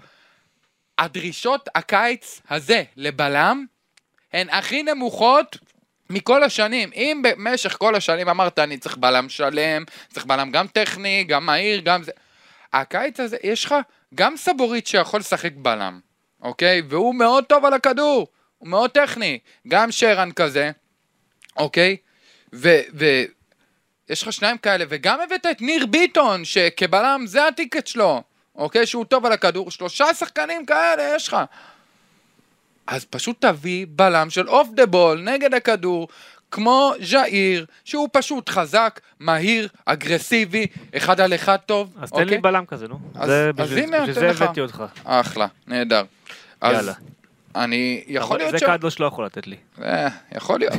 [0.98, 3.64] הדרישות הקיץ הזה לבלם
[4.32, 5.58] הן הכי נמוכות
[6.10, 6.90] מכל השנים.
[6.94, 11.80] אם במשך כל השנים אמרת אני צריך בלם שלם, צריך בלם גם טכני, גם מהיר,
[11.80, 12.12] גם זה.
[12.72, 13.74] הקיץ הזה, יש לך
[14.14, 16.00] גם סבורית שיכול לשחק בלם,
[16.42, 16.82] אוקיי?
[16.88, 18.26] והוא מאוד טוב על הכדור,
[18.58, 19.38] הוא מאוד טכני.
[19.68, 20.70] גם שרן כזה,
[21.56, 21.96] אוקיי?
[22.52, 22.80] ו...
[22.94, 23.04] ו
[24.10, 28.22] יש לך שניים כאלה, וגם הבאת את ניר ביטון, שכבלם זה הטיקט שלו,
[28.56, 28.86] אוקיי?
[28.86, 31.36] שהוא טוב על הכדור, שלושה שחקנים כאלה יש לך.
[32.86, 36.08] אז פשוט תביא בלם של אוף דה בול נגד הכדור,
[36.50, 41.96] כמו ז'איר, שהוא פשוט חזק, מהיר, אגרסיבי, אחד על אחד טוב.
[42.00, 42.98] אז תן לי בלם כזה, נו.
[43.14, 44.30] אז- זה אז בשביל הנה, בשביל זה.
[44.44, 44.84] הבאתי אותך.
[45.04, 46.02] אחלה, נהדר.
[46.60, 46.92] אז יאללה.
[47.56, 48.62] אני, יכול להיות זה ש...
[48.64, 49.56] קדוש לא יכול לתת לי.
[49.82, 50.74] אה, יכול להיות.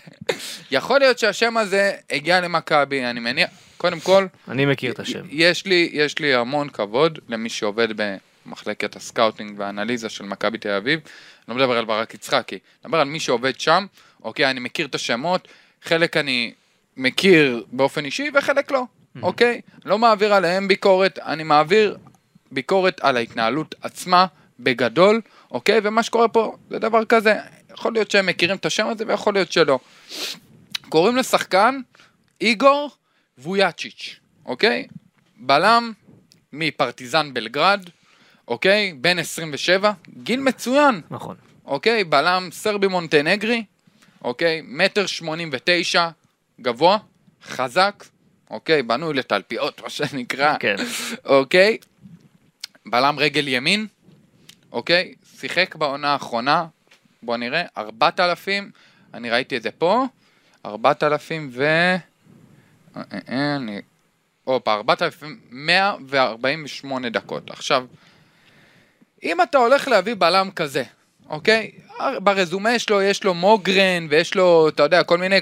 [0.70, 5.22] יכול להיות שהשם הזה הגיע למכבי, אני מניח, קודם כל, אני מכיר את השם.
[5.30, 7.88] יש לי, יש לי המון כבוד למי שעובד
[8.46, 11.00] במחלקת ה scouting והאנליזה של מכבי תל אביב.
[11.48, 13.86] אני לא מדבר על ברק יצחקי, אני מדבר על מי שעובד שם,
[14.22, 15.48] אוקיי, אני מכיר את השמות,
[15.82, 16.52] חלק אני
[16.96, 18.84] מכיר באופן אישי וחלק לא,
[19.22, 19.60] אוקיי?
[19.84, 21.96] לא מעביר עליהם ביקורת, אני מעביר
[22.52, 24.26] ביקורת על ההתנהלות עצמה
[24.60, 25.20] בגדול,
[25.50, 25.80] אוקיי?
[25.82, 27.34] ומה שקורה פה זה דבר כזה,
[27.74, 29.78] יכול להיות שהם מכירים את השם הזה ויכול להיות שלא.
[30.88, 31.80] קוראים לשחקן
[32.40, 32.90] איגור
[33.38, 34.16] וויאצ'יץ',
[34.46, 34.86] אוקיי?
[35.36, 35.92] בלם
[36.52, 37.90] מפרטיזן בלגרד,
[38.48, 38.92] אוקיי?
[39.00, 39.92] בן 27,
[40.22, 41.36] גיל מצוין, נכון.
[41.64, 42.04] אוקיי?
[42.04, 43.64] בלם סרבי מונטנגרי,
[44.22, 44.60] אוקיי?
[44.64, 46.08] מטר שמונים ותשע,
[46.60, 46.98] גבוה,
[47.44, 48.04] חזק,
[48.50, 48.82] אוקיי?
[48.82, 50.76] בנוי לתלפיות, מה שנקרא, כן.
[51.24, 51.78] אוקיי?
[52.86, 53.86] בלם רגל ימין,
[54.72, 55.14] אוקיי?
[55.44, 56.66] שיחק בעונה האחרונה,
[57.22, 58.70] בוא נראה, 4,000,
[59.14, 60.04] אני ראיתי את זה פה,
[60.66, 61.64] 4,000 ו...
[61.64, 61.96] אה,
[62.96, 63.80] אה, אה, אני...
[64.44, 67.50] הופה, 4,148 דקות.
[67.50, 67.86] עכשיו,
[69.22, 70.82] אם אתה הולך להביא בלם כזה,
[71.28, 71.70] אוקיי?
[72.18, 75.40] ברזומה שלו יש לו מוגרן ויש לו, אתה יודע, כל מיני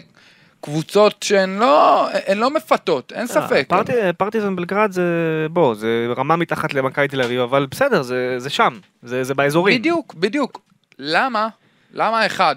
[0.63, 3.53] קבוצות שהן לא, הן לא מפתות, אין ספק.
[3.53, 5.03] אה, פרטי- פרטיזן בלגרד זה,
[5.51, 9.79] בוא, זה רמה מתחת למכבי תל אביב, אבל בסדר, זה זה שם, זה זה באזורים.
[9.79, 10.61] בדיוק, בדיוק.
[10.99, 11.49] למה?
[11.93, 12.57] למה אחד,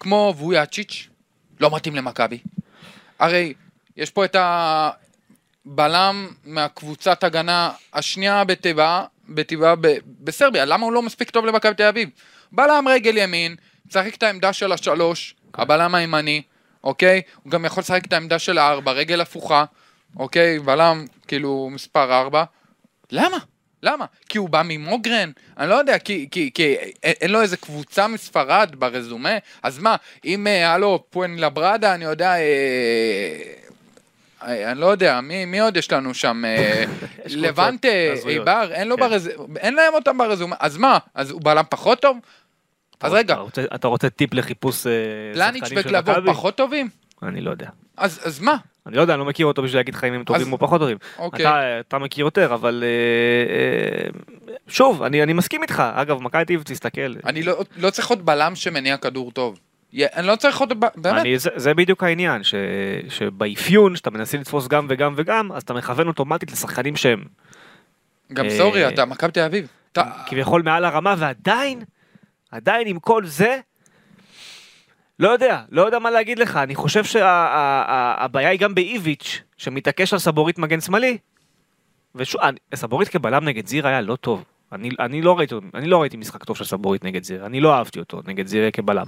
[0.00, 1.08] כמו וויאצ'יץ',
[1.60, 2.38] לא מתאים למכבי?
[3.18, 3.54] הרי
[3.96, 4.36] יש פה את
[5.66, 11.82] הבלם מהקבוצת הגנה השנייה בטבעה, בטבעה ב- בסרביה, למה הוא לא מספיק טוב למכבי תל
[11.82, 12.08] אביב?
[12.52, 13.56] בלם רגל ימין,
[13.88, 16.42] משחק את העמדה של השלוש, הבלם הימני,
[16.84, 17.22] אוקיי?
[17.42, 19.64] הוא גם יכול לשחק את העמדה של הארבע, רגל הפוכה,
[20.16, 20.58] אוקיי?
[20.58, 22.44] בלם כאילו מספר ארבע.
[23.10, 23.38] למה?
[23.82, 24.04] למה?
[24.28, 25.30] כי הוא בא ממוגרן?
[25.58, 29.38] אני לא יודע, כי, כי, כי אין אין לו איזה קבוצה מספרד ברזומה?
[29.62, 32.40] אז מה, אם אה, היה לו פואן לברדה, אני יודע, אה,
[34.48, 36.44] אה, אני לא יודע, מי, מי עוד יש לנו שם?
[36.44, 36.84] אה,
[37.26, 37.88] לבנטה.
[38.28, 39.02] איבר, אין לו כן.
[39.02, 39.30] ברז...
[39.56, 40.98] אין להם אותם ברזומה, אז מה?
[41.14, 42.18] אז הוא בלם פחות טוב?
[43.02, 44.92] אז רגע, אתה רוצה- אתה רוצה טיפ לחיפוש אה,
[45.34, 46.30] שחקנים של מכבי?
[46.30, 46.88] פחות טובים?
[47.22, 47.68] אני לא יודע.
[47.96, 48.56] אז, אז מה?
[48.86, 50.58] אני לא יודע, אני לא מכיר אותו בשביל להגיד לך אם הם טובים אז- או
[50.58, 50.96] פחות טובים.
[51.18, 51.46] אוקיי.
[51.48, 52.88] אתה, אתה מכיר יותר, אבל אה,
[54.04, 54.10] אה,
[54.68, 55.82] שוב, אני, אני מסכים איתך.
[55.94, 57.14] אגב, מכבי אביב, תסתכל.
[57.26, 59.58] אני לא, לא צריך עוד בלם שמניע כדור טוב.
[60.14, 61.20] אני לא צריך ב- באמת.
[61.20, 62.54] אני, זה, זה בדיוק העניין, ש,
[63.08, 67.24] שבאפיון, שאתה מנסה לתפוס גם וגם וגם, אז אתה מכוון אוטומטית לשחקנים שהם
[68.32, 69.66] גם אה, סורי, אתה מכבי תל אביב.
[70.26, 71.82] כביכול מעל הרמה, ועדיין,
[72.52, 73.60] עדיין עם כל זה,
[75.18, 80.18] לא יודע, לא יודע מה להגיד לך, אני חושב שהבעיה היא גם באיביץ', שמתעקש על
[80.18, 81.18] סבורית מגן שמאלי,
[82.14, 84.44] ושוב, אני- סבורית כבלם נגד זיר היה לא טוב.
[84.72, 87.74] אני, אני, לא ראיתי, אני לא ראיתי משחק טוב של סבורית נגד זיר, אני לא
[87.74, 89.06] אהבתי אותו נגד זיר כבלם.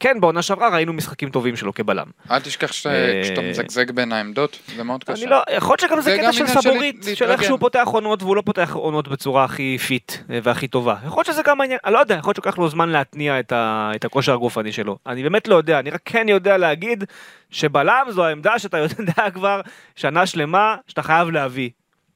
[0.00, 2.06] כן, בעונה שעברה ראינו משחקים טובים שלו כבלם.
[2.30, 5.22] אל תשכח ש- אה, מזגזג בין העמדות, זה מאוד קשה.
[5.22, 7.06] אני לא, יכול להיות שגם זה קטע של סבורית.
[7.14, 10.96] של איך שהוא פותח עונות והוא לא פותח עונות בצורה הכי fit אה, והכי טובה.
[11.06, 14.04] יכול להיות שזה גם העניין, אני לא יודע, יכול להיות שלוקח לו זמן להתניע את
[14.04, 14.98] הכושר הגופני שלו.
[15.06, 17.04] אני באמת לא יודע, אני רק כן יודע להגיד
[17.50, 19.60] שבלם זו העמדה שאתה יודע כבר
[19.96, 21.70] שנה שלמה שאתה חייב להביא.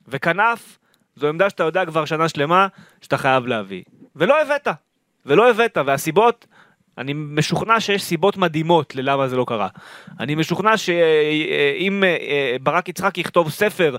[0.08, 0.78] וכנף
[1.16, 2.66] זו עמדה שאתה יודע כבר שנה שלמה
[3.00, 3.82] שאתה חייב להביא.
[4.16, 4.68] ולא הבאת,
[5.26, 6.46] ולא הבאת, והסיבות...
[6.98, 9.68] אני משוכנע שיש סיבות מדהימות ללמה זה לא קרה.
[10.20, 13.96] אני משוכנע שאם אה, ברק יצחק יכתוב ספר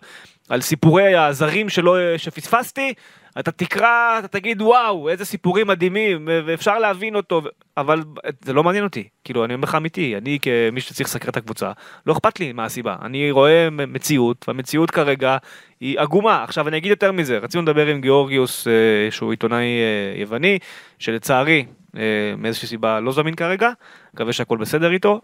[0.49, 2.93] על סיפורי הזרים שלו אה, שפספסתי,
[3.39, 7.41] אתה תקרא, אתה תגיד וואו, איזה סיפורים מדהימים, ואפשר להבין אותו,
[7.77, 8.03] אבל
[8.41, 9.07] זה לא מעניין אותי.
[9.25, 11.71] כאילו, אני אומר לך אמיתי, אני כמי שצריך לסקר את הקבוצה,
[12.05, 12.95] לא אכפת לי מה הסיבה.
[13.01, 15.37] אני רואה מציאות, והמציאות כרגע
[15.79, 16.43] היא עגומה.
[16.43, 18.73] עכשיו, אני אגיד יותר מזה, רצינו לדבר עם גיאורגיוס, אה,
[19.11, 20.59] שהוא עיתונאי אה, יווני,
[20.99, 21.65] שלצערי,
[21.97, 22.01] אה,
[22.37, 23.69] מאיזושהי סיבה לא זמין כרגע,
[24.13, 25.21] מקווה שהכל בסדר איתו,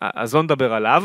[0.00, 1.04] אז לא נדבר עליו,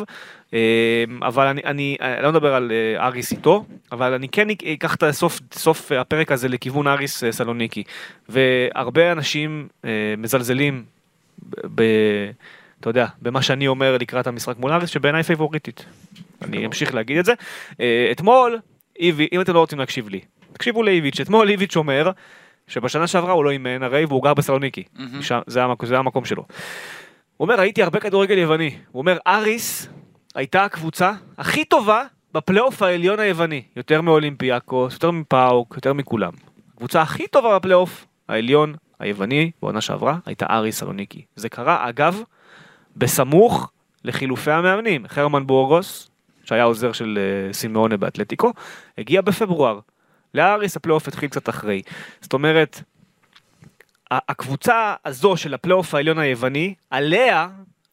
[1.21, 5.39] אבל אני, אני, אני לא מדבר על אריס איתו, אבל אני כן אקח את הסוף,
[5.53, 7.83] סוף הפרק הזה לכיוון אריס סלוניקי,
[8.29, 9.67] והרבה אנשים
[10.17, 10.83] מזלזלים
[11.75, 11.81] ב...
[12.79, 15.85] אתה יודע, במה שאני אומר לקראת המשחק מול אריס, שבעיניי פייבוריטית.
[16.41, 17.33] אני אמשיך להגיד את זה.
[17.79, 18.59] אה, אתמול,
[18.99, 20.19] איבי, אם אתם לא רוצים להקשיב לי,
[20.53, 22.11] תקשיבו לאיביץ', אתמול איביץ' אומר
[22.67, 24.83] שבשנה שעברה הוא לא אימן הרי והוא גר בסלוניקי,
[25.83, 26.45] זה המקום שלו.
[27.37, 28.75] הוא אומר, ראיתי הרבה כדורגל יווני.
[28.91, 29.87] הוא אומר, אריס
[30.35, 33.63] הייתה הקבוצה הכי טובה בפלייאוף העליון היווני.
[33.75, 36.31] יותר מאולימפיאקוס, יותר מפאוק, יותר מכולם.
[36.73, 41.25] הקבוצה הכי טובה בפלייאוף העליון היווני בעונה שעברה הייתה אריס סלוניקי.
[41.35, 42.21] זה קרה, אגב,
[42.95, 43.71] בסמוך
[44.03, 45.07] לחילופי המאמנים.
[45.07, 46.09] חרמן בורגוס,
[46.43, 47.19] שהיה עוזר של
[47.51, 48.53] אה, סימאונה באתלטיקו,
[48.97, 49.79] הגיע בפברואר.
[50.33, 51.81] לאריס הפלייאוף התחיל קצת אחרי.
[52.21, 52.81] זאת אומרת,
[54.11, 57.47] הקבוצה הזו של הפלייאוף העליון היווני, עליה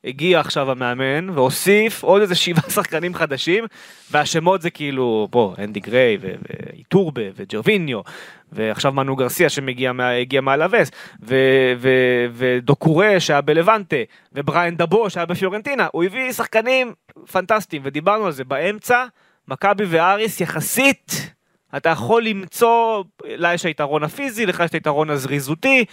[0.05, 3.65] הגיע עכשיו המאמן והוסיף עוד איזה שבעה שחקנים חדשים,
[4.11, 8.01] והשמות זה כאילו, פה, אנדי גריי ואיטורבה וג'רוויניו,
[8.53, 10.11] ועכשיו מנו גרסיה שמגיע מה,
[10.43, 10.91] מהלווס,
[12.33, 13.97] ודוקורה שהיה בלבנטה,
[14.33, 16.95] ובריין דבו שהיה בפיורנטינה, הוא הביא שחקנים
[17.33, 19.05] פנטסטיים, ודיברנו על זה, באמצע,
[19.49, 21.33] מכבי ואריס יחסית
[21.77, 25.85] אתה יכול למצוא, לה יש היתרון הפיזי, לך יש היתרון הזריזותי,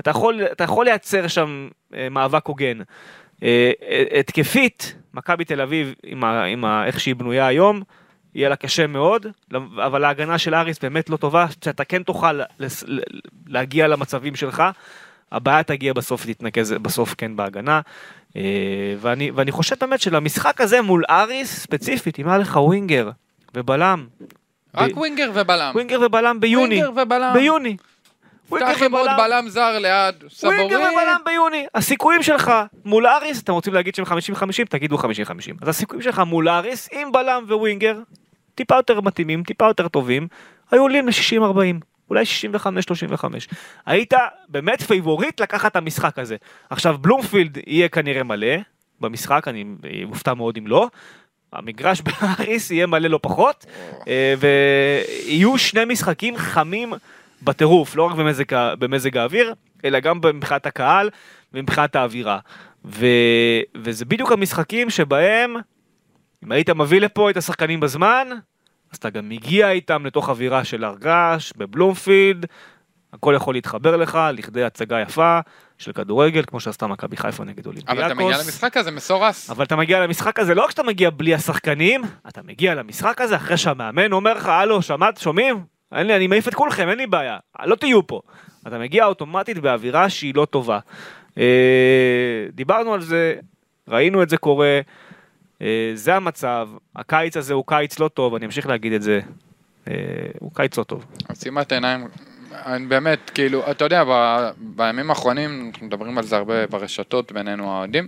[0.00, 2.78] אתה יכול, אתה יכול לייצר שם אה, מאבק הוגן.
[3.42, 7.82] אה, אה, התקפית, מכבי תל אביב, עם, ה, עם ה, איך שהיא בנויה היום,
[8.34, 9.26] יהיה לה קשה מאוד,
[9.86, 12.84] אבל ההגנה של אריס באמת לא טובה, שאתה כן תוכל לס,
[13.46, 14.62] להגיע למצבים שלך,
[15.32, 17.80] הבעיה תגיע בסוף, תתנקז בסוף כן בהגנה.
[18.36, 18.42] אה,
[19.00, 23.10] ואני, ואני חושב באמת שלמשחק הזה מול אריס, ספציפית, אם היה לך winger
[23.54, 24.06] ובלם,
[24.74, 25.70] רק ב- winger ובלם.
[25.74, 26.84] winger ובלם ביוני.
[26.84, 27.30] winger ובלם.
[27.34, 27.76] ביוני.
[28.58, 30.64] פתח עם עוד בלם זר ליד, סבורי.
[30.64, 31.66] ובלם ביוני.
[31.74, 32.52] הסיכויים שלך
[32.84, 34.10] מול אריס, אתם רוצים להגיד שהם 50-50,
[34.70, 35.02] תגידו 50-50.
[35.62, 37.98] אז הסיכויים שלך מול אריס, עם בלם ווינגר,
[38.54, 40.28] טיפה יותר מתאימים, טיפה יותר טובים,
[40.70, 41.84] היו עולים ל-60-40.
[42.10, 42.24] אולי
[43.16, 43.24] 65-35.
[43.86, 44.14] היית
[44.48, 46.36] באמת פייבוריט לקחת את המשחק הזה.
[46.70, 48.56] עכשיו בלומפילד יהיה כנראה מלא
[49.00, 49.64] במשחק, אני
[50.06, 50.88] מופתע מאוד אם לא.
[51.52, 53.66] המגרש באריס יהיה מלא לא פחות,
[54.08, 56.92] אה, ויהיו שני משחקים חמים
[57.42, 58.44] בטירוף, לא רק במזג,
[58.78, 59.54] במזג האוויר,
[59.84, 61.10] אלא גם מבחינת הקהל
[61.52, 62.38] ומבחינת האווירה.
[62.84, 63.06] ו,
[63.76, 65.54] וזה בדיוק המשחקים שבהם,
[66.44, 68.28] אם היית מביא לפה את השחקנים בזמן,
[68.92, 72.46] אז אתה גם מגיע איתם לתוך אווירה של הר געש בבלומפילד,
[73.12, 75.38] הכל יכול להתחבר לך לכדי הצגה יפה
[75.78, 78.04] של כדורגל, כמו שעשתה מכבי חיפה נגד אולימפיאקוס.
[78.04, 79.50] אבל אתה מגיע למשחק הזה מסורס.
[79.50, 83.36] אבל אתה מגיע למשחק הזה לא רק שאתה מגיע בלי השחקנים, אתה מגיע למשחק הזה
[83.36, 85.73] אחרי שהמאמן אומר לך, הלו, שמעת, שומעים?
[85.94, 88.20] אין לי, אני מעיף את כולכם, אין לי בעיה, לא תהיו פה.
[88.66, 90.78] אתה מגיע אוטומטית באווירה שהיא לא טובה.
[91.38, 91.44] אה,
[92.52, 93.34] דיברנו על זה,
[93.88, 94.80] ראינו את זה קורה,
[95.62, 99.20] אה, זה המצב, הקיץ הזה הוא קיץ לא טוב, אני אמשיך להגיד את זה,
[99.88, 99.94] אה,
[100.40, 101.04] הוא קיץ לא טוב.
[101.28, 102.06] עצימת עיניים,
[102.66, 107.72] אני באמת, כאילו, אתה יודע, ב- בימים האחרונים, אנחנו מדברים על זה הרבה ברשתות בינינו
[107.72, 108.06] האוהדים,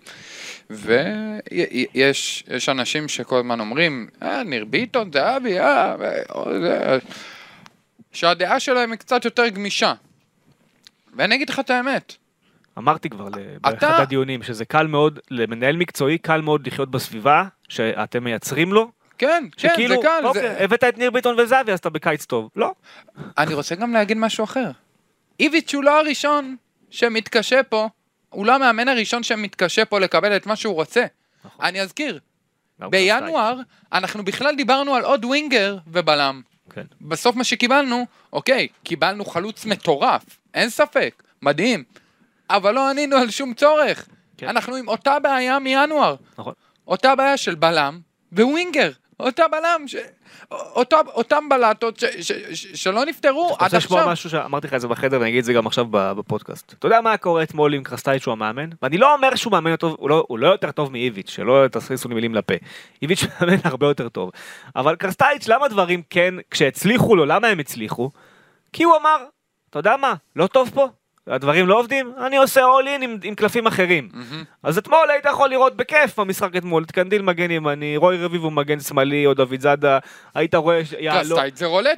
[0.70, 6.98] ויש יש אנשים שכל הזמן אומרים, אה, ניר ביטון, זהבי, אה, ו- זה",
[8.16, 9.94] שהדעה שלהם היא קצת יותר גמישה.
[11.16, 12.16] ואני אגיד לך את האמת,
[12.78, 13.28] אמרתי כבר
[13.60, 19.44] באחד הדיונים שזה קל מאוד, למנהל מקצועי קל מאוד לחיות בסביבה שאתם מייצרים לו, כן,
[19.56, 20.26] כן, שכאילו, זה קל.
[20.26, 20.64] אוקיי, זה...
[20.64, 22.50] הבאת את ניר ביטון וזהבי אז אתה בקיץ טוב.
[22.56, 22.74] לא,
[23.38, 24.70] אני רוצה גם להגיד משהו אחר.
[25.40, 26.56] איביץ' הוא לא הראשון
[26.90, 27.88] שמתקשה פה,
[28.28, 31.04] הוא לא המאמן הראשון שמתקשה פה לקבל את מה שהוא רוצה.
[31.44, 31.64] נכון.
[31.64, 32.18] אני אזכיר,
[32.78, 33.60] בינואר
[33.92, 36.42] אנחנו בכלל דיברנו על עוד ווינגר ובלם.
[36.76, 36.84] כן.
[37.00, 40.22] בסוף מה שקיבלנו, אוקיי, קיבלנו חלוץ מטורף,
[40.54, 41.84] אין ספק, מדהים,
[42.50, 44.08] אבל לא ענינו על שום צורך.
[44.36, 44.48] כן.
[44.48, 46.52] אנחנו עם אותה בעיה מינואר, נכון.
[46.86, 48.00] אותה בעיה של בלם
[48.32, 48.90] וווינגר,
[49.20, 49.96] אותה בלם, ש...
[50.50, 52.04] אותה, אותם בלטות ש...
[52.04, 52.32] ש...
[52.32, 52.66] ש...
[52.74, 54.12] שלא נפתרו אתה עד רוצה לשמוע עכשיו.
[54.12, 56.74] משהו שאמרתי לך את זה בחדר ואני אגיד את זה גם עכשיו בפודקאסט.
[56.78, 58.68] אתה יודע מה קורה אתמול עם קרסטייץ' שהוא המאמן?
[58.82, 62.08] ואני לא אומר שהוא מאמן יותר, הוא לא, הוא לא יותר טוב מאיביץ', שלא תכניסו
[62.08, 62.54] לי מילים לפה.
[63.02, 64.30] איביץ' מאמן הרבה יותר טוב.
[64.76, 68.10] אבל קרסטייץ' למה דברים כן, כשהצליחו לו, למה הם הצליחו?
[68.72, 69.16] כי הוא אמר,
[69.70, 70.88] אתה יודע מה, לא טוב פה,
[71.28, 74.08] הדברים לא עובדים, אני עושה אול אין עם, עם קלפים אחרים.
[74.12, 74.44] מהמם.
[74.62, 78.80] אז אתמול היית יכול לראות בכיף במשחק אתמול, את קנדיל מגן ימני, רוי רביבו מגן
[78.80, 79.98] שמאלי, או דוד זאדה,
[80.34, 81.38] היית רואה יהלום-.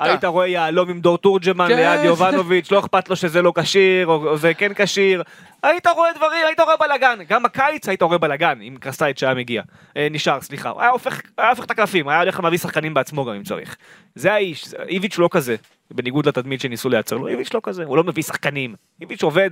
[0.01, 1.77] היית רואה יהלום עם דור תורג'מן כן.
[1.77, 5.23] ליד יובנוביץ', לא אכפת לו שזה לא כשיר, או, או זה כן כשיר.
[5.63, 7.19] היית רואה דברים, היית רואה בלאגן.
[7.29, 9.63] גם בקיץ היית רואה בלאגן, עם קרסטאיץ' שהיה מגיע.
[9.97, 10.73] אה, נשאר, סליחה.
[10.79, 13.77] היה הופך, היה הופך את הקלפים, היה הולך להביא שחקנים בעצמו גם אם צריך.
[14.19, 15.57] זה האיש, איביץ' לא כזה.
[15.91, 18.75] בניגוד לתדמית שניסו לייצר לו, איביץ' לא כזה, הוא לא מביא שחקנים.
[19.01, 19.51] איביץ' עובד,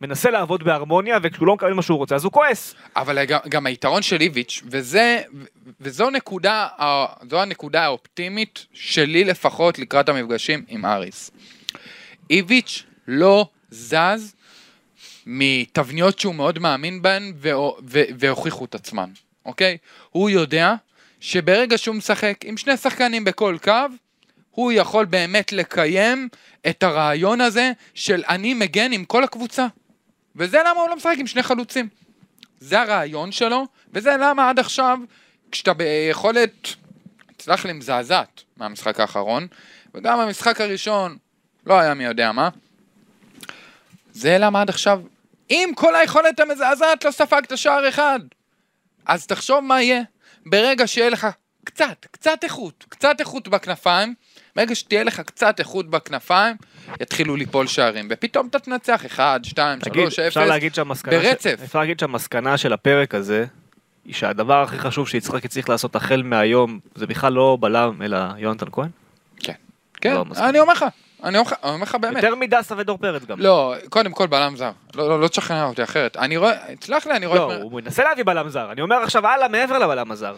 [0.00, 2.74] מנסה לעבוד בהרמוניה, וכשהוא לא מקבל מה שהוא רוצה אז הוא כועס.
[2.96, 5.22] אבל גם, גם היתרון של איביץ', וזה,
[5.80, 6.68] וזו נקודה,
[7.30, 11.30] זו הנקודה האופטימית שלי לפחות לקראת המפגשים עם אריס.
[12.30, 14.34] איביץ' לא זז
[15.26, 17.32] מתבניות שהוא מאוד מאמין בהן
[18.18, 19.10] והוכיחו את עצמן,
[19.46, 19.76] אוקיי?
[20.10, 20.74] הוא יודע
[21.20, 23.72] שברגע שהוא משחק עם שני שחקנים בכל קו,
[24.50, 26.28] הוא יכול באמת לקיים
[26.70, 29.66] את הרעיון הזה של אני מגן עם כל הקבוצה.
[30.36, 31.88] וזה למה הוא לא משחק עם שני חלוצים.
[32.60, 34.98] זה הרעיון שלו, וזה למה עד עכשיו,
[35.52, 36.68] כשאתה ביכולת,
[37.36, 39.46] תסלח לי, מזעזעת מהמשחק האחרון,
[39.94, 41.16] וגם המשחק הראשון,
[41.66, 42.48] לא היה מי יודע מה,
[44.12, 45.00] זה למה עד עכשיו,
[45.48, 48.20] עם כל היכולת המזעזעת לא ספגת שער אחד.
[49.06, 50.02] אז תחשוב מה יהיה
[50.46, 51.26] ברגע שיהיה לך
[51.64, 54.14] קצת, קצת איכות, קצת איכות בכנפיים,
[54.56, 56.56] ברגע שתהיה לך קצת איכות בכנפיים,
[57.00, 61.56] יתחילו ליפול שערים, ופתאום אתה תנצח 1, 2, 3, תגיד, 0, אפשר להגיד שהמסקנה, ברצף.
[61.60, 61.62] ש...
[61.64, 63.46] אפשר להגיד שהמסקנה של הפרק הזה,
[64.04, 68.66] היא שהדבר הכי חשוב שיצחקי צריך לעשות החל מהיום, זה בכלל לא בלם, אלא יונתן
[68.72, 68.88] כהן?
[69.40, 69.52] כן,
[70.00, 70.24] כן, לא.
[70.36, 70.84] אני אומר לך,
[71.24, 72.22] אני אומר לך, באמת.
[72.22, 73.40] יותר מדסה ודור פרץ גם.
[73.40, 76.16] לא, קודם כל בלם זר, לא, לא, לא תשכנע אותי אחרת.
[76.16, 77.38] אני רואה, תסלח לי, אני רואה...
[77.38, 80.36] לא, הוא מנסה להביא בלם זר, אני אומר עכשיו הלאה מעבר לבלם הזר.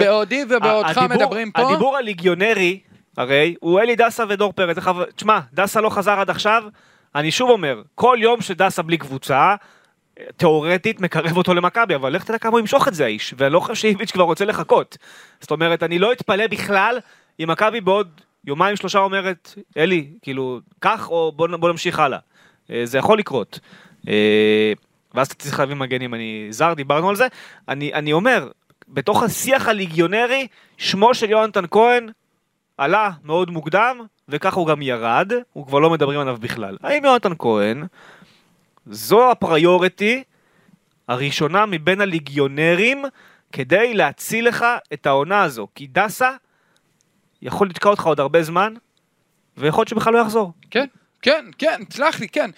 [0.00, 2.80] בעודי ובעודך מדברים פה, הדיבור הליגיונרי,
[3.16, 4.76] הרי, הוא אלי דסה ודור פרץ.
[5.16, 6.62] תשמע, דסה לא חזר עד עכשיו,
[7.14, 9.54] אני שוב אומר, כל יום שדסה בלי קבוצה,
[10.36, 13.60] תאורטית מקרב אותו למכבי, אבל לך תדע כמה הוא ימשוך את זה האיש, ואני לא
[13.60, 14.98] חושב שאיביץ' כבר רוצה לחכות.
[15.40, 16.98] זאת אומרת, אני לא אתפלא בכלל
[17.40, 22.18] אם מכבי בעוד יומיים שלושה אומרת, אלי, כאילו, קח או בוא, בוא נמשיך הלאה.
[22.70, 23.60] אה, זה יכול לקרות.
[24.08, 24.72] אה,
[25.14, 27.26] ואז אתה צריך להביא מגן ימני זר, דיברנו על זה.
[27.68, 28.50] אני, אני אומר,
[28.88, 30.46] בתוך השיח הליגיונרי,
[30.78, 32.08] שמו של יונתן כהן
[32.78, 36.76] עלה מאוד מוקדם, וככה הוא גם ירד, הוא כבר לא מדברים עליו בכלל.
[36.82, 37.84] האם יונתן כהן,
[38.86, 40.22] זו הפריוריטי
[41.08, 43.04] הראשונה מבין הליגיונרים
[43.52, 45.68] כדי להציל לך את העונה הזו.
[45.74, 46.30] כי דסה
[47.44, 48.74] יכול לתקע אותך עוד הרבה זמן,
[49.56, 50.52] ויכול להיות שבכלל לא יחזור.
[50.70, 50.86] כן,
[51.22, 52.50] כן, כן, תסלח לי, כן.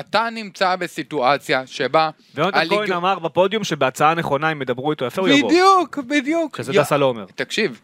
[0.00, 2.10] אתה נמצא בסיטואציה שבה...
[2.34, 5.50] ויונתן הליג- כהן אמר בפודיום שבהצעה נכונה, אם ידברו איתו יפה, הוא יבוא.
[5.50, 6.56] בדיוק, בדיוק.
[6.56, 7.26] שזה יא- דסה לא אומר.
[7.34, 7.80] תקשיב,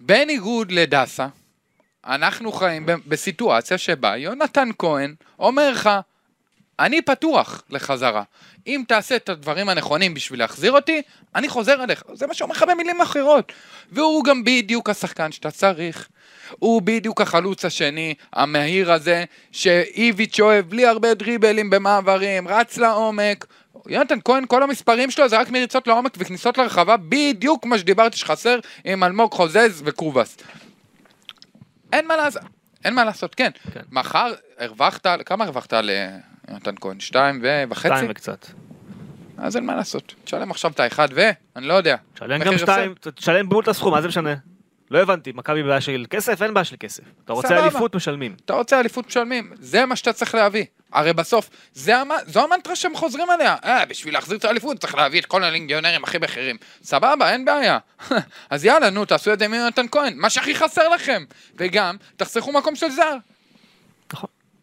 [0.00, 1.26] בניגוד לדסה,
[2.06, 5.90] אנחנו חיים בסיטואציה שבה יונתן כהן אומר לך,
[6.80, 8.22] אני פתוח לחזרה.
[8.66, 11.02] אם תעשה את הדברים הנכונים בשביל להחזיר אותי,
[11.34, 12.02] אני חוזר אליך.
[12.14, 13.52] זה מה שאומר לך במילים אחרות.
[13.92, 16.08] והוא גם בדיוק השחקן שאתה צריך.
[16.58, 23.46] הוא בדיוק החלוץ השני, המהיר הזה, שאיביץ' אוהב בלי הרבה דריבלים במעברים, רץ לעומק.
[23.88, 28.58] יונתן כהן, כל המספרים שלו זה רק מריצות לעומק וכניסות לרחבה, בדיוק מה שדיברתי שחסר
[28.84, 30.36] עם אלמוג חוזז וקובאס.
[31.92, 32.42] אין מה לעשות,
[32.84, 33.50] אין מה לעשות, כן.
[33.74, 33.80] כן.
[33.90, 35.72] מחר הרווחת, כמה הרווחת
[36.48, 37.00] ליונתן כהן?
[37.00, 37.88] שתיים וחצי?
[37.88, 38.46] שתיים וקצת.
[39.38, 40.14] אז אין מה לעשות.
[40.24, 41.30] תשלם עכשיו את האחד ו...
[41.56, 41.96] אני לא יודע.
[42.14, 42.58] תשלם גם.
[42.58, 44.34] שתיים, תשלם בול את הסכום, מה זה משנה?
[44.90, 46.42] לא הבנתי, מכבי בעיה של כסף?
[46.42, 47.02] אין בעיה של כסף.
[47.24, 47.62] אתה רוצה סבבה.
[47.62, 48.36] אליפות, משלמים.
[48.44, 50.64] אתה רוצה אליפות משלמים, זה מה שאתה צריך להביא.
[50.92, 52.10] הרי בסוף, זה המ...
[52.26, 53.56] זו המנטרה שהם חוזרים עליה.
[53.64, 56.56] אה, בשביל להחזיר את האליפות צריך להביא את כל הלינגיונרים הכי בכירים.
[56.82, 57.78] סבבה, אין בעיה.
[58.50, 61.24] אז יאללה, נו, תעשו את זה עם יונתן כהן, מה שהכי חסר לכם.
[61.56, 63.16] וגם, תחסכו מקום של זר.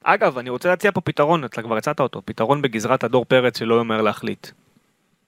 [0.03, 3.79] אגב, אני רוצה להציע פה פתרון, אתה כבר הצעת אותו, פתרון בגזרת הדור פרץ שלא
[3.79, 4.47] אומר להחליט.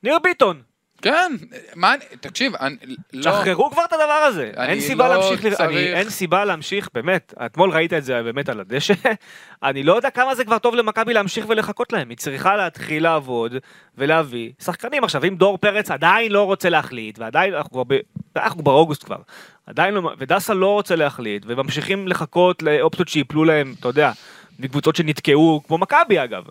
[0.04, 0.62] ניר ביטון,
[1.02, 1.32] כן,
[1.76, 2.76] מה, אני- תקשיב, אני,
[3.14, 4.52] לא, שחררו כבר את הדבר הזה.
[4.58, 8.24] אני אין סיבה לא להמשיך, צריך- אני, אין סיבה להמשיך, באמת, אתמול ראית את זה
[8.24, 8.94] באמת על הדשא,
[9.64, 13.56] אני לא יודע כמה זה כבר טוב למכבי להמשיך ולחכות להם, היא צריכה להתחיל לעבוד
[13.98, 15.04] ולהביא שחקנים.
[15.04, 17.94] עכשיו, אם דור פרץ עדיין לא רוצה להחליט, ועדיין, אנחנו כבר, ב,
[18.36, 19.18] אנחנו באוגוסט כבר,
[19.66, 24.12] עדיין לא, ודסה לא רוצה להחליט, וממשיכים לחכות לאופציות שיפלו להם, אתה יודע,
[24.60, 26.44] מקבוצות שנתקעו, כמו מכבי אגב.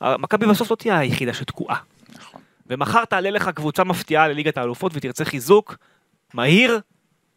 [0.00, 1.76] מכבי בסוף לא תהיה היחידה שתקועה.
[2.18, 2.40] נכון.
[2.66, 5.76] ומחר תעלה לך קבוצה מפתיעה לליגת האלופות ותרצה חיזוק
[6.34, 6.80] מהיר,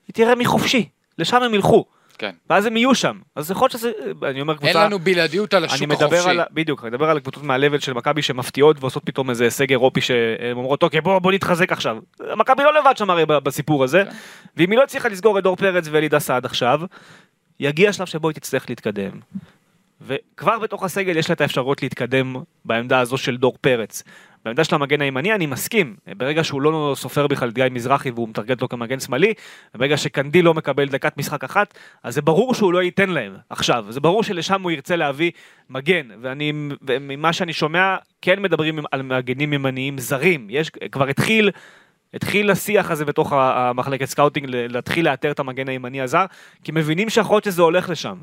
[0.08, 1.86] היא תראה מי חופשי, לשם הם ילכו,
[2.18, 2.32] כן.
[2.50, 3.18] ואז הם יהיו שם.
[3.36, 3.92] אז יכול להיות שזה,
[4.30, 6.30] אני אומר אין קבוצה, לנו בלעדיות על השוק החופשי.
[6.30, 10.02] על, בדיוק, אני מדבר על הקבוצות מהלבל של מכבי שמפתיעות ועושות פתאום איזה הישג אירופי
[10.02, 11.98] שהן אומרות, אוקיי, בוא, בוא נתחזק עכשיו.
[12.36, 14.16] מכבי לא לבד שם הרי בסיפור הזה, כן.
[14.58, 16.82] ואם היא לא הצליחה לסגור את דור פרץ ואלי דסה עד עכשיו,
[17.60, 19.12] יגיע שלב שבו היא תצטרך להתקדם.
[20.02, 22.36] וכבר בתוך הסגל יש לה את האפשרות להתקדם
[22.66, 24.04] בעמדה הזו של דור פרץ.
[24.46, 28.30] בעמדה של המגן הימני אני מסכים, ברגע שהוא לא סופר בכלל את גיא מזרחי והוא
[28.30, 29.34] מתרגל אותו כמגן שמאלי,
[29.76, 31.74] ברגע שקנדיל לא מקבל דקת משחק אחת,
[32.04, 35.32] אז זה ברור שהוא לא ייתן להם עכשיו, זה ברור שלשם הוא ירצה להביא
[35.70, 36.52] מגן, ואני,
[37.00, 41.52] ממה שאני שומע, כן מדברים על מגנים ימניים זרים, יש, כבר התחיל
[42.14, 46.26] התחיל השיח הזה בתוך המחלקת סקאוטינג להתחיל לאתר את המגן הימני הזר,
[46.64, 48.18] כי מבינים שיכול להיות שזה הולך לשם.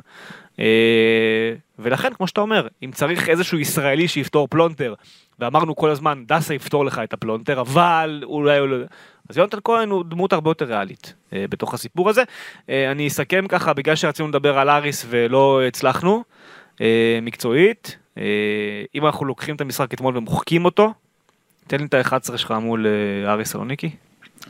[0.59, 4.95] אה, ולכן, כמו שאתה אומר, אם צריך איזשהו ישראלי שיפתור פלונטר,
[5.39, 8.77] ואמרנו כל הזמן, דסה יפתור לך את הפלונטר, אבל אולי לא...
[9.31, 12.23] אז יונתן כהן הוא דמות הרבה יותר ריאלית אה, בתוך הסיפור הזה.
[12.71, 16.25] אה, אני אסכם ככה, בגלל שרצינו לדבר על אריס ולא הצלחנו,
[17.23, 17.99] מקצועית,
[18.95, 20.93] אם אנחנו לוקחים את המשחק אתמול ומוחקים אותו,
[21.67, 23.91] תן לי את ה-11 שלך מול אה, אריס סלוניקי.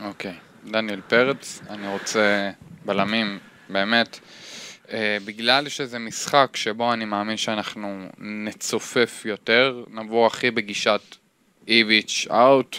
[0.01, 0.33] אוקיי,
[0.65, 2.51] דניאל פרץ, אני רוצה
[2.85, 3.39] בלמים,
[3.69, 4.19] באמת,
[4.91, 11.01] אה, בגלל שזה משחק שבו אני מאמין שאנחנו נצופף יותר, נבוא הכי בגישת
[11.67, 12.77] איביץ' אאוט,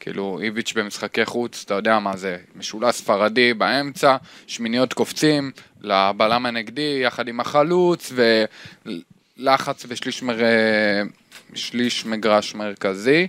[0.00, 4.16] כאילו איביץ' במשחקי חוץ, אתה יודע מה זה, משולש ספרדי באמצע,
[4.46, 5.50] שמיניות קופצים
[5.80, 8.12] לבלם הנגדי יחד עם החלוץ
[9.38, 10.38] ולחץ ושליש מר...
[11.54, 13.26] שליש מגרש מרכזי.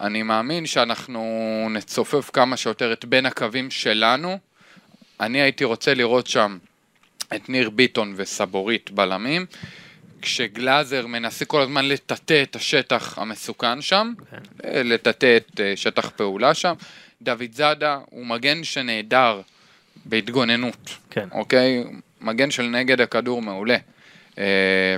[0.00, 4.38] אני מאמין שאנחנו נצופף כמה שיותר את בין הקווים שלנו.
[5.20, 6.58] אני הייתי רוצה לראות שם
[7.34, 9.46] את ניר ביטון וסבורית בלמים,
[10.22, 14.12] כשגלאזר מנסה כל הזמן לטאטא את השטח המסוכן שם,
[14.64, 16.74] אה, לטאטא את אה, שטח פעולה שם.
[17.22, 19.40] דוד זאדה הוא מגן שנהדר
[20.04, 21.28] בהתגוננות, כן.
[21.32, 21.84] אוקיי?
[22.20, 23.76] מגן של נגד הכדור מעולה.
[24.38, 24.96] אה,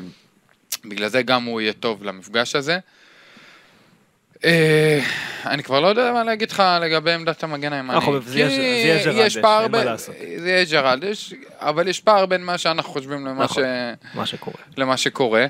[0.85, 2.79] בגלל זה גם הוא יהיה טוב למפגש הזה.
[4.45, 5.01] אה,
[5.47, 7.95] אני כבר לא יודע מה להגיד לך לגבי עמדת המגן הימני.
[7.95, 10.15] אנחנו- זה יהיה- ג'רלדש, אין מה לעשות.
[10.39, 13.63] זה יהיה ג'רלדש, אבל יש פער בין מה שאנחנו חושבים למה, נכון.
[14.27, 15.47] שקורה.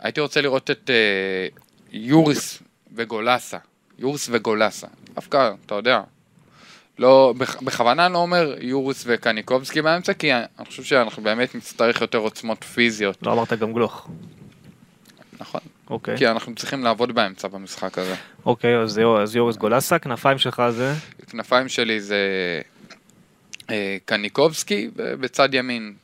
[0.00, 1.46] הייתי רוצה לראות את אה,
[1.92, 2.62] יוריס
[2.94, 3.58] וגולסה.
[3.98, 4.86] יוריס וגולסה.
[5.14, 6.00] דווקא, אתה יודע,
[6.98, 12.18] לא, בכ- בכוונה לא אומר יוריס וקניקובסקי באמצע, כי אני חושב שאנחנו באמת נצטרך יותר
[12.18, 13.18] עוצמות פיזיות.
[13.22, 14.08] לא אמרת גם גלוך.
[15.40, 15.60] נכון.
[15.90, 16.16] אוקיי.
[16.18, 18.14] כי אנחנו צריכים לעבוד באמצע במשחק הזה.
[18.46, 20.94] אוקיי, אז אז יוריס גולסה, כנפיים שלך זה...
[21.30, 22.18] כנפיים שלי זה
[23.70, 25.94] אה, קניקובסקי, ובצד ימין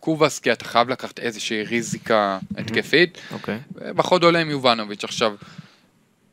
[0.00, 3.18] קובאס, כי אתה חייב לקחת איזושהי ריזיקה התקפית.
[3.32, 3.58] אוקיי.
[3.74, 5.04] בחוד עולה עם יובנוביץ'.
[5.04, 5.34] עכשיו,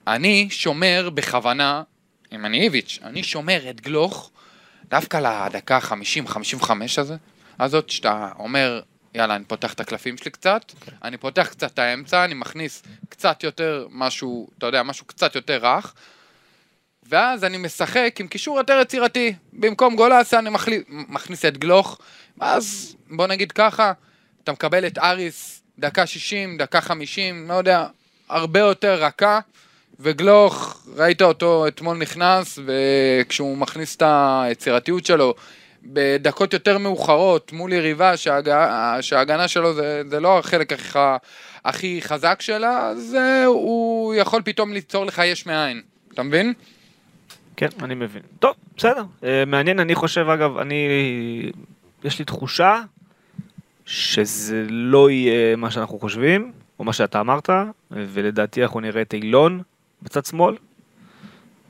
[0.07, 1.83] אני שומר בכוונה,
[2.31, 4.31] אם אני איביץ', אני שומר את גלוך
[4.89, 7.15] דווקא לדקה ה-50-55 הזה,
[7.59, 8.81] הזאת, שאתה אומר,
[9.13, 10.71] יאללה, אני פותח את הקלפים שלי קצת,
[11.03, 15.65] אני פותח קצת את האמצע, אני מכניס קצת יותר משהו, אתה יודע, משהו קצת יותר
[15.65, 15.93] רך,
[17.09, 19.33] ואז אני משחק עם קישור יותר יצירתי.
[19.53, 20.83] במקום גולסה אני מחלי...
[20.87, 21.99] מכניס את גלוך,
[22.37, 23.93] ואז בוא נגיד ככה,
[24.43, 27.87] אתה מקבל את אריס דקה 60, דקה 50, לא יודע,
[28.29, 29.39] הרבה יותר רכה,
[29.99, 35.33] וגלוך, ראית אותו אתמול נכנס, וכשהוא מכניס את היצירתיות שלו
[35.83, 40.99] בדקות יותר מאוחרות מול יריבה שההגנה, שההגנה שלו זה, זה לא החלק הכי,
[41.65, 45.81] הכי חזק שלה, אז אה, הוא יכול פתאום ליצור לך יש מאין,
[46.13, 46.53] אתה מבין?
[47.55, 48.21] כן, אני מבין.
[48.39, 49.03] טוב, בסדר.
[49.23, 50.87] אה, מעניין, אני חושב, אגב, אני...
[52.03, 52.81] יש לי תחושה
[53.85, 57.49] שזה לא יהיה מה שאנחנו חושבים, או מה שאתה אמרת,
[57.91, 59.61] ולדעתי אנחנו נראה את אילון
[60.01, 60.55] בצד שמאל,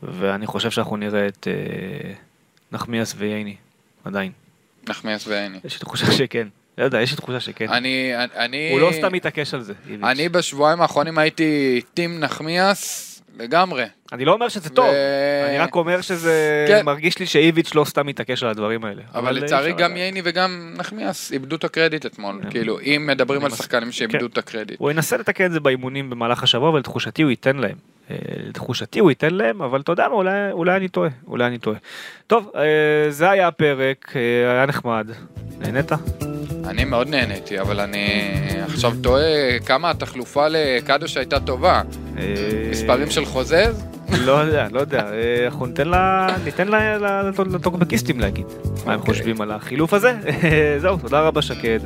[0.04, 2.14] ואני חושב שאנחנו נראה את אה,
[2.72, 3.56] נחמיאס וייני,
[4.06, 4.32] עדיין.
[4.90, 5.60] נחמיאס ועיני.
[5.64, 6.48] יש לי תחושה שכן.
[6.78, 7.70] לא יודע, יש לי תחושה שכן.
[7.70, 8.72] אני, אני...
[8.72, 9.74] הוא לא סתם מתעקש על זה.
[10.04, 13.84] אני בשבועיים האחרונים הייתי טים נחמיאס לגמרי.
[14.14, 16.86] אני לא אומר שזה טוב, ו- אני רק אומר שזה כן.
[16.86, 19.02] מרגיש לי שאיביץ' לא סתם מתעקש על הדברים האלה.
[19.16, 19.98] אבל אי לצערי גם לדעת.
[19.98, 22.40] ייני וגם נחמיאס איבדו את הקרדיט אתמול.
[22.50, 24.26] כאילו, אם מדברים על מס- שחקנים שאיבדו כן.
[24.26, 24.80] את הקרדיט.
[24.80, 27.76] הוא ינסה לתקן את זה באימונים במהלך השבוע, אבל לתחושתי הוא ייתן להם.
[28.12, 28.16] אה,
[28.48, 31.78] לתחושתי הוא ייתן להם, אבל אתה יודע מה, אולי, אולי אני טועה, אולי אני טועה.
[32.28, 32.62] טוב, אה,
[33.12, 35.08] זה היה הפרק, אה, היה נחמד.
[35.60, 35.92] נהנית?
[36.68, 38.32] אני מאוד נהניתי, אבל אני
[38.64, 39.24] עכשיו תוהה
[39.66, 41.82] כמה התחלופה לקדוש הייתה טובה.
[42.18, 42.24] אה,
[42.72, 43.84] מספרים של חוזז?
[44.10, 47.22] לא יודע, לא יודע, אה, אנחנו ניתן לה, ניתן לה-
[47.54, 48.46] לטוקבקיסטים להגיד
[48.86, 49.14] מה הם אוקיי.
[49.14, 50.14] חושבים על החילוף הזה.
[50.82, 51.80] זהו, תודה רבה שקד,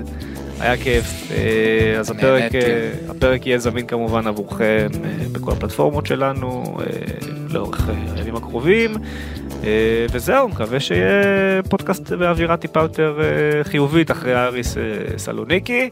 [0.61, 1.31] היה כיף.
[1.31, 2.55] אה, אז הפרק.
[2.55, 6.77] אה, הפרק יהיה זמין כמובן עבורכם אה, בכל הפלטפורמות שלנו
[7.49, 8.91] לאורך הימים הקרובים.
[10.11, 13.19] וזהו, מקווה שיהיה פודקאסט באווירה טיפה יותר
[13.63, 14.77] חיובית אחרי האריס
[15.17, 15.89] סלוניקי.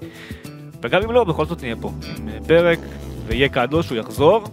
[0.81, 2.79] וגם אם לא, בכל זאת נהיה פה עם פרק,
[3.27, 4.43] ויהיה קדוש, הוא יחזור.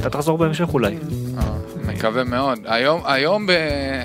[0.00, 0.96] אתה תחזור בהמשך אולי.
[1.84, 2.58] מקווה מאוד.
[2.64, 3.46] היום, היום,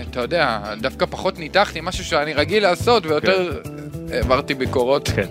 [0.09, 3.61] אתה יודע, דווקא פחות ניתחתי משהו שאני רגיל לעשות, ויותר
[4.11, 5.09] העברתי ביקורות.
[5.15, 5.27] כן.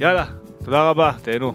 [0.00, 0.24] יאללה,
[0.64, 1.52] תודה רבה, תהנו.